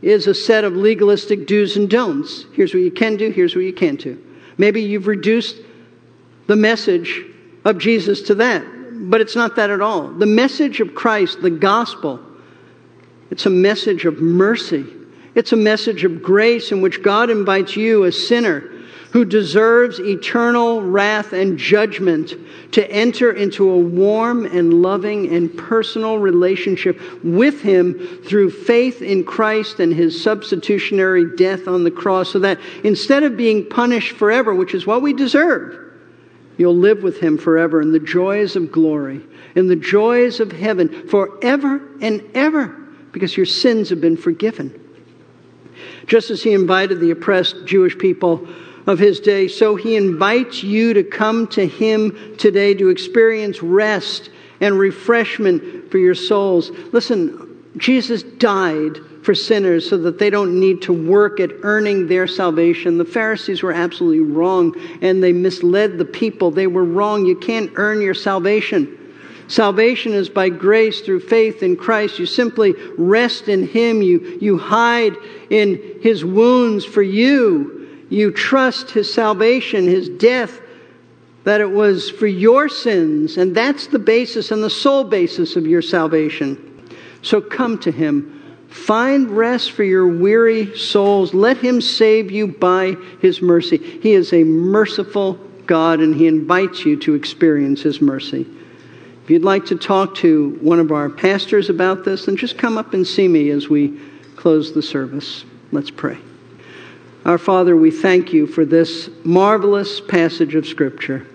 is 0.03 0.27
a 0.27 0.33
set 0.33 0.63
of 0.63 0.75
legalistic 0.75 1.47
do's 1.47 1.77
and 1.77 1.89
don'ts. 1.89 2.45
Here's 2.53 2.73
what 2.73 2.83
you 2.83 2.91
can 2.91 3.15
do, 3.15 3.31
here's 3.31 3.55
what 3.55 3.63
you 3.63 3.73
can't 3.73 3.99
do. 3.99 4.21
Maybe 4.57 4.81
you've 4.81 5.07
reduced 5.07 5.55
the 6.47 6.55
message 6.55 7.23
of 7.65 7.77
Jesus 7.77 8.21
to 8.23 8.35
that. 8.35 8.63
but 9.09 9.21
it's 9.21 9.35
not 9.35 9.55
that 9.55 9.69
at 9.69 9.81
all. 9.81 10.07
The 10.09 10.25
message 10.25 10.79
of 10.79 10.95
Christ, 10.95 11.41
the 11.41 11.49
gospel, 11.49 12.19
it's 13.31 13.45
a 13.45 13.49
message 13.49 14.05
of 14.05 14.21
mercy. 14.21 14.85
It's 15.35 15.51
a 15.51 15.57
message 15.57 16.03
of 16.03 16.21
grace 16.21 16.71
in 16.71 16.81
which 16.81 17.01
God 17.01 17.29
invites 17.29 17.75
you, 17.75 18.03
a 18.03 18.11
sinner 18.11 18.69
who 19.11 19.25
deserves 19.25 19.99
eternal 19.99 20.81
wrath 20.81 21.33
and 21.33 21.57
judgment, 21.57 22.33
to 22.71 22.89
enter 22.91 23.31
into 23.31 23.69
a 23.69 23.77
warm 23.77 24.45
and 24.45 24.81
loving 24.81 25.33
and 25.33 25.55
personal 25.55 26.17
relationship 26.17 26.99
with 27.23 27.61
Him 27.61 27.93
through 28.25 28.49
faith 28.49 29.01
in 29.01 29.23
Christ 29.23 29.79
and 29.79 29.93
His 29.93 30.21
substitutionary 30.21 31.35
death 31.35 31.67
on 31.67 31.83
the 31.83 31.91
cross, 31.91 32.31
so 32.31 32.39
that 32.39 32.59
instead 32.83 33.23
of 33.23 33.37
being 33.37 33.69
punished 33.69 34.13
forever, 34.13 34.55
which 34.55 34.73
is 34.73 34.87
what 34.87 35.01
we 35.01 35.13
deserve, 35.13 35.79
you'll 36.57 36.75
live 36.75 37.03
with 37.03 37.19
Him 37.19 37.37
forever 37.37 37.81
in 37.81 37.91
the 37.91 37.99
joys 37.99 38.55
of 38.55 38.71
glory, 38.71 39.21
in 39.55 39.67
the 39.67 39.75
joys 39.75 40.39
of 40.39 40.51
heaven, 40.51 41.07
forever 41.07 41.81
and 42.01 42.23
ever, 42.33 42.67
because 43.11 43.37
your 43.37 43.45
sins 43.45 43.89
have 43.89 44.01
been 44.01 44.17
forgiven. 44.17 44.79
Just 46.07 46.31
as 46.31 46.41
He 46.41 46.53
invited 46.53 46.99
the 46.99 47.11
oppressed 47.11 47.65
Jewish 47.65 47.97
people 47.97 48.47
of 48.87 48.99
his 48.99 49.19
day. 49.19 49.47
So 49.47 49.75
he 49.75 49.95
invites 49.95 50.63
you 50.63 50.93
to 50.93 51.03
come 51.03 51.47
to 51.47 51.65
him 51.65 52.35
today 52.37 52.73
to 52.75 52.89
experience 52.89 53.61
rest 53.61 54.29
and 54.61 54.77
refreshment 54.77 55.91
for 55.91 55.97
your 55.97 56.15
souls. 56.15 56.69
Listen, 56.91 57.63
Jesus 57.77 58.23
died 58.23 58.97
for 59.23 59.33
sinners 59.33 59.89
so 59.89 59.97
that 59.97 60.19
they 60.19 60.29
don't 60.29 60.59
need 60.59 60.81
to 60.81 60.93
work 60.93 61.39
at 61.39 61.51
earning 61.63 62.07
their 62.07 62.27
salvation. 62.27 62.97
The 62.97 63.05
Pharisees 63.05 63.63
were 63.63 63.71
absolutely 63.71 64.19
wrong 64.19 64.75
and 65.01 65.23
they 65.23 65.33
misled 65.33 65.97
the 65.97 66.05
people. 66.05 66.51
They 66.51 66.67
were 66.67 66.83
wrong. 66.83 67.25
You 67.25 67.37
can't 67.37 67.71
earn 67.75 68.01
your 68.01 68.13
salvation. 68.13 68.99
Salvation 69.47 70.13
is 70.13 70.29
by 70.29 70.49
grace 70.49 71.01
through 71.01 71.19
faith 71.21 71.63
in 71.63 71.75
Christ. 71.75 72.17
You 72.17 72.25
simply 72.25 72.73
rest 72.97 73.49
in 73.49 73.67
Him. 73.67 74.01
You, 74.01 74.37
you 74.41 74.57
hide 74.57 75.15
in 75.49 75.99
His 76.01 76.23
wounds 76.23 76.85
for 76.85 77.03
you 77.03 77.72
you 78.13 78.31
trust 78.31 78.91
his 78.91 79.11
salvation, 79.11 79.87
his 79.87 80.07
death, 80.07 80.61
that 81.45 81.59
it 81.59 81.71
was 81.71 82.09
for 82.11 82.27
your 82.27 82.69
sins, 82.69 83.37
and 83.37 83.55
that's 83.55 83.87
the 83.87 83.99
basis 83.99 84.51
and 84.51 84.63
the 84.63 84.69
sole 84.69 85.03
basis 85.03 85.55
of 85.55 85.65
your 85.65 85.81
salvation. 85.81 86.57
So 87.21 87.41
come 87.41 87.79
to 87.79 87.91
him. 87.91 88.39
Find 88.69 89.29
rest 89.29 89.71
for 89.71 89.83
your 89.83 90.07
weary 90.07 90.77
souls. 90.77 91.33
Let 91.33 91.57
him 91.57 91.81
save 91.81 92.31
you 92.31 92.47
by 92.47 92.95
his 93.19 93.41
mercy. 93.41 93.77
He 93.77 94.13
is 94.13 94.31
a 94.31 94.43
merciful 94.43 95.33
God, 95.65 95.99
and 95.99 96.15
he 96.15 96.27
invites 96.27 96.85
you 96.85 96.95
to 96.97 97.15
experience 97.15 97.81
his 97.81 98.01
mercy. 98.01 98.45
If 99.23 99.29
you'd 99.29 99.43
like 99.43 99.65
to 99.67 99.75
talk 99.75 100.15
to 100.15 100.57
one 100.61 100.79
of 100.79 100.91
our 100.91 101.09
pastors 101.09 101.69
about 101.69 102.03
this, 102.03 102.25
then 102.25 102.35
just 102.35 102.57
come 102.57 102.77
up 102.77 102.93
and 102.93 103.07
see 103.07 103.27
me 103.27 103.49
as 103.49 103.69
we 103.69 103.99
close 104.35 104.73
the 104.73 104.81
service. 104.81 105.45
Let's 105.71 105.89
pray. 105.89 106.17
Our 107.25 107.37
Father, 107.37 107.77
we 107.77 107.89
thank 107.89 108.33
you 108.33 108.45
for 108.45 108.65
this 108.65 109.09
marvelous 109.23 110.01
passage 110.01 110.55
of 110.55 110.67
Scripture. 110.67 111.25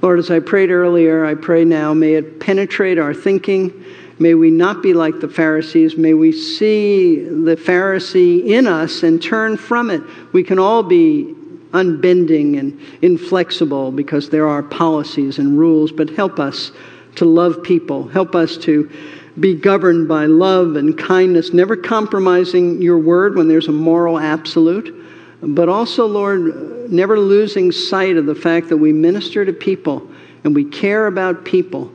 Lord, 0.00 0.18
as 0.18 0.30
I 0.30 0.40
prayed 0.40 0.70
earlier, 0.70 1.26
I 1.26 1.34
pray 1.34 1.66
now, 1.66 1.92
may 1.92 2.14
it 2.14 2.40
penetrate 2.40 2.98
our 2.98 3.12
thinking. 3.12 3.84
May 4.18 4.32
we 4.32 4.50
not 4.50 4.82
be 4.82 4.94
like 4.94 5.20
the 5.20 5.28
Pharisees. 5.28 5.98
May 5.98 6.14
we 6.14 6.32
see 6.32 7.16
the 7.16 7.56
Pharisee 7.56 8.46
in 8.46 8.66
us 8.66 9.02
and 9.02 9.22
turn 9.22 9.58
from 9.58 9.90
it. 9.90 10.00
We 10.32 10.42
can 10.42 10.58
all 10.58 10.82
be 10.82 11.34
unbending 11.74 12.58
and 12.58 12.80
inflexible 13.02 13.92
because 13.92 14.30
there 14.30 14.48
are 14.48 14.62
policies 14.62 15.38
and 15.38 15.58
rules, 15.58 15.92
but 15.92 16.08
help 16.08 16.38
us 16.38 16.72
to 17.16 17.26
love 17.26 17.62
people. 17.62 18.08
Help 18.08 18.34
us 18.34 18.56
to 18.58 18.90
be 19.38 19.54
governed 19.54 20.08
by 20.08 20.24
love 20.24 20.76
and 20.76 20.96
kindness, 20.96 21.52
never 21.52 21.76
compromising 21.76 22.80
your 22.80 22.98
word 22.98 23.36
when 23.36 23.46
there's 23.46 23.68
a 23.68 23.72
moral 23.72 24.18
absolute 24.18 25.03
but 25.46 25.68
also, 25.68 26.06
Lord, 26.06 26.90
never 26.90 27.18
losing 27.18 27.70
sight 27.70 28.16
of 28.16 28.26
the 28.26 28.34
fact 28.34 28.68
that 28.68 28.76
we 28.76 28.92
minister 28.92 29.44
to 29.44 29.52
people 29.52 30.08
and 30.42 30.54
we 30.54 30.64
care 30.64 31.06
about 31.06 31.44
people. 31.44 31.92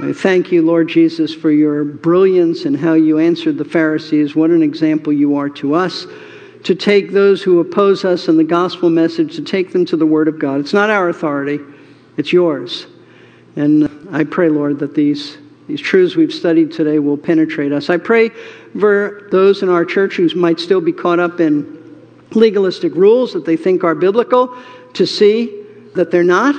I 0.00 0.12
thank 0.12 0.50
you, 0.50 0.62
Lord 0.62 0.88
Jesus, 0.88 1.34
for 1.34 1.50
your 1.50 1.84
brilliance 1.84 2.64
and 2.64 2.76
how 2.76 2.94
you 2.94 3.18
answered 3.18 3.58
the 3.58 3.64
Pharisees. 3.64 4.34
What 4.34 4.50
an 4.50 4.62
example 4.62 5.12
you 5.12 5.36
are 5.36 5.50
to 5.50 5.74
us 5.74 6.06
to 6.64 6.74
take 6.74 7.12
those 7.12 7.42
who 7.42 7.60
oppose 7.60 8.04
us 8.04 8.28
and 8.28 8.38
the 8.38 8.44
gospel 8.44 8.90
message, 8.90 9.36
to 9.36 9.42
take 9.42 9.72
them 9.72 9.84
to 9.86 9.96
the 9.96 10.06
Word 10.06 10.28
of 10.28 10.38
God. 10.38 10.60
It's 10.60 10.74
not 10.74 10.90
our 10.90 11.08
authority, 11.08 11.58
it's 12.16 12.32
yours. 12.32 12.86
And 13.56 14.08
I 14.10 14.24
pray, 14.24 14.48
Lord, 14.48 14.78
that 14.80 14.94
these, 14.94 15.38
these 15.68 15.80
truths 15.80 16.16
we've 16.16 16.32
studied 16.32 16.70
today 16.70 16.98
will 16.98 17.16
penetrate 17.16 17.72
us. 17.72 17.88
I 17.88 17.96
pray 17.96 18.30
for 18.78 19.28
those 19.30 19.62
in 19.62 19.68
our 19.68 19.84
church 19.84 20.16
who 20.16 20.28
might 20.34 20.60
still 20.60 20.80
be 20.80 20.92
caught 20.92 21.18
up 21.18 21.40
in 21.40 21.79
legalistic 22.32 22.94
rules 22.94 23.32
that 23.32 23.44
they 23.44 23.56
think 23.56 23.84
are 23.84 23.94
biblical, 23.94 24.56
to 24.94 25.06
see 25.06 25.64
that 25.94 26.10
they're 26.10 26.22
not, 26.22 26.54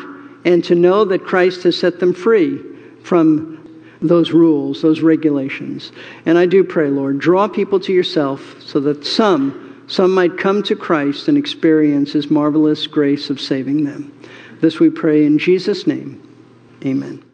and 0.46 0.64
to 0.66 0.76
know 0.76 1.06
that 1.06 1.24
Christ 1.24 1.64
has 1.64 1.78
set 1.78 2.00
them 2.00 2.14
free 2.14 2.60
from 3.04 3.58
those 4.02 4.32
rules, 4.32 4.82
those 4.82 5.02
regulations. 5.02 5.92
And 6.26 6.38
I 6.38 6.46
do 6.46 6.64
pray, 6.64 6.90
Lord, 6.90 7.20
draw 7.20 7.48
people 7.48 7.80
to 7.82 7.94
yourself 7.94 8.56
so 8.62 8.80
that 8.82 9.06
some, 9.06 9.84
some 9.88 10.12
might 10.12 10.38
come 10.38 10.64
to 10.64 10.76
Christ 10.76 11.28
and 11.28 11.38
experience 11.38 12.14
his 12.14 12.32
marvelous 12.32 12.88
grace 12.88 13.30
of 13.30 13.40
saving 13.40 13.84
them. 13.84 14.12
This 14.60 14.80
we 14.80 14.90
pray 14.90 15.26
in 15.26 15.38
Jesus' 15.38 15.86
name. 15.86 16.22
Amen. 16.84 17.31